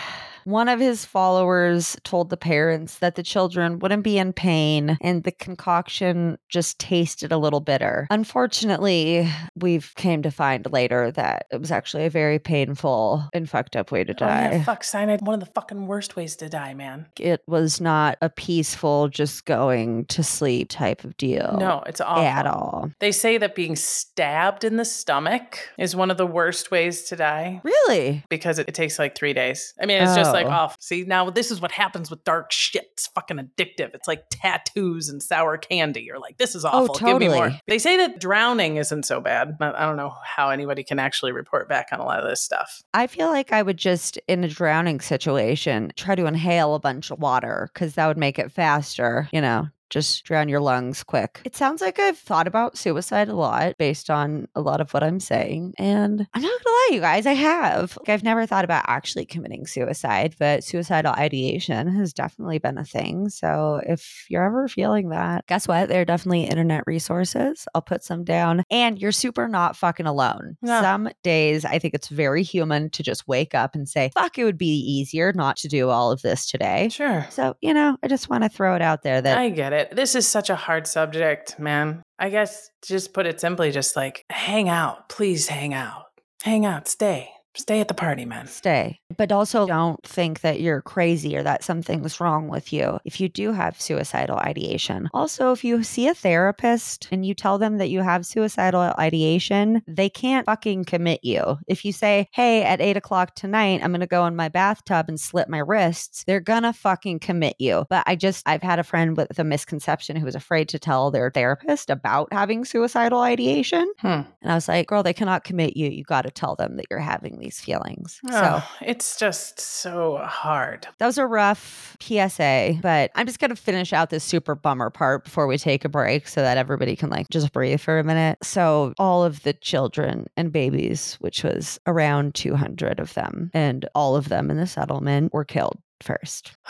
One 0.45 0.67
of 0.69 0.79
his 0.79 1.05
followers 1.05 1.97
told 2.03 2.29
the 2.29 2.37
parents 2.37 2.99
that 2.99 3.15
the 3.15 3.23
children 3.23 3.79
wouldn't 3.79 4.03
be 4.03 4.17
in 4.17 4.33
pain 4.33 4.97
and 5.01 5.23
the 5.23 5.31
concoction 5.31 6.37
just 6.49 6.79
tasted 6.79 7.31
a 7.31 7.37
little 7.37 7.59
bitter. 7.59 8.07
Unfortunately, 8.11 9.27
we've 9.55 9.93
came 9.95 10.21
to 10.21 10.29
find 10.31 10.69
later 10.71 11.11
that 11.11 11.45
it 11.51 11.59
was 11.59 11.71
actually 11.71 12.05
a 12.05 12.09
very 12.09 12.39
painful 12.39 13.27
and 13.33 13.49
fucked 13.49 13.75
up 13.75 13.91
way 13.91 14.03
to 14.03 14.11
Oh, 14.13 14.15
die. 14.15 14.51
yeah, 14.53 14.63
fuck 14.63 14.83
cyanide. 14.83 15.21
One 15.25 15.33
of 15.33 15.39
the 15.39 15.51
fucking 15.53 15.87
worst 15.87 16.15
ways 16.15 16.35
to 16.37 16.49
die, 16.49 16.73
man. 16.73 17.07
it 17.19 17.41
was 17.47 17.79
not 17.81 18.17
a 18.21 18.29
peaceful 18.29 19.07
just 19.09 19.45
going 19.45 20.05
to 20.05 20.23
sleep 20.23 20.69
type 20.69 21.03
of 21.03 21.15
deal. 21.17 21.55
No, 21.59 21.83
it's 21.87 22.01
awful. 22.01 22.23
At 22.23 22.45
all. 22.45 22.91
They 22.99 23.11
say 23.11 23.37
that 23.37 23.55
being 23.55 23.75
stabbed 23.75 24.63
in 24.63 24.77
the 24.77 24.85
stomach 24.85 25.57
is 25.77 25.95
one 25.95 26.11
of 26.11 26.17
the 26.17 26.27
worst 26.27 26.69
ways 26.69 27.03
to 27.03 27.15
die. 27.15 27.61
Really? 27.63 28.23
because 28.29 28.59
it, 28.59 28.67
it 28.67 28.75
takes 28.75 28.99
like 28.99 29.15
three 29.15 29.33
days. 29.33 29.73
I 29.81 29.85
mean, 29.85 30.01
it's 30.01 30.15
just 30.15 30.32
like, 30.33 30.47
Oh. 30.47 30.67
oh, 30.71 30.75
see, 30.79 31.03
now 31.03 31.29
this 31.29 31.51
is 31.51 31.61
what 31.61 31.71
happens 31.71 32.09
with 32.09 32.23
dark 32.23 32.51
shit. 32.51 32.87
It's 32.93 33.07
fucking 33.07 33.37
addictive. 33.37 33.93
It's 33.93 34.07
like 34.07 34.25
tattoos 34.29 35.09
and 35.09 35.21
sour 35.21 35.57
candy. 35.57 36.01
You're 36.01 36.19
like, 36.19 36.37
this 36.37 36.55
is 36.55 36.65
Oh, 36.65 36.69
awful. 36.69 36.95
Give 36.95 37.17
me 37.19 37.27
more. 37.29 37.51
They 37.67 37.79
say 37.79 37.97
that 37.97 38.19
drowning 38.19 38.77
isn't 38.77 39.03
so 39.03 39.19
bad. 39.21 39.57
but 39.57 39.75
I 39.75 39.85
don't 39.85 39.97
know 39.97 40.13
how 40.25 40.49
anybody 40.49 40.83
can 40.83 40.99
actually 40.99 41.31
report 41.31 41.69
back 41.69 41.89
on 41.91 41.99
a 41.99 42.05
lot 42.05 42.19
of 42.19 42.29
this 42.29 42.41
stuff. 42.41 42.81
I 42.93 43.07
feel 43.07 43.27
like 43.27 43.51
I 43.51 43.61
would 43.61 43.77
just, 43.77 44.17
in 44.27 44.43
a 44.43 44.47
drowning 44.47 44.99
situation, 44.99 45.91
try 45.95 46.15
to 46.15 46.25
inhale 46.25 46.75
a 46.75 46.79
bunch 46.79 47.11
of 47.11 47.19
water 47.19 47.69
because 47.73 47.95
that 47.95 48.07
would 48.07 48.17
make 48.17 48.39
it 48.39 48.51
faster, 48.51 49.29
you 49.31 49.41
know, 49.41 49.67
just 49.93 50.25
drown 50.25 50.49
your 50.49 50.59
lungs 50.59 51.03
quick. 51.03 51.41
It 51.45 51.55
sounds 51.55 51.81
like 51.81 51.99
I've 51.99 52.17
thought 52.17 52.47
about 52.47 52.77
suicide 52.77 53.29
a 53.29 53.35
lot 53.35 53.77
based 53.77 54.09
on 54.09 54.47
a 54.55 54.61
lot 54.61 54.81
of 54.81 54.91
what 54.91 55.03
I'm 55.03 55.19
saying. 55.19 55.75
And 55.77 56.27
I'm 56.33 56.41
not 56.41 56.63
gonna 56.63 56.75
lie, 56.75 56.89
you 56.93 56.99
guys, 56.99 57.25
I 57.27 57.33
have. 57.33 57.95
Like, 57.99 58.09
I've 58.09 58.23
never 58.23 58.45
thought 58.47 58.65
about 58.65 58.85
actually 58.87 59.25
committing 59.25 59.67
suicide, 59.67 60.35
but 60.39 60.63
suicidal 60.63 61.13
ideation 61.13 61.87
has 61.95 62.11
definitely 62.11 62.57
been 62.57 62.79
a 62.79 62.83
thing. 62.83 63.29
So 63.29 63.81
if 63.85 64.25
you're 64.29 64.43
ever 64.43 64.67
feeling 64.67 65.09
that, 65.09 65.45
guess 65.45 65.67
what? 65.67 65.89
There 65.89 66.01
are 66.01 66.05
definitely 66.05 66.45
internet 66.45 66.83
resources. 66.87 67.67
I'll 67.75 67.81
put 67.81 68.03
some 68.03 68.23
down. 68.23 68.63
And 68.71 68.99
you're 68.99 69.11
super 69.11 69.47
not 69.47 69.77
fucking 69.77 70.07
alone. 70.07 70.57
No. 70.61 70.81
Some 70.81 71.09
days 71.21 71.65
I 71.65 71.77
think 71.77 71.93
it's 71.93 72.07
very 72.07 72.41
human 72.41 72.89
to 72.91 73.03
just 73.03 73.27
wake 73.27 73.53
up 73.53 73.75
and 73.75 73.87
say, 73.87 74.09
fuck, 74.13 74.39
it 74.39 74.43
would 74.43 74.57
be 74.57 74.79
easier 74.79 75.31
not 75.33 75.57
to 75.57 75.67
do 75.67 75.89
all 75.89 76.11
of 76.11 76.21
this 76.23 76.49
today. 76.49 76.89
Sure. 76.89 77.27
So, 77.29 77.55
you 77.61 77.73
know, 77.73 77.97
I 78.01 78.07
just 78.07 78.29
want 78.29 78.43
to 78.43 78.49
throw 78.49 78.75
it 78.75 78.81
out 78.81 79.03
there 79.03 79.21
that 79.21 79.37
I 79.37 79.49
get 79.49 79.73
it. 79.73 79.82
This 79.91 80.15
is 80.15 80.27
such 80.27 80.49
a 80.49 80.55
hard 80.55 80.87
subject, 80.87 81.59
man. 81.59 82.03
I 82.19 82.29
guess 82.29 82.69
just 82.85 83.13
put 83.13 83.25
it 83.25 83.39
simply, 83.39 83.71
just 83.71 83.95
like 83.95 84.23
hang 84.29 84.69
out. 84.69 85.09
Please 85.09 85.47
hang 85.47 85.73
out. 85.73 86.05
Hang 86.43 86.65
out. 86.65 86.87
Stay. 86.87 87.29
Stay 87.55 87.79
at 87.79 87.87
the 87.87 87.93
party, 87.93 88.25
man. 88.25 88.47
stay. 88.47 88.99
But 89.15 89.31
also 89.31 89.67
don't 89.67 90.01
think 90.03 90.41
that 90.41 90.59
you're 90.59 90.81
crazy 90.81 91.37
or 91.37 91.43
that 91.43 91.63
something's 91.63 92.19
wrong 92.19 92.47
with 92.47 92.73
you 92.73 92.99
if 93.05 93.21
you 93.21 93.29
do 93.29 93.51
have 93.51 93.79
suicidal 93.79 94.37
ideation. 94.37 95.09
Also, 95.13 95.51
if 95.51 95.63
you 95.63 95.83
see 95.83 96.07
a 96.07 96.15
therapist 96.15 97.07
and 97.11 97.25
you 97.25 97.33
tell 97.33 97.57
them 97.57 97.77
that 97.77 97.89
you 97.89 98.01
have 98.01 98.25
suicidal 98.25 98.81
ideation, 98.97 99.81
they 99.87 100.09
can't 100.09 100.45
fucking 100.45 100.85
commit 100.85 101.19
you. 101.23 101.57
If 101.67 101.85
you 101.85 101.91
say, 101.91 102.27
hey, 102.31 102.63
at 102.63 102.81
eight 102.81 102.97
o'clock 102.97 103.35
tonight, 103.35 103.81
I'm 103.83 103.91
going 103.91 104.01
to 104.01 104.07
go 104.07 104.25
in 104.25 104.35
my 104.35 104.49
bathtub 104.49 105.05
and 105.07 105.19
slit 105.19 105.47
my 105.47 105.59
wrists, 105.59 106.23
they're 106.25 106.39
going 106.39 106.63
to 106.63 106.73
fucking 106.73 107.19
commit 107.19 107.55
you. 107.59 107.85
But 107.89 108.03
I 108.07 108.15
just, 108.15 108.47
I've 108.47 108.63
had 108.63 108.79
a 108.79 108.83
friend 108.83 109.15
with 109.15 109.37
a 109.37 109.43
misconception 109.43 110.15
who 110.15 110.25
was 110.25 110.35
afraid 110.35 110.69
to 110.69 110.79
tell 110.79 111.11
their 111.11 111.29
therapist 111.29 111.89
about 111.89 112.33
having 112.33 112.65
suicidal 112.65 113.19
ideation. 113.19 113.91
Hmm. 113.99 114.21
And 114.41 114.51
I 114.51 114.55
was 114.55 114.67
like, 114.67 114.87
girl, 114.87 115.03
they 115.03 115.13
cannot 115.13 115.43
commit 115.43 115.77
you. 115.77 115.89
You 115.89 116.03
got 116.03 116.23
to 116.23 116.31
tell 116.31 116.55
them 116.55 116.77
that 116.77 116.85
you're 116.89 116.99
having 116.99 117.37
these 117.43 117.59
feelings. 117.59 118.19
So 118.29 118.61
Oh, 118.63 118.69
it's 118.81 119.17
just 119.19 119.59
so 119.59 120.17
hard. 120.23 120.87
that 120.99 121.05
was 121.05 121.17
a 121.17 121.25
rough 121.27 121.97
PSA, 121.99 122.79
but 122.81 123.11
I'm 123.15 123.25
just 123.27 123.39
going 123.39 123.49
to 123.49 123.55
finish 123.55 123.91
out 123.93 124.09
this 124.09 124.23
super 124.23 124.55
bummer 124.55 124.89
part 124.89 125.25
before 125.25 125.45
we 125.47 125.57
take 125.57 125.83
a 125.85 125.89
break 125.89 126.27
so 126.27 126.41
that 126.41 126.57
everybody 126.57 126.95
can 126.95 127.09
like 127.09 127.29
just 127.29 127.51
breathe 127.51 127.81
for 127.81 127.99
a 127.99 128.03
minute. 128.03 128.37
So, 128.43 128.93
all 128.97 129.23
of 129.23 129.43
the 129.43 129.53
children 129.53 130.27
and 130.37 130.51
babies, 130.51 131.15
which 131.19 131.43
was 131.43 131.79
around 131.87 132.35
200 132.35 132.99
of 132.99 133.13
them, 133.13 133.51
and 133.53 133.87
all 133.93 134.15
of 134.15 134.29
them 134.29 134.49
in 134.49 134.57
the 134.57 134.67
settlement 134.67 135.33
were 135.33 135.45
killed 135.45 135.79
first. 136.01 136.53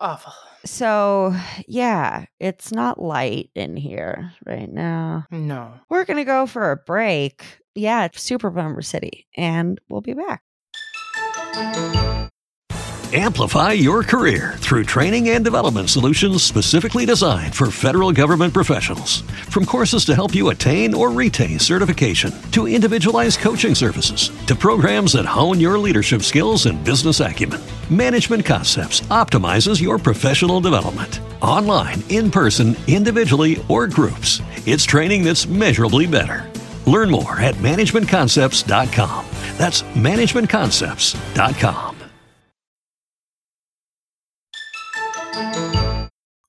Awful. 0.00 0.32
So, 0.64 1.34
yeah, 1.66 2.26
it's 2.38 2.70
not 2.72 3.02
light 3.02 3.50
in 3.56 3.76
here 3.76 4.32
right 4.46 4.70
now. 4.70 5.26
No. 5.30 5.72
We're 5.88 6.04
going 6.04 6.18
to 6.18 6.24
go 6.24 6.46
for 6.46 6.70
a 6.70 6.76
break. 6.76 7.44
Yeah, 7.74 8.08
Super 8.14 8.50
Bummer 8.50 8.82
City, 8.82 9.26
and 9.36 9.80
we'll 9.88 10.02
be 10.02 10.14
back. 10.14 10.42
Amplify 13.14 13.72
your 13.72 14.02
career 14.02 14.54
through 14.56 14.84
training 14.84 15.28
and 15.30 15.44
development 15.44 15.90
solutions 15.90 16.42
specifically 16.42 17.04
designed 17.04 17.54
for 17.54 17.70
federal 17.70 18.10
government 18.10 18.54
professionals. 18.54 19.20
From 19.50 19.66
courses 19.66 20.06
to 20.06 20.14
help 20.14 20.34
you 20.34 20.48
attain 20.48 20.94
or 20.94 21.10
retain 21.10 21.58
certification, 21.58 22.32
to 22.52 22.66
individualized 22.66 23.40
coaching 23.40 23.74
services, 23.74 24.30
to 24.46 24.56
programs 24.56 25.12
that 25.12 25.26
hone 25.26 25.60
your 25.60 25.78
leadership 25.78 26.22
skills 26.22 26.64
and 26.64 26.82
business 26.84 27.20
acumen, 27.20 27.60
Management 27.90 28.46
Concepts 28.46 29.02
optimizes 29.10 29.78
your 29.78 29.98
professional 29.98 30.62
development. 30.62 31.20
Online, 31.42 32.02
in 32.08 32.30
person, 32.30 32.74
individually, 32.86 33.62
or 33.68 33.86
groups, 33.86 34.40
it's 34.64 34.84
training 34.84 35.22
that's 35.22 35.46
measurably 35.46 36.06
better. 36.06 36.51
Learn 36.86 37.10
more 37.10 37.38
at 37.38 37.56
managementconcepts.com. 37.56 39.26
That's 39.58 39.82
managementconcepts.com. 39.82 41.92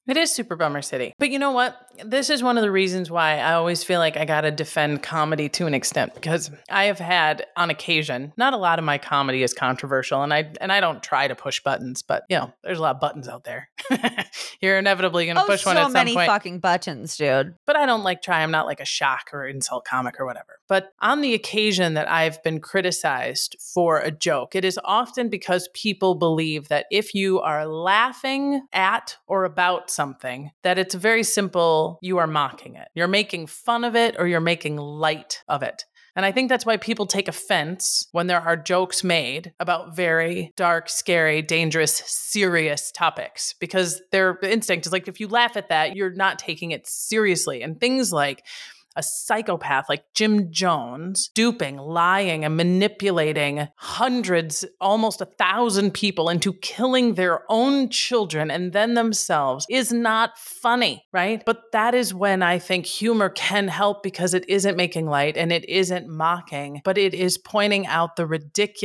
It 0.06 0.18
is 0.18 0.34
Super 0.34 0.58
Bummer 0.58 0.82
City. 0.82 1.14
But 1.18 1.30
you 1.30 1.40
know 1.40 1.52
what? 1.52 1.78
This 2.04 2.30
is 2.30 2.42
one 2.42 2.58
of 2.58 2.64
the 2.64 2.72
reasons 2.72 3.12
why 3.12 3.38
I 3.40 3.54
always 3.54 3.84
feel 3.84 4.00
like 4.00 4.18
I 4.18 4.26
got 4.26 4.42
to 4.42 4.52
defend 4.52 5.04
comedy 5.04 5.48
to 5.50 5.68
an 5.68 5.74
extent 5.74 6.14
because 6.16 6.50
I 6.70 6.86
have 6.86 7.00
had 7.00 7.46
on 7.56 7.70
occasion, 7.70 8.34
not 8.38 8.54
a 8.54 8.58
lot 8.58 8.80
of 8.80 8.86
my 8.86 8.98
comedy 8.98 9.44
is 9.44 9.54
controversial 9.54 10.24
and 10.24 10.34
I 10.34 10.52
and 10.60 10.72
I 10.72 10.80
don't 10.80 11.04
try 11.04 11.28
to 11.28 11.36
push 11.36 11.62
buttons, 11.62 12.02
but 12.02 12.24
you 12.30 12.38
know, 12.38 12.52
there's 12.64 12.80
a 12.80 12.82
lot 12.82 12.96
of 12.96 13.02
buttons 13.02 13.28
out 13.28 13.44
there. 13.44 13.70
You're 14.62 14.78
inevitably 14.80 15.26
going 15.26 15.36
to 15.36 15.44
Oh, 15.44 15.48
push 15.48 15.64
so 15.64 15.70
one 15.70 15.78
at 15.78 15.84
some 15.84 15.94
many 15.94 16.14
fucking 16.16 16.60
buttons, 16.60 17.18
dude. 17.18 17.56
but 17.66 17.76
I 17.76 17.86
don't 17.86 18.04
like 18.04 18.22
try. 18.22 18.42
I'm 18.42 18.52
not 18.52 18.66
like 18.66 18.80
a 18.80 18.86
shock 18.86 19.30
or 19.34 19.46
insult 19.46 19.86
comic 19.86 20.20
or 20.20 20.26
whatever. 20.26 20.60
But 20.68 20.94
on 21.02 21.22
the 21.22 21.34
occasion 21.34 21.94
that 21.96 22.10
I've 22.10 22.42
been 22.44 22.60
criticized 22.60 23.56
for 23.74 24.00
a 24.00 24.10
joke, 24.12 24.56
it 24.56 24.64
is 24.66 24.80
often 24.84 25.30
because 25.30 25.70
people 25.74 26.16
believe 26.16 26.70
that 26.70 26.86
if 26.90 27.14
you 27.14 27.40
are 27.42 27.68
laughing 27.68 28.62
at 28.72 29.18
or 29.28 29.44
about 29.44 29.92
something, 29.92 30.52
that 30.64 30.80
it's 30.80 30.96
very 30.96 31.24
simple, 31.24 31.83
you 32.02 32.18
are 32.18 32.28
mocking 32.28 32.76
it. 32.76 32.88
You're 32.96 33.08
making 33.08 33.48
fun 33.48 33.84
of 33.84 33.96
it 33.96 34.16
or 34.18 34.28
you're 34.28 34.40
making 34.40 34.78
light 34.78 35.44
of 35.48 35.64
it. 35.64 35.86
And 36.16 36.26
I 36.26 36.32
think 36.32 36.50
that's 36.50 36.66
why 36.66 36.78
people 36.78 37.08
take 37.08 37.28
offense 37.28 38.08
when 38.12 38.28
there 38.28 38.40
are 38.40 38.56
jokes 38.56 39.04
made 39.04 39.54
about 39.60 39.96
very 39.96 40.54
dark, 40.56 40.88
scary, 40.88 41.42
dangerous, 41.42 42.04
serious 42.06 42.92
topics 42.92 43.56
because 43.60 44.00
their 44.12 44.38
instinct 44.44 44.86
is 44.86 44.92
like 44.92 45.08
if 45.08 45.20
you 45.20 45.28
laugh 45.28 45.58
at 45.58 45.70
that, 45.70 45.96
you're 45.96 46.14
not 46.14 46.38
taking 46.38 46.72
it 46.72 46.86
seriously. 46.86 47.64
And 47.64 47.80
things 47.80 48.12
like 48.12 48.46
a 48.96 49.04
psychopath 49.04 49.88
like 49.90 50.04
Jim 50.14 50.52
Jones 50.52 51.30
duping, 51.34 51.78
lying, 51.78 52.46
and 52.46 52.56
manipulating 52.58 53.68
hundreds, 53.76 54.66
almost 54.82 55.22
a 55.22 55.26
thousand 55.26 55.94
people 55.94 56.30
into 56.30 56.54
killing 56.54 57.16
their 57.16 57.42
own 57.50 57.90
children 57.90 58.52
and 58.52 58.74
then 58.74 58.94
themselves 58.94 59.66
is 59.70 59.92
not 59.92 60.38
funny, 60.38 61.04
right? 61.12 61.44
But 61.46 61.72
that 61.72 61.94
is 61.96 62.14
when 62.14 62.44
I 62.44 62.60
think 62.60 62.86
humor 62.86 63.30
can 63.30 63.68
help 63.68 64.04
because 64.04 64.34
it 64.34 64.48
isn't 64.50 64.78
making 64.78 65.08
light 65.08 65.38
and 65.38 65.52
it 65.52 65.68
isn't 65.70 66.08
mocking, 66.08 66.82
but 66.84 66.98
it 66.98 67.14
is 67.14 67.38
pointing 67.38 67.88
out 67.88 68.16
the 68.16 68.26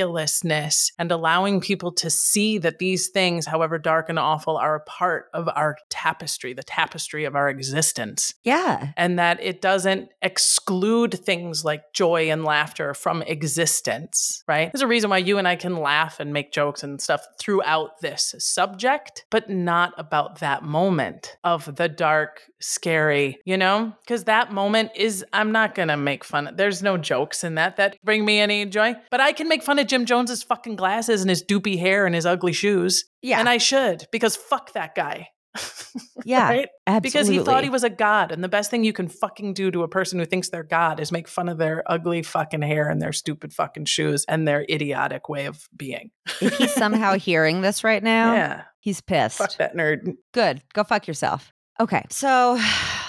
ridiculousness 0.09 0.92
and 0.98 1.11
allowing 1.11 1.61
people 1.61 1.92
to 1.92 2.11
see 2.11 2.59
that 2.59 2.78
these 2.78 3.09
things, 3.09 3.46
however 3.46 3.78
dark 3.78 4.09
and 4.09 4.18
awful, 4.18 4.56
are 4.56 4.76
a 4.76 4.80
part 4.80 5.26
of 5.34 5.48
our 5.54 5.76
tapestry, 5.90 6.52
the 6.52 6.62
tapestry 6.62 7.24
of 7.24 7.34
our 7.34 7.48
existence 7.48 8.34
Yeah. 8.44 8.92
and 8.96 9.18
that 9.18 9.38
it 9.42 9.61
doesn't 9.61 9.97
exclude 10.22 11.14
things 11.14 11.64
like 11.64 11.92
joy 11.92 12.30
and 12.30 12.44
laughter 12.44 12.94
from 12.94 13.22
existence, 13.22 14.42
right? 14.46 14.70
There's 14.72 14.82
a 14.82 14.86
reason 14.86 15.11
why 15.11 15.18
you 15.18 15.38
and 15.38 15.49
I 15.49 15.57
can 15.57 15.76
laugh 15.76 16.20
and 16.20 16.32
make 16.32 16.53
jokes 16.53 16.82
and 16.82 17.01
stuff 17.01 17.22
throughout 17.40 18.01
this 18.01 18.34
subject, 18.38 19.24
but 19.30 19.51
not 19.51 19.94
about 19.99 20.40
that 20.40 20.62
moment 20.62 21.36
of 21.44 21.76
the 21.76 21.88
dark, 21.88 22.42
scary, 22.61 23.38
you 23.44 23.57
know? 23.57 23.92
Because 24.03 24.24
that 24.24 24.53
moment 24.53 24.90
is, 24.94 25.24
I'm 25.32 25.53
not 25.53 25.74
gonna 25.74 25.96
make 25.96 26.24
fun. 26.24 26.49
Of, 26.49 26.57
there's 26.57 26.82
no 26.82 26.96
jokes 26.96 27.44
in 27.44 27.57
that 27.57 27.76
that 27.76 27.96
bring 28.05 28.24
me 28.24 28.38
any 28.40 28.64
joy, 28.66 28.94
but 29.11 29.20
I 29.20 29.32
can 29.32 29.49
make 29.49 29.62
fun 29.62 29.78
of 29.78 29.86
Jim 29.86 30.05
Jones's 30.05 30.42
fucking 30.42 30.76
glasses 30.76 31.20
and 31.20 31.30
his 31.30 31.44
doopy 31.44 31.78
hair 31.78 32.07
and 32.07 32.14
his 32.14 32.26
ugly 32.26 32.53
shoes. 32.53 33.05
Yeah. 33.22 33.40
And 33.40 33.49
I 33.49 33.59
should, 33.59 34.07
because 34.12 34.36
fuck 34.36 34.72
that 34.74 34.94
guy. 34.94 35.28
Yeah. 36.24 36.48
right? 36.48 36.68
Absolutely. 36.86 37.09
Because 37.09 37.28
he 37.28 37.38
thought 37.40 37.64
he 37.64 37.70
was 37.70 37.82
a 37.84 37.90
god, 37.90 38.32
and 38.32 38.44
the 38.44 38.48
best 38.48 38.70
thing 38.70 38.84
you 38.84 38.92
can 38.92 39.09
fucking 39.09 39.54
do 39.54 39.70
to 39.70 39.82
a 39.82 39.88
person 39.88 40.18
who 40.18 40.24
thinks 40.26 40.50
they're 40.50 40.62
god 40.62 41.00
is 41.00 41.11
make 41.11 41.26
fun 41.26 41.48
of 41.48 41.56
their 41.59 41.82
ugly 41.90 42.22
fucking 42.22 42.61
hair 42.62 42.88
and 42.88 43.00
their 43.00 43.12
stupid 43.12 43.52
fucking 43.52 43.86
shoes 43.86 44.24
and 44.28 44.46
their 44.46 44.64
idiotic 44.68 45.28
way 45.28 45.46
of 45.46 45.66
being. 45.76 46.11
if 46.40 46.56
he's 46.59 46.74
somehow 46.74 47.14
hearing 47.18 47.62
this 47.62 47.82
right 47.84 48.02
now, 48.02 48.34
Yeah, 48.34 48.62
he's 48.80 49.00
pissed. 49.00 49.38
fuck 49.38 49.56
that 49.56 49.74
nerd. 49.76 50.14
Good. 50.34 50.62
Go 50.74 50.84
fuck 50.84 51.06
yourself. 51.09 51.52
Okay. 51.80 52.04
So 52.11 52.61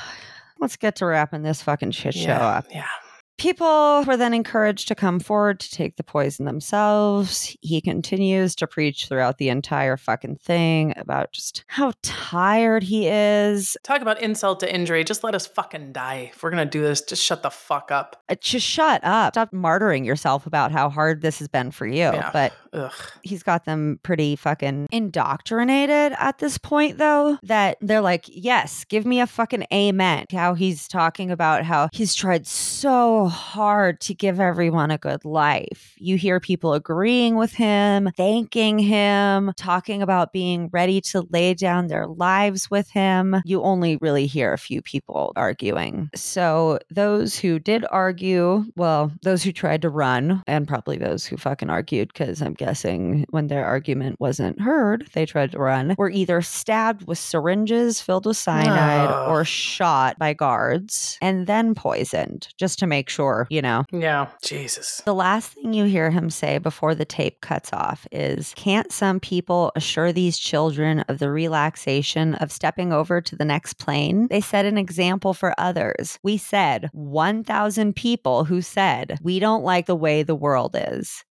let's 0.60 0.78
get 0.78 0.96
to 0.98 1.06
wrapping 1.06 1.42
this 1.44 1.62
fucking 1.62 1.92
shit 1.92 2.14
show 2.14 2.22
Yeah, 2.30 2.48
up. 2.48 2.66
yeah. 2.72 2.86
People 3.40 4.04
were 4.06 4.18
then 4.18 4.34
encouraged 4.34 4.90
to 4.90 4.96
come 4.96 5.20
forward 5.20 5.62
to 5.62 5.72
take 5.72 5.96
the 5.96 6.04
poison 6.04 6.46
themselves. 6.46 7.56
He 7.62 7.80
continues 7.80 8.54
to 8.56 8.68
preach 8.68 9.08
throughout 9.08 9.38
the 9.38 9.48
entire 9.48 9.96
fucking 9.96 10.36
thing 10.36 10.94
about 10.98 11.32
just 11.32 11.64
how 11.68 11.94
tired 12.02 12.84
he 12.84 13.08
is. 13.08 13.78
Talk 13.84 14.02
about 14.02 14.22
insult 14.22 14.60
to 14.60 14.74
injury. 14.74 15.06
Just 15.06 15.24
let 15.24 15.36
us 15.36 15.48
fucking 15.48 15.94
die. 15.94 16.32
If 16.34 16.44
we're 16.44 16.50
gonna 16.50 16.66
do 16.66 16.82
this, 16.82 17.02
just 17.02 17.24
shut 17.24 17.42
the 17.42 17.50
fuck 17.50 17.92
up. 17.92 18.22
Uh, 18.28 18.36
Just 18.42 18.66
shut 18.66 19.02
up. 19.04 19.34
Stop 19.34 19.52
martyring 19.52 20.06
yourself 20.06 20.46
about 20.46 20.72
how 20.74 20.90
hard 20.90 21.22
this 21.22 21.40
has 21.40 21.48
been 21.48 21.72
for 21.72 21.88
you. 21.88 21.96
Yeah. 21.96 22.32
But 22.34 22.54
Ugh. 22.74 22.94
He's 23.24 23.44
got 23.44 23.66
them 23.66 24.00
pretty 24.04 24.36
fucking 24.36 24.88
indoctrinated 24.92 26.14
at 26.18 26.40
this 26.40 26.58
point, 26.58 26.98
though, 26.98 27.38
that 27.44 27.78
they're 27.82 28.02
like, 28.02 28.26
yes, 28.28 28.84
give 28.86 29.06
me 29.06 29.20
a 29.20 29.28
fucking 29.28 29.66
amen. 29.74 30.26
How 30.32 30.54
he's 30.54 30.88
talking 30.88 31.32
about 31.32 31.64
how 31.64 31.90
he's 31.92 32.16
tried 32.16 32.48
so 32.48 33.28
hard 33.28 34.00
to 34.02 34.14
give 34.14 34.40
everyone 34.40 34.92
a 34.92 34.98
good 34.98 35.26
life. 35.26 35.96
You 35.98 36.18
hear 36.18 36.40
people 36.40 36.74
agreeing 36.74 37.36
with 37.36 37.54
him, 37.54 38.10
thanking 38.16 38.80
him, 38.80 39.52
talking 39.58 40.02
about 40.02 40.34
being 40.34 40.70
ready 40.72 41.02
to 41.02 41.28
lay 41.30 41.54
down 41.54 41.88
their 41.88 42.08
lives 42.08 42.70
with 42.70 42.90
him. 42.90 43.42
You 43.46 43.62
only 43.64 43.98
really 43.98 44.28
hear 44.28 44.54
a 44.54 44.58
few 44.58 44.82
people 44.82 45.34
arguing. 45.36 46.10
So, 46.16 46.80
those 46.90 47.38
who 47.38 47.60
did 47.60 47.86
argue, 47.92 48.66
well, 48.76 49.12
those 49.22 49.44
who 49.44 49.52
tried 49.52 49.82
to 49.82 49.90
run, 49.90 50.44
and 50.48 50.68
probably 50.68 50.98
those 50.98 51.26
who 51.26 51.38
fucking 51.38 51.70
argued, 51.70 52.10
because 52.10 52.42
I'm 52.42 52.54
guessing 52.60 53.26
when 53.30 53.48
their 53.48 53.66
argument 53.66 54.18
wasn't 54.20 54.60
heard, 54.62 55.08
they 55.14 55.26
tried 55.26 55.54
to 55.54 55.58
run, 55.58 55.96
were 55.98 56.12
either 56.12 56.42
stabbed 56.42 57.08
with 57.08 57.18
syringes 57.18 58.02
filled 58.02 58.26
with 58.26 58.38
cyanide 58.38 59.30
or 59.30 59.44
shot 59.46 60.20
by 60.20 60.34
guards 60.34 61.18
and 61.22 61.48
then 61.48 61.74
poisoned, 61.74 62.50
just 62.58 62.78
to 62.78 62.86
make 62.86 63.10
sure, 63.10 63.48
you 63.50 63.62
know. 63.62 63.86
Yeah. 63.92 64.28
Jesus. 64.44 65.02
The 65.06 65.16
last 65.16 65.54
thing 65.54 65.74
you 65.74 65.86
hear 65.86 66.12
him 66.12 66.30
say 66.30 66.58
before 66.58 66.94
the 66.94 67.06
tape 67.06 67.42
cuts 67.42 67.72
off 67.72 68.06
is 68.12 68.54
Can't 68.56 68.92
some 68.92 69.20
people 69.20 69.72
assure 69.76 70.12
these 70.12 70.38
children 70.38 71.00
of 71.08 71.20
the 71.20 71.32
relaxation 71.32 72.36
of 72.36 72.52
stepping 72.52 72.92
over 72.92 73.22
to 73.22 73.36
the 73.36 73.46
next 73.46 73.76
plane? 73.76 74.28
They 74.28 74.42
set 74.42 74.66
an 74.66 74.78
example 74.78 75.34
for 75.34 75.56
others. 75.58 76.20
We 76.24 76.38
said 76.38 76.90
1,000 76.92 77.96
people 77.96 78.44
who 78.44 78.62
said, 78.62 79.18
We 79.22 79.40
don't 79.40 79.64
like 79.64 79.86
the 79.86 79.96
way 79.96 80.24
the 80.24 80.36
world 80.36 80.76
is. 80.78 81.24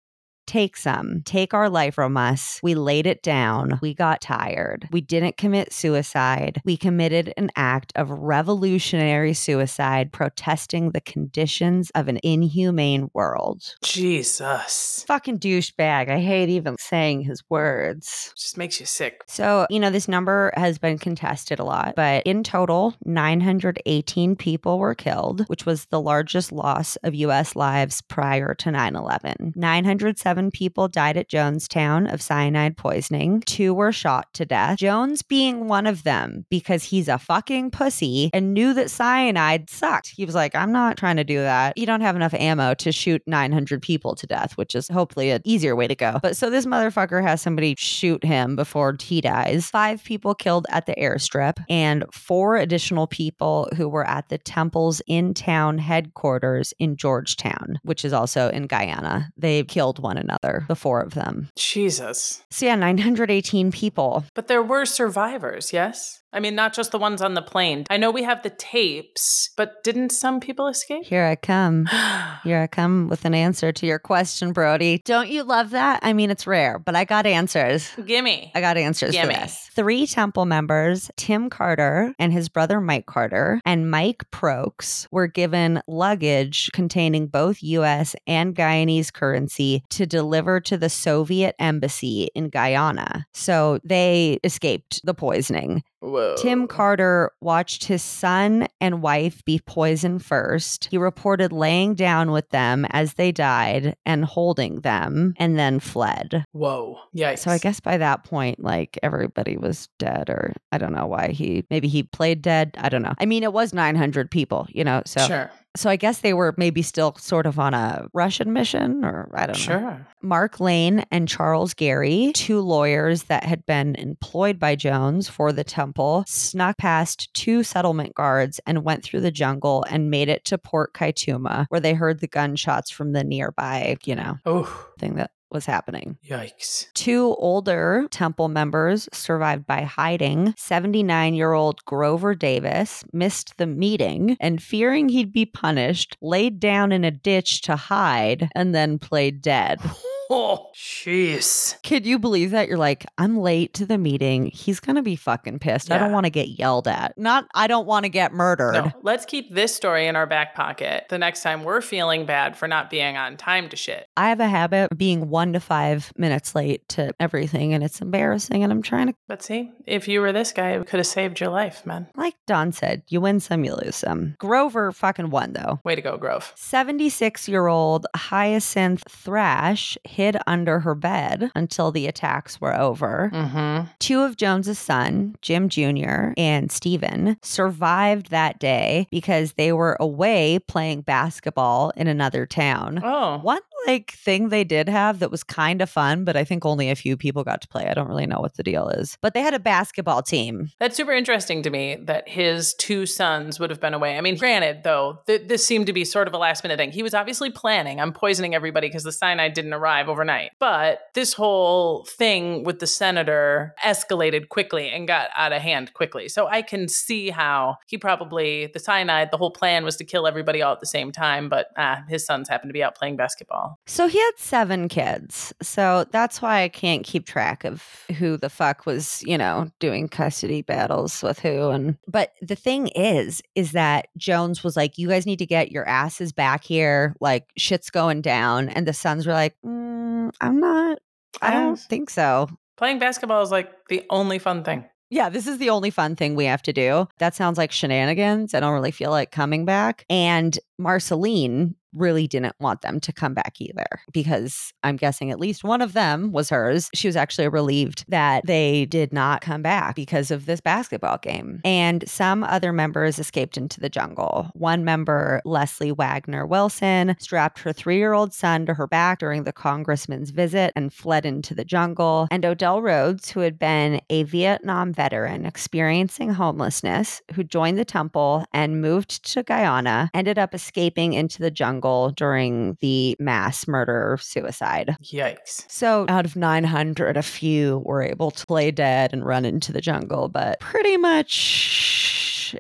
Take 0.49 0.79
some. 0.79 1.21
Take 1.27 1.53
our 1.53 1.69
life 1.69 1.97
from 1.97 2.17
us. 2.17 2.59
We 2.63 2.75
laid 2.75 3.07
it 3.07 3.23
down. 3.23 3.79
We 3.83 3.93
got 3.93 4.23
tired. 4.23 4.89
We 4.91 5.03
didn't 5.03 5.37
commit 5.37 5.75
suicide. 5.75 6.63
We 6.65 6.79
committed 6.79 7.35
an 7.37 7.51
act 7.55 7.93
of 7.97 8.09
revolutionary 8.09 9.35
suicide, 9.35 10.11
protesting 10.11 10.93
the 10.93 11.03
conditions 11.03 11.91
of 11.91 12.09
an 12.09 12.19
inhumane 12.23 13.11
world. 13.13 13.75
Jesus. 13.83 15.05
Fucking 15.07 15.39
douchebag. 15.39 16.09
I 16.09 16.19
hate 16.19 16.49
even 16.49 16.77
saying 16.79 17.25
his 17.25 17.43
words. 17.51 18.33
Just 18.35 18.57
makes 18.57 18.81
you 18.81 18.87
sick. 18.87 19.25
So, 19.27 19.67
you 19.69 19.79
know, 19.79 19.91
this 19.91 20.09
number 20.09 20.51
has 20.57 20.79
been 20.79 20.97
contested 20.97 21.59
a 21.59 21.65
lot, 21.65 21.93
but 21.95 22.23
in 22.27 22.43
total, 22.43 22.95
918 23.05 24.35
people 24.35 24.79
were 24.79 24.95
killed, 24.95 25.45
which 25.49 25.67
was 25.67 25.85
the 25.87 26.01
largest 26.01 26.53
loss 26.53 26.97
of 26.97 27.15
U.S. 27.15 27.55
lives 27.55 28.01
prior 28.01 28.55
to 28.55 28.71
9 28.71 28.97
11. 28.97 29.53
907 29.55 30.38
people 30.53 30.89
died 30.89 31.17
at 31.17 31.29
Jonestown 31.29 32.13
of 32.13 32.23
cyanide 32.23 32.77
poisoning. 32.77 33.41
Two 33.41 33.75
were 33.75 33.93
shot 33.93 34.33
to 34.35 34.45
death. 34.45 34.79
Jones 34.79 35.23
being 35.23 35.69
one 35.69 35.87
of 35.87 36.05
them 36.05 36.47
because 36.51 36.85
he's 36.85 37.09
a 37.09 37.19
fucking 37.19 37.71
pussy 37.71 38.31
and 38.33 38.55
knew 38.55 38.73
that 38.75 38.91
cyanide 38.91 39.69
sucked. 39.69 40.09
He 40.09 40.25
was 40.25 40.35
like, 40.35 40.55
I'm 40.55 40.73
not 40.73 40.97
trying 40.97 41.17
to 41.17 41.25
do 41.25 41.39
that. 41.39 41.77
You 41.77 41.87
don't 41.87 42.01
have 42.01 42.17
enough 42.17 42.35
ammo 42.35 42.75
to 42.75 42.93
shoot 42.93 43.23
900 43.27 43.83
people 43.83 44.15
to 44.15 44.27
death, 44.27 44.57
which 44.57 44.75
is 44.75 44.89
hopefully 44.89 45.31
an 45.31 45.43
easier 45.45 45.75
way 45.75 45.89
to 45.89 45.95
go. 45.95 46.19
But 46.23 46.37
so 46.37 46.51
this 46.51 46.67
motherfucker 46.67 47.23
has 47.23 47.43
somebody 47.43 47.75
shoot 47.79 48.25
him 48.25 48.57
before 48.57 48.97
he 49.01 49.21
dies. 49.21 49.71
Five 49.71 50.03
people 50.05 50.35
killed 50.35 50.67
at 50.71 50.87
the 50.87 50.95
airstrip 50.95 51.63
and 51.69 52.05
four 52.13 52.57
additional 52.57 53.07
people 53.07 53.69
who 53.77 53.89
were 53.89 54.07
at 54.07 54.29
the 54.29 54.39
temple's 54.39 55.01
in 55.07 55.35
town 55.35 55.79
headquarters 55.79 56.73
in 56.79 56.97
Georgetown, 56.97 57.79
which 57.83 58.05
is 58.05 58.13
also 58.13 58.51
in 58.51 58.67
Guyana. 58.67 59.31
They 59.37 59.63
killed 59.65 59.99
one 59.99 60.17
another, 60.17 60.28
the 60.69 60.77
four 60.77 61.01
of 61.01 61.15
them. 61.15 61.49
Jesus. 61.57 62.43
So, 62.51 62.67
yeah, 62.67 62.75
918 62.77 63.73
people. 63.73 64.25
But 64.35 64.49
there 64.49 64.63
were 64.63 64.85
survivors, 64.85 65.73
yes? 65.73 66.21
I 66.33 66.41
mean, 66.41 66.55
not 66.55 66.75
just 66.75 66.93
the 66.93 66.99
ones 66.99 67.23
on 67.23 67.35
the 67.35 67.43
plane. 67.43 67.85
I 67.89 67.97
know 67.97 68.11
we 68.11 68.23
have 68.23 68.43
the 68.43 68.51
tapes, 68.51 69.51
but 69.57 69.83
didn't 69.83 70.11
some 70.11 70.41
people 70.41 70.69
escape? 70.69 71.05
Here 71.05 71.25
I 71.25 71.37
come. 71.37 71.87
Here 72.45 72.61
I 72.61 72.67
come 72.67 73.09
with 73.09 73.25
an 73.25 73.35
answer 73.35 73.73
to 73.73 73.87
your 73.87 73.99
question, 73.99 74.53
Brodey. 74.53 75.03
Don't 75.05 75.29
you 75.29 75.43
love 75.43 75.71
that? 75.71 76.01
I 76.03 76.13
mean, 76.13 76.31
it's 76.31 76.47
rare, 76.47 76.79
but 76.79 76.95
I 76.95 77.05
got 77.05 77.27
answers. 77.27 77.91
Gimme. 78.05 78.53
I 78.55 78.61
got 78.61 78.77
answers 78.77 79.13
Gimme. 79.13 79.35
for 79.35 79.41
this. 79.41 79.71
Three 79.73 80.07
temple 80.07 80.45
members, 80.45 81.11
Tim 81.17 81.49
Carter 81.49 82.15
and 82.19 82.33
his 82.33 82.49
brother 82.49 82.81
Mike 82.81 83.07
Carter, 83.07 83.61
and 83.65 83.91
Mike 83.91 84.31
Prokes 84.31 85.09
were 85.11 85.27
given 85.27 85.81
luggage 85.87 86.71
containing 86.73 87.27
both 87.27 87.63
US 87.63 88.15
and 88.27 88.55
Guyanese 88.55 89.13
currency 89.13 89.83
to 89.91 90.05
deliver 90.05 90.61
to 90.61 90.77
the 90.77 90.91
Soviet 90.91 91.55
embassy 91.59 92.29
in 92.35 92.51
Guyana. 92.51 93.27
So 93.33 93.79
they 93.83 94.39
escaped 94.45 95.01
the 95.05 95.15
poisoning. 95.15 95.83
Whoa. 96.01 96.37
Tim 96.37 96.67
Carter 96.69 97.33
watched 97.41 97.85
his 97.85 98.03
son 98.03 98.69
and 98.81 99.03
wife 99.03 99.45
be 99.45 99.59
poisoned 99.59 100.25
first. 100.25 100.87
He 100.91 100.99
reported 100.99 101.53
laying 101.53 101.95
down 101.95 102.31
with 102.31 102.49
them 102.51 102.87
as 102.91 103.15
they 103.15 103.33
died 103.33 103.97
and 104.07 104.25
holding 104.25 104.81
them 104.81 105.35
and 105.39 105.59
then 105.59 105.81
fled. 105.81 106.45
Whoa. 106.53 106.99
Yikes. 107.17 107.41
So 107.41 107.51
I 107.51 107.59
guess 107.59 107.81
by 107.81 107.99
that 107.99 108.25
point, 108.25 108.61
like 108.61 108.99
everybody 109.03 109.57
was 109.57 109.89
dead, 109.99 110.31
or 110.31 110.53
I 110.71 110.79
don't 110.79 110.93
know 110.93 111.07
why 111.07 111.29
he 111.29 111.65
maybe 111.71 111.89
he 111.89 112.03
played 112.03 112.43
dead. 112.43 112.77
I 112.79 112.89
don't 112.89 113.03
know. 113.03 113.15
I 113.19 113.27
mean, 113.27 113.43
it 113.43 113.53
was 113.53 113.73
900 113.73 114.31
people, 114.31 114.67
you 114.71 114.85
know. 114.85 115.03
So 115.05 115.27
Sure. 115.27 115.51
So 115.77 115.89
I 115.89 115.97
guess 115.97 116.21
they 116.21 116.35
were 116.35 116.55
maybe 116.57 116.83
still 116.83 117.15
sort 117.19 117.47
of 117.47 117.59
on 117.59 117.73
a 117.75 118.09
Russian 118.13 118.53
mission, 118.53 119.05
or 119.05 119.31
I 119.35 119.47
don't 119.47 119.57
know. 119.59 119.63
Sure. 119.63 120.07
Mark 120.23 120.59
Lane 120.59 121.05
and 121.13 121.29
Charles 121.29 121.75
Garry, 121.75 122.33
two 122.35 122.61
lawyers 122.61 123.25
that 123.25 123.45
had 123.45 123.65
been 123.65 123.95
employed 123.95 124.59
by 124.59 124.75
Jones 124.75 125.29
for 125.29 125.53
the 125.53 125.63
temple, 125.63 126.25
snuck 126.27 126.79
past 126.79 127.33
two 127.35 127.63
settlement 127.63 128.15
guards 128.15 128.61
and 128.67 128.83
went 128.83 129.05
through 129.05 129.21
the 129.21 129.31
jungle 129.31 129.85
and 129.89 130.11
made 130.11 130.29
it 130.29 130.45
to 130.47 130.59
Port 130.59 130.95
Kaituma, 130.95 131.67
where 131.69 131.81
they 131.81 131.95
heard 131.95 132.21
the 132.21 132.27
gunshots 132.27 132.91
from 132.91 133.13
the 133.13 133.23
nearby, 133.23 133.97
you 134.05 134.17
know, 134.17 134.37
Oh, 134.45 134.89
thing 134.99 135.15
that 135.17 135.31
was 135.51 135.67
happening. 135.67 136.19
yikes. 136.29 136.93
Two 136.95 137.35
older 137.39 138.07
temple 138.11 138.49
members 138.49 139.09
survived 139.13 139.67
by 139.67 139.83
hiding. 139.83 140.55
79 140.57 141.35
year 141.35 141.53
old 141.53 141.85
Grover 141.85 142.35
Davis 142.35 143.05
missed 143.13 143.57
the 143.57 143.67
meeting 143.67 144.37
and, 144.41 144.63
fearing 144.63 145.09
he'd 145.09 145.33
be 145.33 145.47
punished, 145.47 146.17
laid 146.21 146.61
down 146.61 146.93
in 146.93 147.05
a 147.05 147.11
ditch 147.11 147.63
to 147.63 147.77
hide 147.77 148.49
and 148.55 148.75
then 148.75 148.99
played 148.99 149.43
dead. 149.43 149.81
Oh, 150.31 150.67
jeez. 150.75 151.81
Could 151.83 152.07
you 152.07 152.19
believe 152.19 152.51
that? 152.51 152.69
You're 152.69 152.79
like, 152.79 153.07
I'm 153.17 153.39
late 153.39 153.75
to 153.75 153.87
the 153.87 153.99
meeting. 153.99 154.47
He's 154.53 154.81
going 154.81 154.97
to 154.97 155.03
be 155.03 155.17
fucking 155.17 155.59
pissed. 155.59 155.91
I 155.91 155.99
don't 155.99 156.13
want 156.13 156.25
to 156.25 156.31
get 156.31 156.49
yelled 156.59 156.87
at. 156.89 157.17
Not, 157.17 157.47
I 157.55 157.67
don't 157.67 157.87
want 157.87 158.05
to 158.05 158.09
get 158.09 158.33
murdered. 158.33 158.73
No, 158.75 158.93
let's 159.03 159.25
keep 159.25 159.55
this 159.55 159.75
story 159.75 160.07
in 160.07 160.17
our 160.17 160.27
back 160.27 160.55
pocket 160.55 161.07
the 161.09 161.19
next 161.19 161.43
time 161.43 161.65
we're 161.65 161.81
feeling 161.81 162.27
bad 162.27 162.57
for 162.57 162.69
not 162.69 162.91
being 162.91 163.17
on 163.17 163.37
time 163.37 163.69
to 163.71 163.77
shit. 163.77 164.07
I 164.17 164.29
have 164.29 164.41
a 164.41 164.49
habit 164.49 164.89
of 164.93 164.99
being 164.99 165.29
one 165.31 165.53
to 165.55 165.61
five 165.61 166.13
minutes 166.17 166.55
late 166.55 166.87
to 166.91 167.13
everything, 167.21 167.73
and 167.75 167.83
it's 167.83 168.01
embarrassing. 168.01 168.63
And 168.63 168.73
I'm 168.73 168.83
trying 168.83 169.09
to, 169.09 169.15
But 169.29 169.43
see, 169.43 169.71
if 169.87 170.09
you 170.09 170.21
were 170.21 170.33
this 170.33 170.53
guy, 170.53 170.71
it 170.71 170.87
could 170.87 170.99
have 170.99 171.07
saved 171.07 171.41
your 171.41 171.51
life, 171.51 171.87
man. 171.87 172.07
like 172.17 172.35
Dawn 172.47 172.73
said, 172.73 173.03
you 173.09 173.21
win 173.21 173.41
some, 173.41 173.65
you 173.65 173.75
lose 173.75 173.97
some. 173.97 174.35
Grover 174.39 174.93
fucking 174.93 175.31
won, 175.31 175.53
though. 175.53 175.81
Way 175.85 175.95
to 175.95 176.03
go, 176.03 176.17
Grove. 176.17 176.53
76 176.57 177.49
year 177.49 177.67
old 177.67 178.07
Hyacinth 178.15 179.03
Thrash 179.09 179.97
hid 180.19 180.37
under 180.49 180.81
her 180.81 180.97
bed 180.97 181.53
until 181.55 181.93
the 181.93 182.09
attacks 182.09 182.61
were 182.61 182.75
over. 182.75 183.31
Mm-hmm. 183.33 183.87
Two 184.01 184.23
of 184.23 184.37
Jones's 184.37 184.81
son, 184.81 185.37
Jim 185.43 185.69
Jr. 185.69 186.33
and 186.37 186.73
Steven, 186.73 187.37
survived 187.41 188.31
that 188.31 188.59
day 188.59 189.07
because 189.13 189.53
they 189.53 189.73
were 189.73 189.97
away 190.01 190.59
playing 190.59 191.03
basketball 191.03 191.91
in 191.97 192.09
another 192.09 192.47
town. 192.47 193.01
Oh, 193.05 193.39
One 193.39 193.61
like 193.87 194.11
thing 194.11 194.49
they 194.49 194.65
did 194.65 194.89
have 194.89 195.21
that 195.21 195.31
was 195.31 195.45
kind 195.45 195.81
of 195.81 195.89
fun, 195.89 196.25
but 196.25 196.37
I 196.37 196.43
think 196.43 196.67
only 196.67 196.91
a 196.91 196.97
few 196.97 197.17
people 197.17 197.45
got 197.45 197.61
to 197.63 197.69
play. 197.69 197.87
I 197.87 197.95
don't 197.95 198.09
really 198.09 198.27
know 198.27 198.41
what 198.41 198.57
the 198.57 198.65
deal 198.65 198.89
is. 198.89 199.17
But 199.21 199.35
they 199.35 199.41
had 199.41 199.55
a 199.55 199.61
basketball 199.61 200.21
team. 200.23 200.73
That's 200.81 200.97
super 200.97 201.13
interesting 201.13 201.63
to 201.63 201.71
me 201.71 201.97
that 202.03 202.29
his 202.29 202.75
two 202.75 203.07
sons 203.07 203.61
would 203.61 203.71
have 203.71 203.81
been 203.81 203.95
away. 203.95 204.19
I 204.19 204.21
mean, 204.21 204.37
granted, 204.37 204.83
though, 204.83 205.21
th- 205.29 205.47
this 205.47 205.65
seemed 205.65 205.87
to 205.87 205.93
be 205.93 206.05
sort 206.05 206.27
of 206.27 206.35
a 206.35 206.39
last 206.39 206.65
minute 206.65 206.77
thing. 206.77 206.91
He 206.91 207.05
was 207.05 207.15
obviously 207.15 207.51
planning 207.51 208.01
I'm 208.01 208.13
poisoning 208.13 208.55
everybody 208.55 208.89
because 208.89 209.05
the 209.05 209.13
cyanide 209.13 209.55
didn't 209.55 209.73
arrive 209.73 210.08
overnight. 210.09 210.53
But 210.59 211.01
this 211.15 211.33
whole 211.33 212.05
thing 212.05 212.65
with 212.65 212.79
the 212.79 212.87
senator 212.87 213.75
escalated 213.85 214.49
quickly 214.49 214.89
and 214.91 215.07
got 215.07 215.31
out 215.37 215.53
of 215.53 215.63
hand 215.63 215.95
quickly. 215.95 216.29
So 216.29 216.47
I 216.47 216.63
can 216.63 216.89
see 216.89 217.31
how 217.31 217.77
he 217.87 217.99
probably, 217.99 218.67
the 218.67 218.79
cyanide, 218.79 219.31
the 219.31 219.37
whole 219.37 219.51
plan 219.51 219.85
was 219.85 219.97
to 219.97 220.05
kill 220.05 220.27
everybody 220.27 220.63
all 220.63 220.73
at 220.73 220.81
the 220.81 220.87
same 220.87 221.13
time. 221.13 221.49
But 221.49 221.69
ah, 221.77 222.03
his 222.09 222.25
sons 222.25 222.49
happened 222.49 222.71
to 222.71 222.73
be 222.73 222.83
out 222.83 222.95
playing 222.95 223.17
basketball. 223.17 223.79
So 223.87 224.07
he 224.09 224.19
had 224.19 224.33
seven 224.37 224.89
kids. 224.89 225.53
So 225.63 226.07
that's 226.11 226.41
why 226.43 226.63
I 226.63 226.69
can't 226.69 227.05
keep 227.05 227.27
track 227.27 227.65
of 227.65 227.85
who 228.19 228.37
the 228.37 228.51
fuck 228.51 228.87
was, 228.87 229.23
you 229.25 229.39
know, 229.39 229.71
doing 229.79 230.09
custody 230.09 230.63
battles 230.63 231.23
with 231.23 231.39
who. 231.39 231.71
And 231.71 231.97
but 232.07 232.33
the 232.41 232.57
thing 232.57 232.89
is, 232.89 233.43
is 233.55 233.73
that 233.73 234.09
Jones 234.17 234.63
was 234.65 234.77
like, 234.77 234.99
"You 234.99 235.09
guys 235.09 235.27
need 235.27 235.39
to 235.39 235.47
get 235.47 235.73
your 235.73 235.87
asses 235.87 236.33
back 236.33 236.65
here. 236.65 237.15
Like 237.21 237.47
shit's 237.57 237.91
going 237.91 238.23
down." 238.23 238.69
And 238.69 238.87
the 238.87 238.93
sons 238.93 239.27
were 239.27 239.33
like, 239.33 239.55
mm, 239.65 239.98
Mm, 239.99 240.33
"I'm 240.41 240.61
not." 240.61 240.99
I 241.43 241.51
don't 241.51 241.79
think 241.79 242.11
so. 242.11 242.49
Playing 242.77 242.99
basketball 242.99 243.43
is 243.43 243.51
like 243.51 243.71
the 243.89 244.05
only 244.11 244.39
fun 244.39 244.65
thing. 244.65 244.85
Yeah, 245.11 245.31
this 245.31 245.47
is 245.47 245.59
the 245.59 245.71
only 245.71 245.91
fun 245.91 246.17
thing 246.17 246.35
we 246.35 246.45
have 246.45 246.63
to 246.63 246.73
do. 246.73 247.09
That 247.19 247.35
sounds 247.35 247.57
like 247.57 247.73
shenanigans. 247.73 248.53
I 248.55 248.61
don't 248.61 248.75
really 248.75 248.91
feel 248.91 249.11
like 249.11 249.31
coming 249.31 249.65
back. 249.65 250.05
And 250.11 250.59
Marceline 250.79 251.75
really 251.95 252.27
didn't 252.27 252.57
want 252.61 252.83
them 252.83 253.01
to 253.01 253.13
come 253.13 253.35
back 253.35 253.55
either 253.61 253.87
because 254.13 254.73
I'm 254.83 254.97
guessing 254.97 255.31
at 255.31 255.41
least 255.41 255.65
one 255.65 255.83
of 255.83 255.93
them 255.93 256.33
was 256.33 256.51
hers. 256.51 256.91
She 256.95 257.09
was 257.09 257.17
actually 257.17 257.49
relieved 257.49 258.05
that 258.09 258.45
they 258.47 258.85
did 258.87 259.13
not 259.13 259.41
come 259.41 259.63
back 259.63 259.97
because 259.97 260.31
of 260.31 260.47
this 260.47 260.61
basketball 260.61 261.19
game. 261.19 261.61
And 261.65 262.09
some 262.09 262.45
other 262.45 262.73
members 262.73 263.19
escaped 263.19 263.57
into 263.57 263.81
the 263.81 263.89
jungle. 263.89 264.51
One 264.55 264.85
member, 264.85 265.41
Leslie 265.45 265.93
Wagner 265.93 266.47
Wilson, 266.47 267.17
strapped 267.19 267.61
her 267.61 267.73
three 267.73 267.97
year 267.97 268.13
old 268.13 268.33
son 268.33 268.67
to 268.67 268.75
her 268.75 268.87
back 268.87 269.19
during 269.19 269.45
the 269.45 269.53
congressman's 269.53 270.31
visit 270.31 270.73
and 270.77 270.93
fled 270.93 271.25
into 271.25 271.55
the 271.55 271.65
jungle. 271.65 272.29
And 272.31 272.45
Odell 272.45 272.83
Rhodes, 272.83 273.31
who 273.31 273.41
had 273.41 273.59
been 273.59 274.01
a 274.11 274.25
Vietnam 274.25 274.93
veteran 274.93 275.47
experiencing 275.47 276.35
homelessness, 276.35 277.23
who 277.35 277.45
joined 277.45 277.79
the 277.79 277.85
temple 277.85 278.45
and 278.53 278.81
moved 278.81 279.25
to 279.33 279.43
Guyana, 279.43 280.11
ended 280.15 280.39
up 280.39 280.55
escaping 280.55 281.13
into 281.13 281.41
the 281.41 281.51
jungle 281.51 281.78
during 281.81 282.77
the 282.81 283.17
mass 283.19 283.67
murder 283.67 284.19
suicide. 284.21 284.97
Yikes. 285.03 285.65
So, 285.69 286.07
out 286.09 286.25
of 286.25 286.37
900, 286.37 287.17
a 287.17 287.23
few 287.23 287.83
were 287.85 288.03
able 288.03 288.31
to 288.31 288.53
lay 288.53 288.71
dead 288.71 289.13
and 289.13 289.25
run 289.25 289.45
into 289.45 289.73
the 289.73 289.81
jungle, 289.81 290.29
but 290.29 290.61
pretty 290.61 290.97
much 290.97 291.98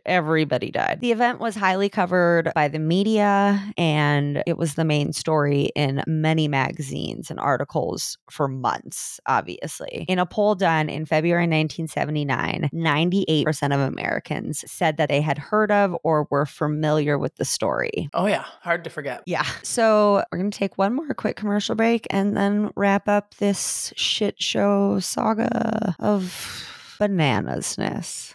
everybody 0.07 0.71
died. 0.71 0.99
The 1.01 1.13
event 1.13 1.41
was 1.41 1.55
highly 1.55 1.89
covered 1.89 2.53
by 2.55 2.69
the 2.69 2.79
media, 2.79 3.63
and 3.77 4.43
it 4.47 4.59
was 4.59 4.75
the 4.75 4.85
main 4.85 5.13
story 5.13 5.71
in 5.75 6.03
many 6.07 6.49
magazines 6.49 7.31
and 7.31 7.39
articles 7.41 8.19
for 8.31 8.49
months, 8.49 9.21
obviously. 9.27 10.05
In 10.09 10.19
a 10.19 10.27
poll 10.27 10.55
done 10.55 10.89
in 10.89 11.07
February 11.07 11.45
1979, 11.45 12.71
98% 12.73 13.75
of 13.75 13.81
Americans 13.81 14.65
said 14.71 14.97
that 14.97 15.09
they 15.09 15.21
had 15.21 15.39
heard 15.39 15.71
of 15.71 15.97
or 16.03 16.27
were 16.31 16.47
familiar 16.47 17.19
with 17.19 17.37
the 17.37 17.45
story. 17.45 18.09
Oh, 18.15 18.27
yeah. 18.27 18.45
Hard 18.61 18.85
to 18.85 18.91
forget. 18.91 19.23
Yeah. 19.27 19.47
So 19.63 20.23
we're 20.31 20.39
going 20.39 20.51
to 20.51 20.59
take 20.59 20.79
one 20.79 20.95
more 20.95 21.15
quick 21.15 21.37
commercial 21.37 21.75
break 21.75 22.07
and 22.11 22.37
then 22.37 22.71
wrap 22.77 23.09
up 23.09 23.35
this 23.37 23.93
shit 23.97 24.41
show 24.43 24.99
saga 25.01 25.95
of 25.99 26.65
bananasness. 26.99 28.35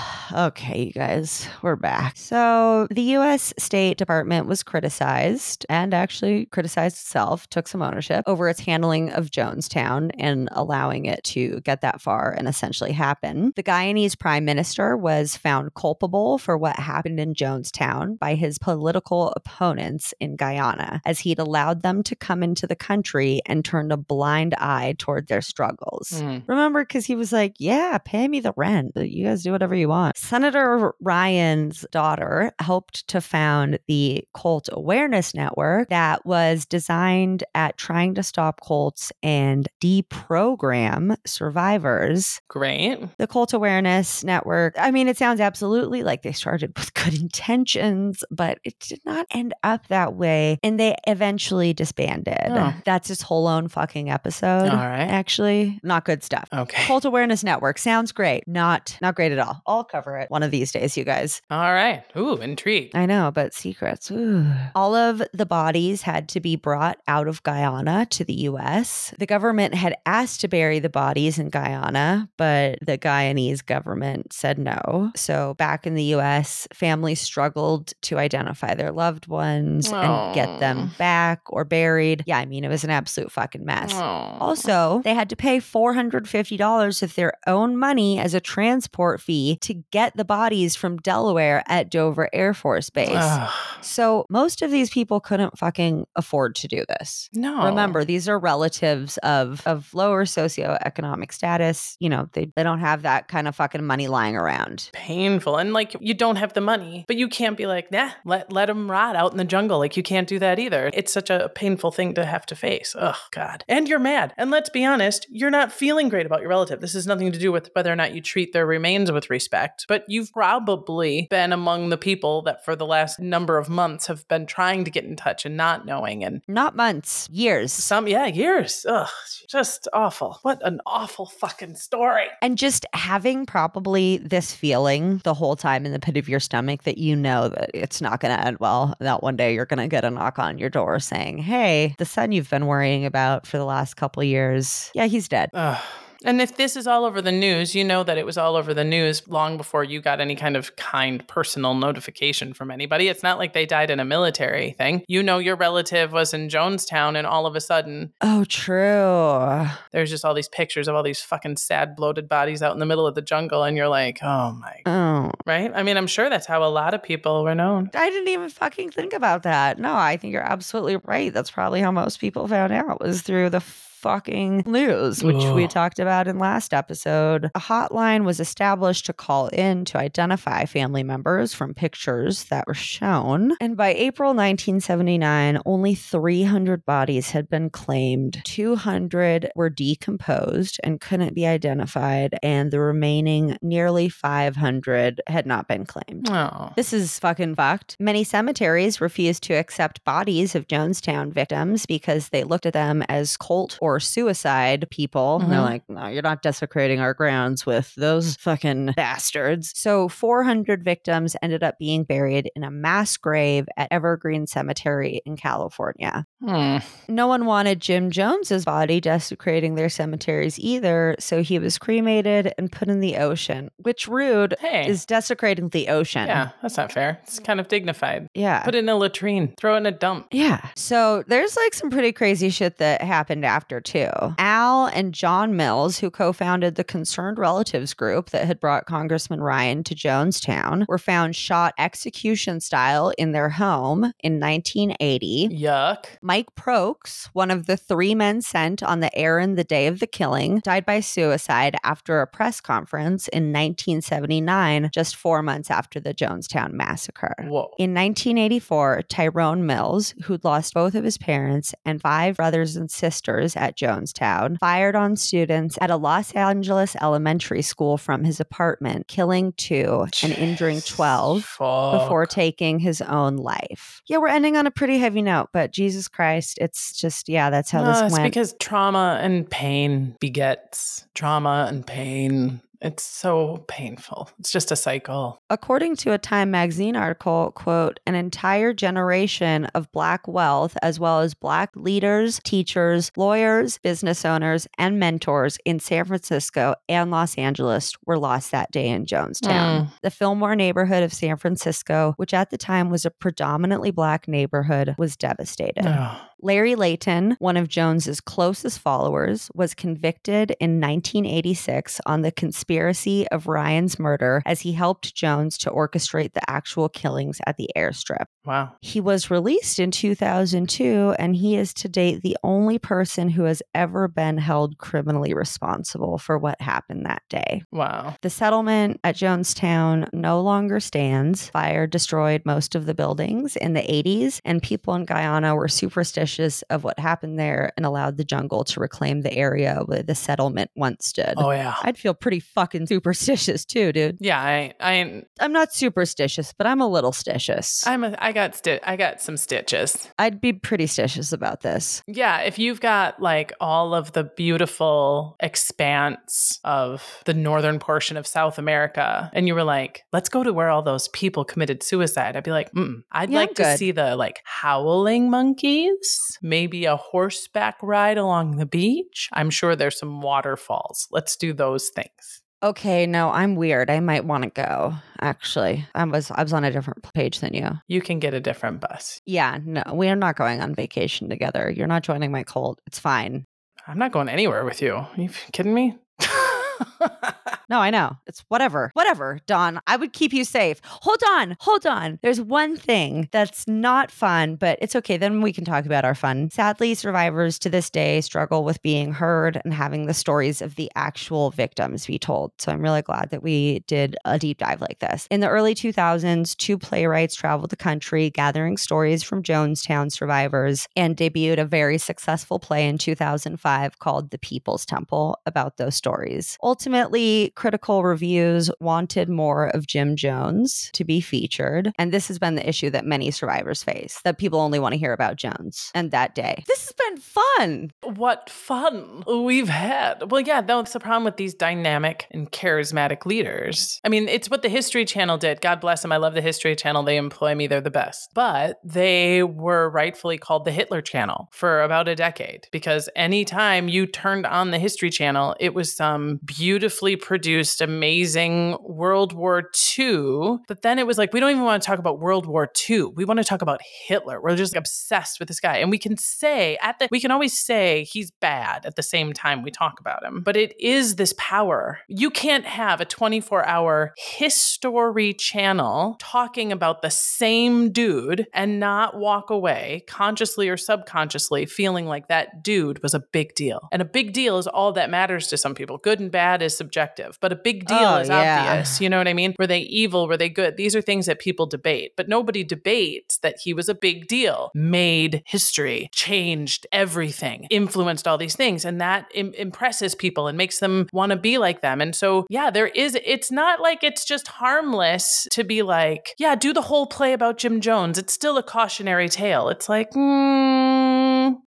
okay, 0.33 0.83
you 0.83 0.91
guys, 0.91 1.47
we're 1.61 1.75
back. 1.75 2.15
So, 2.17 2.87
the 2.89 3.01
U.S. 3.01 3.53
State 3.57 3.97
Department 3.97 4.47
was 4.47 4.63
criticized 4.63 5.65
and 5.69 5.93
actually 5.93 6.45
criticized 6.47 6.97
itself, 6.97 7.49
took 7.49 7.67
some 7.67 7.81
ownership 7.81 8.23
over 8.27 8.47
its 8.49 8.59
handling 8.59 9.11
of 9.11 9.31
Jonestown 9.31 10.11
and 10.17 10.49
allowing 10.51 11.05
it 11.05 11.23
to 11.25 11.59
get 11.61 11.81
that 11.81 12.01
far 12.01 12.31
and 12.31 12.47
essentially 12.47 12.91
happen. 12.91 13.53
The 13.55 13.63
Guyanese 13.63 14.17
prime 14.17 14.45
minister 14.45 14.95
was 14.95 15.35
found 15.35 15.73
culpable 15.73 16.37
for 16.37 16.57
what 16.57 16.77
happened 16.77 17.19
in 17.19 17.33
Jonestown 17.33 18.17
by 18.19 18.35
his 18.35 18.57
political 18.57 19.33
opponents 19.35 20.13
in 20.19 20.35
Guyana, 20.35 21.01
as 21.05 21.19
he'd 21.19 21.39
allowed 21.39 21.81
them 21.81 22.03
to 22.03 22.15
come 22.15 22.43
into 22.43 22.67
the 22.67 22.75
country 22.75 23.41
and 23.45 23.65
turned 23.65 23.91
a 23.91 23.97
blind 23.97 24.53
eye 24.55 24.95
toward 24.97 25.27
their 25.27 25.41
struggles. 25.41 26.11
Mm. 26.11 26.43
Remember, 26.47 26.83
because 26.83 27.05
he 27.05 27.15
was 27.15 27.31
like, 27.31 27.55
Yeah, 27.59 27.97
pay 28.03 28.27
me 28.27 28.39
the 28.39 28.53
rent. 28.55 28.91
You 28.95 29.25
guys 29.25 29.43
do 29.43 29.51
whatever 29.51 29.75
you 29.75 29.89
want. 29.89 30.17
Senator 30.21 30.93
Ryan's 31.01 31.85
daughter 31.91 32.51
helped 32.59 33.07
to 33.07 33.21
found 33.21 33.79
the 33.87 34.23
Cult 34.35 34.69
Awareness 34.71 35.33
Network 35.33 35.89
that 35.89 36.25
was 36.25 36.65
designed 36.65 37.43
at 37.55 37.77
trying 37.77 38.15
to 38.15 38.23
stop 38.23 38.61
cults 38.65 39.11
and 39.23 39.67
deprogram 39.81 41.15
survivors. 41.25 42.39
Great. 42.47 42.99
The 43.17 43.27
Cult 43.27 43.53
Awareness 43.53 44.23
Network, 44.23 44.75
I 44.77 44.91
mean, 44.91 45.07
it 45.07 45.17
sounds 45.17 45.39
absolutely 45.39 46.03
like 46.03 46.21
they 46.21 46.31
started 46.31 46.71
with 46.77 46.93
good 47.03 47.19
intentions, 47.19 48.23
but 48.29 48.59
it 48.63 48.79
did 48.79 49.01
not 49.05 49.25
end 49.31 49.53
up 49.63 49.87
that 49.87 50.13
way. 50.13 50.59
And 50.63 50.79
they 50.79 50.95
eventually 51.07 51.73
disbanded. 51.73 52.37
Oh. 52.49 52.73
That's 52.85 53.09
its 53.09 53.23
whole 53.23 53.47
own 53.47 53.67
fucking 53.67 54.09
episode. 54.09 54.69
All 54.69 54.77
right. 54.77 55.01
Actually, 55.01 55.79
not 55.83 56.05
good 56.05 56.23
stuff. 56.23 56.47
Okay. 56.53 56.85
Cult 56.85 57.05
Awareness 57.05 57.43
Network 57.43 57.79
sounds 57.79 58.11
great. 58.11 58.47
Not 58.47 58.97
not 59.01 59.15
great 59.15 59.31
at 59.31 59.39
all. 59.39 59.61
I'll 59.65 59.83
cover 60.11 60.21
it 60.21 60.31
one 60.31 60.43
of 60.43 60.51
these 60.51 60.71
days, 60.71 60.97
you 60.97 61.03
guys. 61.03 61.41
All 61.49 61.73
right. 61.73 62.03
Ooh, 62.17 62.35
intrigue. 62.35 62.91
I 62.93 63.05
know, 63.05 63.31
but 63.33 63.53
secrets. 63.53 64.11
ooh. 64.11 64.45
All 64.75 64.95
of 64.95 65.21
the 65.33 65.45
bodies 65.45 66.01
had 66.01 66.29
to 66.29 66.39
be 66.39 66.55
brought 66.55 66.97
out 67.07 67.27
of 67.27 67.43
Guyana 67.43 68.05
to 68.11 68.23
the 68.23 68.33
US. 68.33 69.13
The 69.19 69.25
government 69.25 69.73
had 69.73 69.95
asked 70.05 70.41
to 70.41 70.47
bury 70.47 70.79
the 70.79 70.89
bodies 70.89 71.39
in 71.39 71.49
Guyana, 71.49 72.29
but 72.37 72.79
the 72.81 72.97
Guyanese 72.97 73.65
government 73.65 74.33
said 74.33 74.57
no. 74.57 75.11
So 75.15 75.55
back 75.55 75.87
in 75.87 75.95
the 75.95 76.15
US, 76.15 76.67
families 76.73 77.21
struggled 77.21 77.93
to 78.03 78.17
identify 78.17 78.73
their 78.73 78.91
loved 78.91 79.27
ones 79.27 79.91
and 79.91 80.35
get 80.35 80.59
them 80.59 80.91
back 80.97 81.41
or 81.47 81.63
buried. 81.65 82.23
Yeah, 82.25 82.37
I 82.37 82.45
mean, 82.45 82.63
it 82.63 82.69
was 82.69 82.83
an 82.83 82.89
absolute 82.89 83.31
fucking 83.31 83.65
mess. 83.65 83.91
Oh. 83.93 84.37
Also, 84.39 85.01
they 85.03 85.13
had 85.13 85.29
to 85.29 85.35
pay 85.35 85.59
$450 85.59 87.03
of 87.03 87.15
their 87.15 87.33
own 87.47 87.77
money 87.77 88.19
as 88.19 88.33
a 88.33 88.39
transport 88.39 89.21
fee 89.21 89.57
to 89.61 89.73
get 89.91 90.00
the 90.15 90.25
bodies 90.25 90.75
from 90.75 90.97
Delaware 90.97 91.63
at 91.67 91.89
Dover 91.89 92.29
Air 92.33 92.53
Force 92.53 92.89
Base. 92.89 93.09
Ugh. 93.13 93.51
So, 93.81 94.25
most 94.29 94.61
of 94.61 94.69
these 94.71 94.89
people 94.89 95.19
couldn't 95.19 95.57
fucking 95.57 96.05
afford 96.15 96.55
to 96.55 96.67
do 96.67 96.83
this. 96.87 97.29
no. 97.33 97.65
Remember, 97.65 98.03
these 98.05 98.27
are 98.29 98.37
relatives 98.39 99.17
of 99.19 99.61
of 99.65 99.93
lower 99.93 100.25
socioeconomic 100.25 101.31
status. 101.31 101.97
You 101.99 102.09
know, 102.09 102.29
they, 102.33 102.51
they 102.55 102.63
don't 102.63 102.79
have 102.79 103.03
that 103.03 103.27
kind 103.27 103.47
of 103.47 103.55
fucking 103.55 103.83
money 103.85 104.07
lying 104.07 104.35
around. 104.35 104.89
painful 104.93 105.57
and 105.57 105.73
like 105.73 105.95
you 105.99 106.13
don't 106.13 106.35
have 106.37 106.53
the 106.53 106.61
money 106.61 107.05
but 107.07 107.15
you 107.15 107.27
can't 107.27 107.57
be 107.57 107.65
like 107.67 107.91
nah 107.91 108.09
let 108.25 108.51
let 108.51 108.67
them 108.67 108.89
rot 108.89 109.15
out 109.15 109.31
in 109.31 109.37
the 109.37 109.43
jungle 109.43 109.79
like 109.79 109.95
you 109.97 110.03
can't 110.03 110.27
do 110.27 110.39
that 110.39 110.59
either 110.59 110.89
it's 110.93 111.11
such 111.11 111.29
a 111.29 111.49
painful 111.55 111.91
thing 111.91 112.13
to 112.13 112.25
have 112.25 112.45
to 112.45 112.55
face 112.55 112.95
oh 112.99 113.17
god 113.31 113.63
and 113.67 113.87
you're 113.87 113.99
mad 113.99 114.33
and 114.37 114.49
let's 114.51 114.69
be 114.69 114.83
honest 114.85 115.25
you're 115.29 115.49
not 115.49 115.71
feeling 115.71 116.09
great 116.09 116.25
about 116.25 116.39
your 116.41 116.49
relative 116.49 116.79
this 116.81 116.93
has 116.93 117.07
nothing 117.07 117.31
to 117.31 117.39
do 117.39 117.51
with 117.51 117.69
whether 117.73 117.91
or 117.91 117.95
not 117.95 118.13
you 118.13 118.21
treat 118.21 118.53
their 118.53 118.65
remains 118.65 119.11
with 119.11 119.29
respect 119.29 119.85
but 119.91 120.05
you've 120.07 120.31
probably 120.31 121.27
been 121.29 121.51
among 121.51 121.89
the 121.89 121.97
people 121.97 122.41
that 122.43 122.63
for 122.63 122.77
the 122.77 122.85
last 122.85 123.19
number 123.19 123.57
of 123.57 123.67
months 123.67 124.07
have 124.07 124.25
been 124.29 124.45
trying 124.45 124.85
to 124.85 124.91
get 124.91 125.03
in 125.03 125.17
touch 125.17 125.45
and 125.45 125.57
not 125.57 125.85
knowing 125.85 126.23
and 126.23 126.41
Not 126.47 126.77
months, 126.77 127.27
years. 127.29 127.73
some 127.73 128.07
yeah 128.07 128.27
years 128.27 128.85
ugh 128.87 129.09
just 129.49 129.89
awful 129.91 130.39
what 130.43 130.65
an 130.65 130.79
awful 130.85 131.25
fucking 131.25 131.75
story 131.75 132.27
And 132.41 132.57
just 132.57 132.85
having 132.93 133.45
probably 133.45 134.17
this 134.19 134.53
feeling 134.53 135.17
the 135.25 135.33
whole 135.33 135.57
time 135.57 135.85
in 135.85 135.91
the 135.91 135.99
pit 135.99 136.15
of 136.15 136.29
your 136.29 136.39
stomach 136.39 136.83
that 136.83 136.97
you 136.97 137.13
know 137.17 137.49
that 137.49 137.71
it's 137.73 137.99
not 137.99 138.21
going 138.21 138.33
to 138.37 138.47
end 138.47 138.59
well, 138.61 138.95
that 138.99 139.21
one 139.21 139.35
day 139.35 139.53
you're 139.53 139.65
going 139.65 139.79
to 139.79 139.89
get 139.89 140.05
a 140.05 140.09
knock 140.09 140.39
on 140.39 140.57
your 140.57 140.69
door 140.69 140.99
saying, 141.01 141.39
Hey, 141.39 141.95
the 141.97 142.05
son 142.05 142.31
you've 142.31 142.49
been 142.49 142.65
worrying 142.67 143.05
about 143.05 143.45
for 143.45 143.57
the 143.57 143.65
last 143.65 143.95
couple 143.97 144.23
years, 144.23 144.89
yeah, 144.93 145.07
he's 145.07 145.27
dead. 145.27 145.49
Ugh. 145.53 145.81
And 146.23 146.39
if 146.41 146.55
this 146.55 146.75
is 146.75 146.85
all 146.87 147.03
over 147.05 147.21
the 147.21 147.31
news, 147.31 147.73
you 147.73 147.83
know 147.83 148.03
that 148.03 148.17
it 148.17 148.25
was 148.25 148.37
all 148.37 148.55
over 148.55 148.73
the 148.73 148.83
news 148.83 149.27
long 149.27 149.57
before 149.57 149.83
you 149.83 150.01
got 150.01 150.19
any 150.21 150.35
kind 150.35 150.55
of 150.55 150.75
kind 150.75 151.27
personal 151.27 151.73
notification 151.73 152.53
from 152.53 152.69
anybody. 152.69 153.07
It's 153.07 153.23
not 153.23 153.37
like 153.39 153.53
they 153.53 153.65
died 153.65 153.89
in 153.89 153.99
a 153.99 154.05
military 154.05 154.71
thing. 154.71 155.03
You 155.07 155.23
know 155.23 155.39
your 155.39 155.55
relative 155.55 156.11
was 156.11 156.33
in 156.33 156.47
Jonestown 156.49 157.17
and 157.17 157.25
all 157.25 157.45
of 157.47 157.55
a 157.55 157.61
sudden 157.61 158.13
Oh, 158.21 158.43
true. 158.45 159.65
there's 159.91 160.09
just 160.09 160.23
all 160.25 160.33
these 160.33 160.47
pictures 160.47 160.87
of 160.87 160.95
all 160.95 161.03
these 161.03 161.21
fucking 161.21 161.57
sad 161.57 161.95
bloated 161.95 162.29
bodies 162.29 162.61
out 162.61 162.73
in 162.73 162.79
the 162.79 162.85
middle 162.85 163.07
of 163.07 163.15
the 163.15 163.21
jungle 163.21 163.63
and 163.63 163.75
you're 163.77 163.87
like, 163.89 164.19
"Oh 164.21 164.51
my." 164.51 164.81
Oh, 164.85 165.31
Right? 165.45 165.71
I 165.73 165.83
mean, 165.83 165.97
I'm 165.97 166.07
sure 166.07 166.29
that's 166.29 166.45
how 166.47 166.63
a 166.63 166.69
lot 166.69 166.93
of 166.93 167.01
people 167.01 167.43
were 167.43 167.55
known. 167.55 167.89
I 167.95 168.09
didn't 168.09 168.29
even 168.29 168.49
fucking 168.49 168.91
think 168.91 169.13
about 169.13 169.43
that. 169.43 169.79
No, 169.79 169.95
I 169.95 170.17
think 170.17 170.33
you're 170.33 170.41
absolutely 170.43 170.97
right. 171.05 171.33
That's 171.33 171.51
probably 171.51 171.81
how 171.81 171.91
most 171.91 172.19
people 172.19 172.47
found 172.47 172.71
out 172.73 173.01
was 173.01 173.21
through 173.21 173.49
the 173.49 173.61
fucking 174.01 174.63
lose, 174.65 175.23
which 175.23 175.43
we 175.53 175.67
talked 175.67 175.99
about 175.99 176.27
in 176.27 176.39
last 176.39 176.73
episode. 176.73 177.51
A 177.53 177.59
hotline 177.59 178.25
was 178.25 178.39
established 178.39 179.05
to 179.05 179.13
call 179.13 179.47
in 179.49 179.85
to 179.85 179.99
identify 179.99 180.65
family 180.65 181.03
members 181.03 181.53
from 181.53 181.75
pictures 181.75 182.45
that 182.45 182.65
were 182.67 182.73
shown. 182.73 183.51
And 183.61 183.77
by 183.77 183.89
April 183.93 184.29
1979, 184.29 185.59
only 185.65 185.93
300 185.93 186.83
bodies 186.85 187.31
had 187.31 187.47
been 187.49 187.69
claimed. 187.69 188.41
200 188.43 189.51
were 189.55 189.69
decomposed 189.69 190.79
and 190.83 190.99
couldn't 190.99 191.35
be 191.35 191.45
identified, 191.45 192.37
and 192.41 192.71
the 192.71 192.79
remaining 192.79 193.57
nearly 193.61 194.09
500 194.09 195.21
had 195.27 195.45
not 195.45 195.67
been 195.67 195.85
claimed. 195.85 196.27
Oh. 196.29 196.71
This 196.75 196.91
is 196.91 197.19
fucking 197.19 197.55
fucked. 197.55 197.97
Many 197.99 198.23
cemeteries 198.23 198.99
refused 198.99 199.43
to 199.43 199.53
accept 199.53 200.03
bodies 200.03 200.55
of 200.55 200.67
Jonestown 200.67 201.31
victims 201.31 201.85
because 201.85 202.29
they 202.29 202.43
looked 202.43 202.65
at 202.65 202.73
them 202.73 203.03
as 203.07 203.37
cult 203.37 203.77
or 203.81 203.90
suicide 203.99 204.87
people. 204.89 205.39
And 205.41 205.51
they're 205.51 205.59
like, 205.61 205.83
no, 205.89 206.07
you're 206.07 206.21
not 206.21 206.41
desecrating 206.41 206.99
our 206.99 207.13
grounds 207.13 207.65
with 207.65 207.93
those 207.95 208.35
fucking 208.39 208.93
bastards. 208.95 209.73
So 209.75 210.07
400 210.07 210.83
victims 210.83 211.35
ended 211.41 211.63
up 211.63 211.77
being 211.79 212.03
buried 212.03 212.49
in 212.55 212.63
a 212.63 212.71
mass 212.71 213.17
grave 213.17 213.67
at 213.77 213.87
Evergreen 213.91 214.47
Cemetery 214.47 215.21
in 215.25 215.35
California. 215.37 216.25
Hmm. 216.43 216.77
No 217.09 217.27
one 217.27 217.45
wanted 217.45 217.79
Jim 217.81 218.09
Jones's 218.11 218.65
body 218.65 218.99
desecrating 219.01 219.75
their 219.75 219.89
cemeteries 219.89 220.57
either, 220.59 221.15
so 221.19 221.43
he 221.43 221.59
was 221.59 221.77
cremated 221.77 222.53
and 222.57 222.71
put 222.71 222.87
in 222.87 222.99
the 222.99 223.17
ocean, 223.17 223.69
which 223.77 224.07
rude 224.07 224.55
Hey. 224.59 224.87
is 224.87 225.05
desecrating 225.05 225.69
the 225.69 225.89
ocean. 225.89 226.27
yeah, 226.27 226.51
that's 226.61 226.77
not 226.77 226.91
fair. 226.91 227.19
It's 227.23 227.39
kind 227.39 227.59
of 227.59 227.67
dignified. 227.67 228.27
Yeah. 228.33 228.63
Put 228.63 228.75
in 228.75 228.87
a 228.89 228.95
latrine. 228.95 229.53
Throw 229.57 229.75
in 229.75 229.85
a 229.85 229.91
dump. 229.91 230.27
Yeah. 230.31 230.69
So 230.75 231.23
there's 231.27 231.55
like 231.57 231.73
some 231.73 231.89
pretty 231.89 232.11
crazy 232.11 232.49
shit 232.49 232.77
that 232.77 233.01
happened 233.01 233.45
after 233.45 233.80
too. 233.81 234.09
Al 234.37 234.85
and 234.87 235.13
John 235.13 235.55
Mills, 235.55 235.99
who 235.99 236.09
co-founded 236.09 236.75
the 236.75 236.83
Concerned 236.83 237.37
Relatives 237.37 237.93
group 237.93 238.29
that 238.29 238.45
had 238.45 238.59
brought 238.59 238.85
Congressman 238.85 239.41
Ryan 239.41 239.83
to 239.85 239.95
Jonestown, 239.95 240.85
were 240.87 240.97
found 240.97 241.35
shot 241.35 241.73
execution 241.77 242.59
style 242.59 243.11
in 243.17 243.31
their 243.31 243.49
home 243.49 244.13
in 244.19 244.39
1980. 244.39 245.49
Yuck. 245.51 246.05
Mike 246.21 246.53
Prokes, 246.55 247.29
one 247.33 247.51
of 247.51 247.65
the 247.65 247.77
three 247.77 248.15
men 248.15 248.41
sent 248.41 248.83
on 248.83 248.99
the 248.99 249.15
errand 249.17 249.57
the 249.57 249.63
day 249.63 249.87
of 249.87 249.99
the 249.99 250.07
killing, 250.07 250.59
died 250.59 250.85
by 250.85 250.99
suicide 250.99 251.75
after 251.83 252.21
a 252.21 252.27
press 252.27 252.61
conference 252.61 253.27
in 253.27 253.51
1979, 253.51 254.89
just 254.93 255.15
four 255.15 255.41
months 255.41 255.69
after 255.71 255.99
the 255.99 256.13
Jonestown 256.13 256.71
massacre. 256.73 257.35
Whoa. 257.39 257.73
In 257.77 257.93
1984, 257.93 259.03
Tyrone 259.09 259.65
Mills, 259.65 260.13
who'd 260.23 260.43
lost 260.43 260.73
both 260.73 260.95
of 260.95 261.03
his 261.03 261.17
parents 261.17 261.73
and 261.85 262.01
five 262.01 262.37
brothers 262.37 262.75
and 262.75 262.89
sisters 262.89 263.55
at 263.55 263.70
Jonestown, 263.75 264.57
fired 264.59 264.95
on 264.95 265.15
students 265.15 265.77
at 265.81 265.89
a 265.91 265.95
Los 265.97 266.31
Angeles 266.33 266.95
elementary 267.01 267.61
school 267.61 267.97
from 267.97 268.23
his 268.23 268.39
apartment, 268.39 269.07
killing 269.07 269.53
two 269.53 270.07
and 270.23 270.33
injuring 270.33 270.81
12 270.81 271.43
Fuck. 271.43 272.01
before 272.01 272.25
taking 272.25 272.79
his 272.79 273.01
own 273.01 273.37
life. 273.37 274.01
Yeah, 274.07 274.17
we're 274.17 274.27
ending 274.29 274.57
on 274.57 274.67
a 274.67 274.71
pretty 274.71 274.97
heavy 274.97 275.21
note, 275.21 275.49
but 275.53 275.71
Jesus 275.71 276.07
Christ, 276.07 276.57
it's 276.61 276.99
just, 276.99 277.29
yeah, 277.29 277.49
that's 277.49 277.71
how 277.71 277.83
No, 277.83 278.01
this 278.03 278.11
went. 278.11 278.23
because 278.25 278.53
trauma 278.59 279.19
and 279.21 279.49
pain 279.49 280.15
begets 280.19 281.05
trauma 281.13 281.67
and 281.69 281.85
pain. 281.85 282.61
It's 282.81 283.03
so 283.03 283.63
painful. 283.67 284.29
It's 284.39 284.51
just 284.51 284.71
a 284.71 284.75
cycle. 284.75 285.39
According 285.49 285.97
to 285.97 286.13
a 286.13 286.17
Time 286.17 286.49
magazine 286.51 286.95
article, 286.95 287.51
quote, 287.55 287.99
an 288.07 288.15
entire 288.15 288.73
generation 288.73 289.65
of 289.75 289.91
Black 289.91 290.27
wealth, 290.27 290.75
as 290.81 290.99
well 290.99 291.19
as 291.19 291.33
Black 291.33 291.69
leaders, 291.75 292.39
teachers, 292.43 293.11
lawyers, 293.15 293.77
business 293.77 294.25
owners, 294.25 294.67
and 294.77 294.99
mentors 294.99 295.57
in 295.65 295.79
San 295.79 296.05
Francisco 296.05 296.73
and 296.89 297.11
Los 297.11 297.37
Angeles 297.37 297.93
were 298.05 298.17
lost 298.17 298.51
that 298.51 298.71
day 298.71 298.89
in 298.89 299.05
Jonestown. 299.05 299.85
Hmm. 299.85 299.93
The 300.01 300.11
Fillmore 300.11 300.55
neighborhood 300.55 301.03
of 301.03 301.13
San 301.13 301.37
Francisco, 301.37 302.13
which 302.17 302.33
at 302.33 302.49
the 302.49 302.57
time 302.57 302.89
was 302.89 303.05
a 303.05 303.11
predominantly 303.11 303.91
Black 303.91 304.27
neighborhood, 304.27 304.95
was 304.97 305.15
devastated. 305.15 305.85
Ugh. 305.85 306.17
Larry 306.43 306.73
Layton, 306.73 307.35
one 307.37 307.55
of 307.55 307.67
Jones's 307.67 308.19
closest 308.19 308.79
followers, 308.79 309.51
was 309.53 309.75
convicted 309.75 310.55
in 310.59 310.79
1986 310.79 312.01
on 312.07 312.23
the 312.23 312.31
conspiracy 312.31 313.27
of 313.27 313.47
Ryan's 313.47 313.99
murder 313.99 314.41
as 314.45 314.61
he 314.61 314.71
helped 314.71 315.13
Jones 315.13 315.55
to 315.59 315.69
orchestrate 315.69 316.33
the 316.33 316.49
actual 316.49 316.89
killings 316.89 317.39
at 317.45 317.57
the 317.57 317.69
airstrip. 317.77 318.25
Wow. 318.43 318.73
He 318.81 318.99
was 318.99 319.29
released 319.29 319.77
in 319.79 319.91
2002 319.91 321.15
and 321.19 321.35
he 321.35 321.55
is 321.55 321.75
to 321.75 321.87
date 321.87 322.23
the 322.23 322.37
only 322.43 322.79
person 322.79 323.29
who 323.29 323.43
has 323.43 323.61
ever 323.75 324.07
been 324.07 324.39
held 324.39 324.79
criminally 324.79 325.35
responsible 325.35 326.17
for 326.17 326.39
what 326.39 326.59
happened 326.59 327.05
that 327.05 327.21
day. 327.29 327.61
Wow. 327.71 328.15
The 328.21 328.31
settlement 328.31 328.99
at 329.03 329.15
Jonestown 329.15 330.11
no 330.11 330.41
longer 330.41 330.79
stands. 330.79 331.49
Fire 331.49 331.85
destroyed 331.85 332.41
most 332.45 332.73
of 332.73 332.87
the 332.87 332.95
buildings 332.95 333.55
in 333.55 333.73
the 333.73 333.81
80s, 333.81 334.39
and 334.43 334.63
people 334.63 334.95
in 334.95 335.05
Guyana 335.05 335.55
were 335.55 335.67
superstitious 335.67 336.30
of 336.39 336.83
what 336.83 336.99
happened 336.99 337.39
there 337.39 337.71
and 337.77 337.85
allowed 337.85 338.17
the 338.17 338.23
jungle 338.23 338.63
to 338.65 338.79
reclaim 338.79 339.21
the 339.21 339.33
area 339.33 339.81
where 339.85 340.03
the 340.03 340.15
settlement 340.15 340.71
once 340.75 341.05
stood. 341.07 341.33
Oh 341.37 341.51
yeah. 341.51 341.75
I'd 341.81 341.97
feel 341.97 342.13
pretty 342.13 342.39
fucking 342.39 342.87
superstitious 342.87 343.65
too, 343.65 343.91
dude. 343.91 344.17
Yeah, 344.19 344.39
I 344.39 344.73
I 344.79 345.23
I'm 345.39 345.51
not 345.53 345.73
superstitious, 345.73 346.53
but 346.57 346.67
I'm 346.67 346.81
a 346.81 346.87
little 346.87 347.11
stitious. 347.11 347.85
I'm 347.87 348.03
a, 348.03 348.15
I 348.19 348.31
got 348.31 348.55
sti- 348.55 348.79
I 348.83 348.95
got 348.95 349.21
some 349.21 349.37
stitches. 349.37 350.09
I'd 350.19 350.39
be 350.41 350.53
pretty 350.53 350.85
stitious 350.85 351.33
about 351.33 351.61
this. 351.61 352.03
Yeah, 352.07 352.39
if 352.41 352.59
you've 352.59 352.81
got 352.81 353.21
like 353.21 353.53
all 353.59 353.93
of 353.93 354.13
the 354.13 354.23
beautiful 354.23 355.35
expanse 355.39 356.59
of 356.63 357.21
the 357.25 357.33
northern 357.33 357.79
portion 357.79 358.17
of 358.17 358.27
South 358.27 358.57
America, 358.57 359.29
and 359.33 359.47
you 359.47 359.55
were 359.55 359.63
like, 359.63 360.03
let's 360.13 360.29
go 360.29 360.43
to 360.43 360.53
where 360.53 360.69
all 360.69 360.81
those 360.81 361.07
people 361.09 361.43
committed 361.43 361.81
suicide, 361.83 362.35
I'd 362.35 362.43
be 362.43 362.51
like, 362.51 362.71
Mm-mm. 362.73 363.03
I'd 363.11 363.29
Yeah, 363.31 363.39
like 363.39 363.49
I'm 363.51 363.55
to 363.55 363.77
see 363.77 363.91
the 363.91 364.15
like 364.15 364.41
howling 364.43 365.29
monkeys, 365.29 366.19
maybe 366.41 366.85
a 366.85 366.95
horseback 366.95 367.77
ride 367.81 368.17
along 368.17 368.57
the 368.57 368.65
beach. 368.65 369.29
I'm 369.33 369.49
sure 369.49 369.75
there's 369.75 369.99
some 369.99 370.21
waterfalls. 370.21 371.07
Let's 371.11 371.35
do 371.35 371.53
those 371.53 371.89
things. 371.89 372.41
Okay, 372.63 373.07
no, 373.07 373.31
I'm 373.31 373.55
weird. 373.55 373.89
I 373.89 373.99
might 374.01 374.25
want 374.25 374.43
to 374.43 374.49
go. 374.51 374.93
Actually, 375.19 375.87
I 375.95 376.03
was 376.05 376.29
I 376.29 376.43
was 376.43 376.53
on 376.53 376.63
a 376.63 376.71
different 376.71 377.11
page 377.13 377.39
than 377.39 377.55
you. 377.55 377.71
You 377.87 378.01
can 378.01 378.19
get 378.19 378.35
a 378.35 378.39
different 378.39 378.81
bus. 378.81 379.19
Yeah, 379.25 379.57
no, 379.65 379.81
we 379.93 380.09
are 380.09 380.15
not 380.15 380.35
going 380.35 380.61
on 380.61 380.75
vacation 380.75 381.27
together. 381.27 381.71
You're 381.71 381.87
not 381.87 382.03
joining 382.03 382.31
my 382.31 382.43
cult. 382.43 382.79
It's 382.85 382.99
fine. 382.99 383.45
I'm 383.87 383.97
not 383.97 384.11
going 384.11 384.29
anywhere 384.29 384.63
with 384.63 384.79
you. 384.81 384.93
Are 384.93 385.09
you 385.17 385.29
kidding 385.51 385.73
me? 385.73 385.97
No, 387.71 387.79
I 387.79 387.89
know. 387.89 388.17
It's 388.27 388.43
whatever. 388.49 388.91
Whatever, 388.95 389.39
Dawn. 389.47 389.79
I 389.87 389.95
would 389.95 390.11
keep 390.11 390.33
you 390.33 390.43
safe. 390.43 390.81
Hold 390.83 391.21
on. 391.29 391.55
Hold 391.61 391.85
on. 391.87 392.19
There's 392.21 392.41
one 392.41 392.75
thing 392.75 393.29
that's 393.31 393.65
not 393.65 394.11
fun, 394.11 394.57
but 394.57 394.77
it's 394.81 394.93
okay. 394.97 395.15
Then 395.15 395.39
we 395.39 395.53
can 395.53 395.63
talk 395.63 395.85
about 395.85 396.03
our 396.03 396.13
fun. 396.13 396.49
Sadly, 396.51 396.95
survivors 396.95 397.57
to 397.59 397.69
this 397.69 397.89
day 397.89 398.19
struggle 398.19 398.65
with 398.65 398.81
being 398.81 399.13
heard 399.13 399.61
and 399.63 399.73
having 399.73 400.05
the 400.05 400.13
stories 400.13 400.61
of 400.61 400.75
the 400.75 400.91
actual 400.95 401.49
victims 401.51 402.07
be 402.07 402.19
told. 402.19 402.51
So 402.57 402.73
I'm 402.73 402.81
really 402.81 403.03
glad 403.03 403.29
that 403.29 403.41
we 403.41 403.79
did 403.87 404.17
a 404.25 404.37
deep 404.37 404.57
dive 404.57 404.81
like 404.81 404.99
this. 404.99 405.25
In 405.31 405.39
the 405.39 405.47
early 405.47 405.73
2000s, 405.73 406.57
two 406.57 406.77
playwrights 406.77 407.35
traveled 407.35 407.69
the 407.69 407.77
country 407.77 408.31
gathering 408.31 408.75
stories 408.75 409.23
from 409.23 409.43
Jonestown 409.43 410.11
survivors 410.11 410.89
and 410.97 411.15
debuted 411.15 411.57
a 411.57 411.63
very 411.63 411.97
successful 411.97 412.59
play 412.59 412.85
in 412.85 412.97
2005 412.97 413.99
called 413.99 414.31
The 414.31 414.39
People's 414.39 414.85
Temple 414.85 415.39
about 415.45 415.77
those 415.77 415.95
stories. 415.95 416.57
Ultimately, 416.61 417.53
critical 417.61 418.03
reviews 418.03 418.71
wanted 418.79 419.29
more 419.29 419.67
of 419.67 419.85
Jim 419.85 420.15
Jones 420.15 420.89
to 420.93 421.03
be 421.03 421.21
featured. 421.21 421.93
And 421.99 422.11
this 422.11 422.27
has 422.27 422.39
been 422.39 422.55
the 422.55 422.67
issue 422.67 422.89
that 422.89 423.05
many 423.05 423.29
survivors 423.29 423.83
face 423.83 424.19
that 424.23 424.39
people 424.39 424.59
only 424.59 424.79
want 424.79 424.93
to 424.93 424.97
hear 424.97 425.13
about 425.13 425.35
Jones 425.35 425.91
and 425.93 426.09
that 426.09 426.33
day. 426.33 426.63
This 426.65 426.85
has 426.87 426.93
been 426.93 427.17
fun. 427.17 427.91
What 428.01 428.49
fun 428.49 429.23
we've 429.27 429.69
had. 429.69 430.31
Well, 430.31 430.41
yeah, 430.41 430.61
that's 430.61 430.93
the 430.93 430.99
problem 430.99 431.23
with 431.23 431.37
these 431.37 431.53
dynamic 431.53 432.25
and 432.31 432.51
charismatic 432.51 433.27
leaders. 433.27 434.01
I 434.03 434.09
mean, 434.09 434.27
it's 434.27 434.49
what 434.49 434.63
the 434.63 434.69
History 434.69 435.05
Channel 435.05 435.37
did. 435.37 435.61
God 435.61 435.81
bless 435.81 436.01
them. 436.01 436.11
I 436.11 436.17
love 436.17 436.33
the 436.33 436.41
History 436.41 436.75
Channel. 436.75 437.03
They 437.03 437.17
employ 437.17 437.53
me. 437.53 437.67
They're 437.67 437.79
the 437.79 437.91
best. 437.91 438.31
But 438.33 438.79
they 438.83 439.43
were 439.43 439.87
rightfully 439.91 440.39
called 440.39 440.65
the 440.65 440.71
Hitler 440.71 441.03
Channel 441.03 441.47
for 441.51 441.83
about 441.83 442.07
a 442.07 442.15
decade 442.15 442.67
because 442.71 443.07
anytime 443.15 443.87
you 443.87 444.07
turned 444.07 444.47
on 444.47 444.71
the 444.71 444.79
History 444.79 445.11
Channel, 445.11 445.55
it 445.59 445.75
was 445.75 445.95
some 445.95 446.39
beautifully 446.43 447.15
produced, 447.15 447.50
amazing 447.81 448.77
World 448.81 449.33
War 449.33 449.69
II, 449.97 450.57
but 450.67 450.81
then 450.81 450.99
it 450.99 451.07
was 451.07 451.17
like, 451.17 451.33
we 451.33 451.39
don't 451.39 451.51
even 451.51 451.63
want 451.63 451.81
to 451.81 451.85
talk 451.85 451.99
about 451.99 452.19
World 452.19 452.45
War 452.45 452.69
II. 452.89 453.05
We 453.15 453.25
want 453.25 453.39
to 453.39 453.43
talk 453.43 453.61
about 453.61 453.81
Hitler. 454.07 454.41
We're 454.41 454.55
just 454.55 454.75
obsessed 454.75 455.39
with 455.39 455.47
this 455.47 455.59
guy. 455.59 455.77
And 455.77 455.89
we 455.89 455.97
can 455.97 456.17
say 456.17 456.77
at 456.81 456.99
the, 456.99 457.07
we 457.11 457.19
can 457.19 457.31
always 457.31 457.59
say 457.59 458.05
he's 458.09 458.31
bad 458.31 458.85
at 458.85 458.95
the 458.95 459.03
same 459.03 459.33
time 459.33 459.63
we 459.63 459.71
talk 459.71 459.99
about 459.99 460.23
him, 460.23 460.41
but 460.43 460.55
it 460.55 460.73
is 460.79 461.15
this 461.15 461.33
power. 461.37 461.99
You 462.07 462.29
can't 462.29 462.65
have 462.65 463.01
a 463.01 463.05
24 463.05 463.65
hour 463.65 464.13
history 464.17 465.33
channel 465.33 466.15
talking 466.19 466.71
about 466.71 467.01
the 467.01 467.11
same 467.11 467.91
dude 467.91 468.47
and 468.53 468.79
not 468.79 469.17
walk 469.17 469.49
away 469.49 470.03
consciously 470.07 470.69
or 470.69 470.77
subconsciously 470.77 471.65
feeling 471.65 472.05
like 472.05 472.27
that 472.27 472.63
dude 472.63 473.01
was 473.03 473.13
a 473.13 473.19
big 473.19 473.55
deal. 473.55 473.87
And 473.91 474.01
a 474.01 474.05
big 474.05 474.33
deal 474.33 474.57
is 474.57 474.67
all 474.67 474.93
that 474.93 475.09
matters 475.09 475.47
to 475.47 475.57
some 475.57 475.75
people. 475.75 475.97
Good 475.97 476.19
and 476.19 476.31
bad 476.31 476.61
is 476.61 476.75
subjective, 476.75 477.37
but 477.41 477.51
a 477.51 477.55
big 477.55 477.85
deal 477.87 477.97
Oh, 477.97 478.17
is 478.17 478.29
yeah. 478.29 478.67
obvious. 478.69 479.01
You 479.01 479.09
know 479.09 479.17
what 479.17 479.27
I 479.27 479.33
mean? 479.33 479.55
Were 479.59 479.67
they 479.67 479.79
evil? 479.79 480.27
Were 480.27 480.37
they 480.37 480.49
good? 480.49 480.77
These 480.77 480.95
are 480.95 481.01
things 481.01 481.25
that 481.25 481.39
people 481.39 481.65
debate, 481.65 482.13
but 482.15 482.27
nobody 482.29 482.63
debates 482.63 483.37
that 483.39 483.57
he 483.63 483.73
was 483.73 483.89
a 483.89 483.95
big 483.95 484.27
deal, 484.27 484.71
made 484.73 485.43
history, 485.45 486.09
changed 486.13 486.87
everything, 486.91 487.67
influenced 487.69 488.27
all 488.27 488.37
these 488.37 488.55
things. 488.55 488.85
And 488.85 489.01
that 489.01 489.27
Im- 489.33 489.53
impresses 489.55 490.15
people 490.15 490.47
and 490.47 490.57
makes 490.57 490.79
them 490.79 491.07
want 491.13 491.31
to 491.31 491.35
be 491.37 491.57
like 491.57 491.81
them. 491.81 492.01
And 492.01 492.15
so, 492.15 492.45
yeah, 492.49 492.69
there 492.69 492.87
is, 492.87 493.17
it's 493.25 493.51
not 493.51 493.81
like 493.81 494.03
it's 494.03 494.25
just 494.25 494.47
harmless 494.47 495.47
to 495.51 495.63
be 495.63 495.81
like, 495.81 496.33
yeah, 496.37 496.55
do 496.55 496.73
the 496.73 496.81
whole 496.83 497.07
play 497.07 497.33
about 497.33 497.57
Jim 497.57 497.81
Jones. 497.81 498.17
It's 498.17 498.33
still 498.33 498.57
a 498.57 498.63
cautionary 498.63 499.29
tale. 499.29 499.69
It's 499.69 499.89
like, 499.89 500.11
mm, 500.11 501.00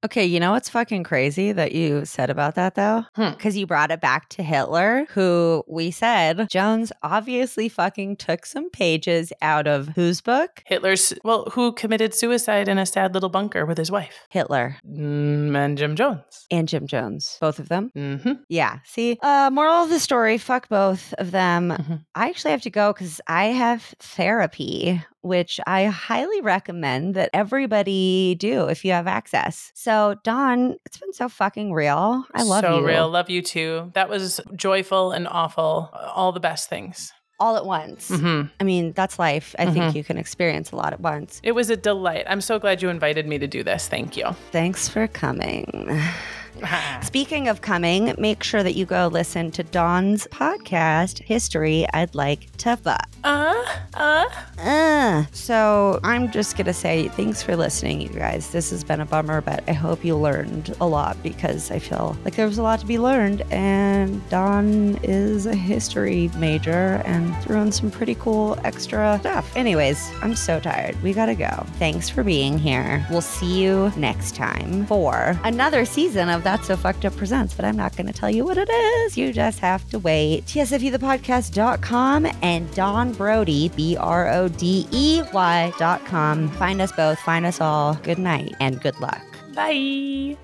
Okay, 0.04 0.26
you 0.26 0.40
know 0.40 0.52
what's 0.52 0.68
fucking 0.70 1.04
crazy 1.06 1.54
that 1.54 1.72
you 1.72 2.04
said 2.04 2.30
about 2.30 2.56
that 2.56 2.76
though? 2.76 3.06
Hmm. 3.16 3.30
Because 3.32 3.56
you 3.56 3.66
brought 3.66 3.90
it 3.90 4.02
back 4.02 4.28
to 4.30 4.44
Hitler, 4.44 5.06
who 5.12 5.64
we 5.68 5.92
said 5.92 6.50
Jones 6.50 6.92
obviously 7.04 7.70
fucking 7.70 8.18
took 8.18 8.46
some 8.46 8.70
pages 8.70 9.32
out 9.42 9.66
of 9.66 9.88
whose 9.96 10.20
book? 10.20 10.62
Hitler's, 10.66 11.14
well, 11.24 11.46
who 11.54 11.72
committed 11.72 12.14
suicide 12.14 12.68
in 12.68 12.78
a 12.78 12.86
sad 12.86 13.14
little 13.14 13.30
bunker 13.30 13.66
with 13.66 13.78
his 13.78 13.90
wife? 13.92 14.14
Hitler 14.30 14.76
Mm, 14.86 15.56
and 15.56 15.78
Jim 15.78 15.96
Jones. 15.96 16.48
and 16.52 16.68
Jim 16.68 16.86
Jones, 16.86 17.38
both 17.40 17.60
of 17.60 17.70
them. 17.70 17.90
hmm 17.96 18.34
Yeah. 18.50 18.80
See, 18.84 19.18
uh, 19.22 19.50
moral 19.54 19.84
of 19.84 19.90
the 19.90 20.00
story: 20.00 20.38
fuck 20.38 20.68
both 20.68 21.14
of 21.14 21.32
them. 21.32 21.70
Mhm. 21.70 22.04
I 22.14 22.28
actually 22.30 22.52
have 22.52 22.62
to 22.64 22.70
go 22.70 22.92
because 22.92 23.22
I 23.28 23.46
have 23.46 23.82
therapy, 24.00 25.02
which 25.24 25.60
I 25.66 25.86
highly 25.86 26.42
recommend 26.42 27.16
that 27.16 27.30
everybody 27.34 28.36
do 28.36 28.66
if 28.68 28.86
you 28.86 28.92
have 28.92 29.08
access. 29.08 29.72
So, 29.74 30.16
Dawn, 30.24 30.76
it's 30.86 30.98
been 30.98 31.14
so 31.14 31.30
fucking 31.30 31.74
real. 31.74 32.26
I 32.34 32.44
love 32.44 32.62
so 32.64 32.80
you. 32.80 32.86
real. 32.86 33.10
Love 33.10 33.30
you 33.30 33.42
too. 33.42 33.92
That 33.94 34.10
was 34.10 34.40
joyful 34.56 35.12
and 35.12 35.28
awful. 35.28 35.90
All 36.14 36.32
the 36.32 36.40
best 36.40 36.70
things. 36.70 37.12
all 37.40 37.58
at 37.58 37.66
once. 37.66 38.10
hmm 38.10 38.44
I 38.60 38.64
mean, 38.64 38.94
that's 38.94 39.18
life. 39.20 39.56
I 39.60 39.66
think 39.72 39.96
you 39.96 40.04
can 40.04 40.18
experience 40.18 40.72
a 40.72 40.76
lot 40.76 40.94
at 40.94 41.02
once. 41.02 41.42
It 41.44 41.54
was 41.54 41.70
a 41.70 41.76
delight. 41.76 42.26
I'm 42.28 42.42
so 42.42 42.60
glad 42.60 42.82
you 42.82 42.90
invited 42.90 43.28
me 43.28 43.38
to 43.40 43.48
do 43.48 43.64
this. 43.64 43.88
Thank 43.88 44.16
you. 44.16 44.32
Thanks 44.52 44.88
for 44.88 45.08
coming. 45.08 46.00
Speaking 47.02 47.48
of 47.48 47.62
coming, 47.62 48.14
make 48.18 48.44
sure 48.44 48.62
that 48.64 48.76
you 48.76 48.86
go 48.86 49.08
listen 49.08 49.52
to 49.52 49.64
Dawn's 49.64 50.28
podcast, 50.28 51.22
History 51.24 51.86
I'd 51.94 52.14
Like 52.16 52.56
to 52.58 52.78
Fuck. 52.78 53.10
Uh, 53.24 53.64
uh. 53.94 54.26
Uh, 54.58 55.26
so 55.32 56.00
I'm 56.04 56.32
just 56.32 56.58
gonna 56.58 56.74
say 56.74 57.08
thanks 57.10 57.42
for 57.42 57.56
listening, 57.56 58.02
you 58.02 58.10
guys. 58.10 58.52
This 58.52 58.70
has 58.72 58.84
been 58.84 59.02
a 59.02 59.06
bummer, 59.06 59.42
but 59.42 59.64
I 59.68 59.74
hope 59.74 60.06
you 60.06 60.16
learned 60.16 60.76
a 60.80 60.88
lot 60.88 61.22
because 61.24 61.72
I 61.72 61.80
feel 61.80 62.18
like 62.24 62.36
there 62.36 62.48
was 62.48 62.58
a 62.58 62.64
lot 62.64 62.80
to 62.80 62.86
be 62.86 63.00
learned. 63.00 63.42
And 63.52 64.28
Dawn 64.30 65.00
is 65.04 65.46
a 65.46 65.56
history 65.56 66.30
major 66.38 67.02
and 67.06 67.36
threw 67.44 67.62
in 67.62 67.72
some 67.72 67.92
pretty 67.92 68.16
cool 68.16 68.58
extra 68.64 69.18
stuff. 69.20 69.56
Anyways, 69.56 70.12
I'm 70.22 70.36
so 70.36 70.60
tired. 70.60 71.02
We 71.02 71.14
gotta 71.14 71.36
go. 71.36 71.66
Thanks 71.80 72.10
for 72.10 72.24
being 72.24 72.58
here. 72.58 73.06
We'll 73.10 73.22
see 73.22 73.62
you 73.62 73.92
next 73.98 74.36
time 74.36 74.86
for 74.86 75.40
another 75.44 75.86
season 75.86 76.30
of 76.30 76.44
That's 76.44 76.68
So 76.68 76.76
Fucked 76.78 77.06
Up 77.06 77.16
Presents, 77.16 77.54
but 77.54 77.66
I'm 77.66 77.78
not 77.78 77.96
gonna 77.96 78.14
tell 78.14 78.30
you 78.30 78.46
what 78.46 78.58
it 78.58 78.70
is. 78.70 79.18
You 79.18 79.34
just 79.34 79.60
have 79.60 79.88
to 79.90 80.00
wait. 80.00 80.46
TSFUthepodcast.com 80.46 82.28
and 82.42 82.74
Dawn 82.74 83.13
Brodey, 83.14 83.74
B 83.76 83.96
R 83.98 84.30
O 84.30 84.48
D 84.48 84.88
E 84.92 85.22
Y.com. 85.34 86.50
Find 86.50 86.82
us 86.82 86.92
both, 86.92 87.20
find 87.20 87.46
us 87.46 87.62
all. 87.62 87.96
Good 88.04 88.20
night 88.20 88.54
and 88.60 88.82
good 88.82 89.00
luck. 89.00 89.24
Bye. 89.54 90.38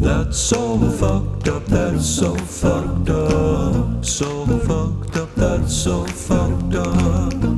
That's 0.00 0.38
so 0.38 0.78
fucked 0.78 1.48
up, 1.48 1.64
that's 1.66 2.06
so 2.06 2.34
fucked 2.36 3.10
up. 3.10 4.04
So 4.04 4.46
fucked 4.46 5.16
up, 5.16 5.34
that's 5.34 5.74
so 5.74 6.04
fucked 6.04 6.74
up. 6.74 7.57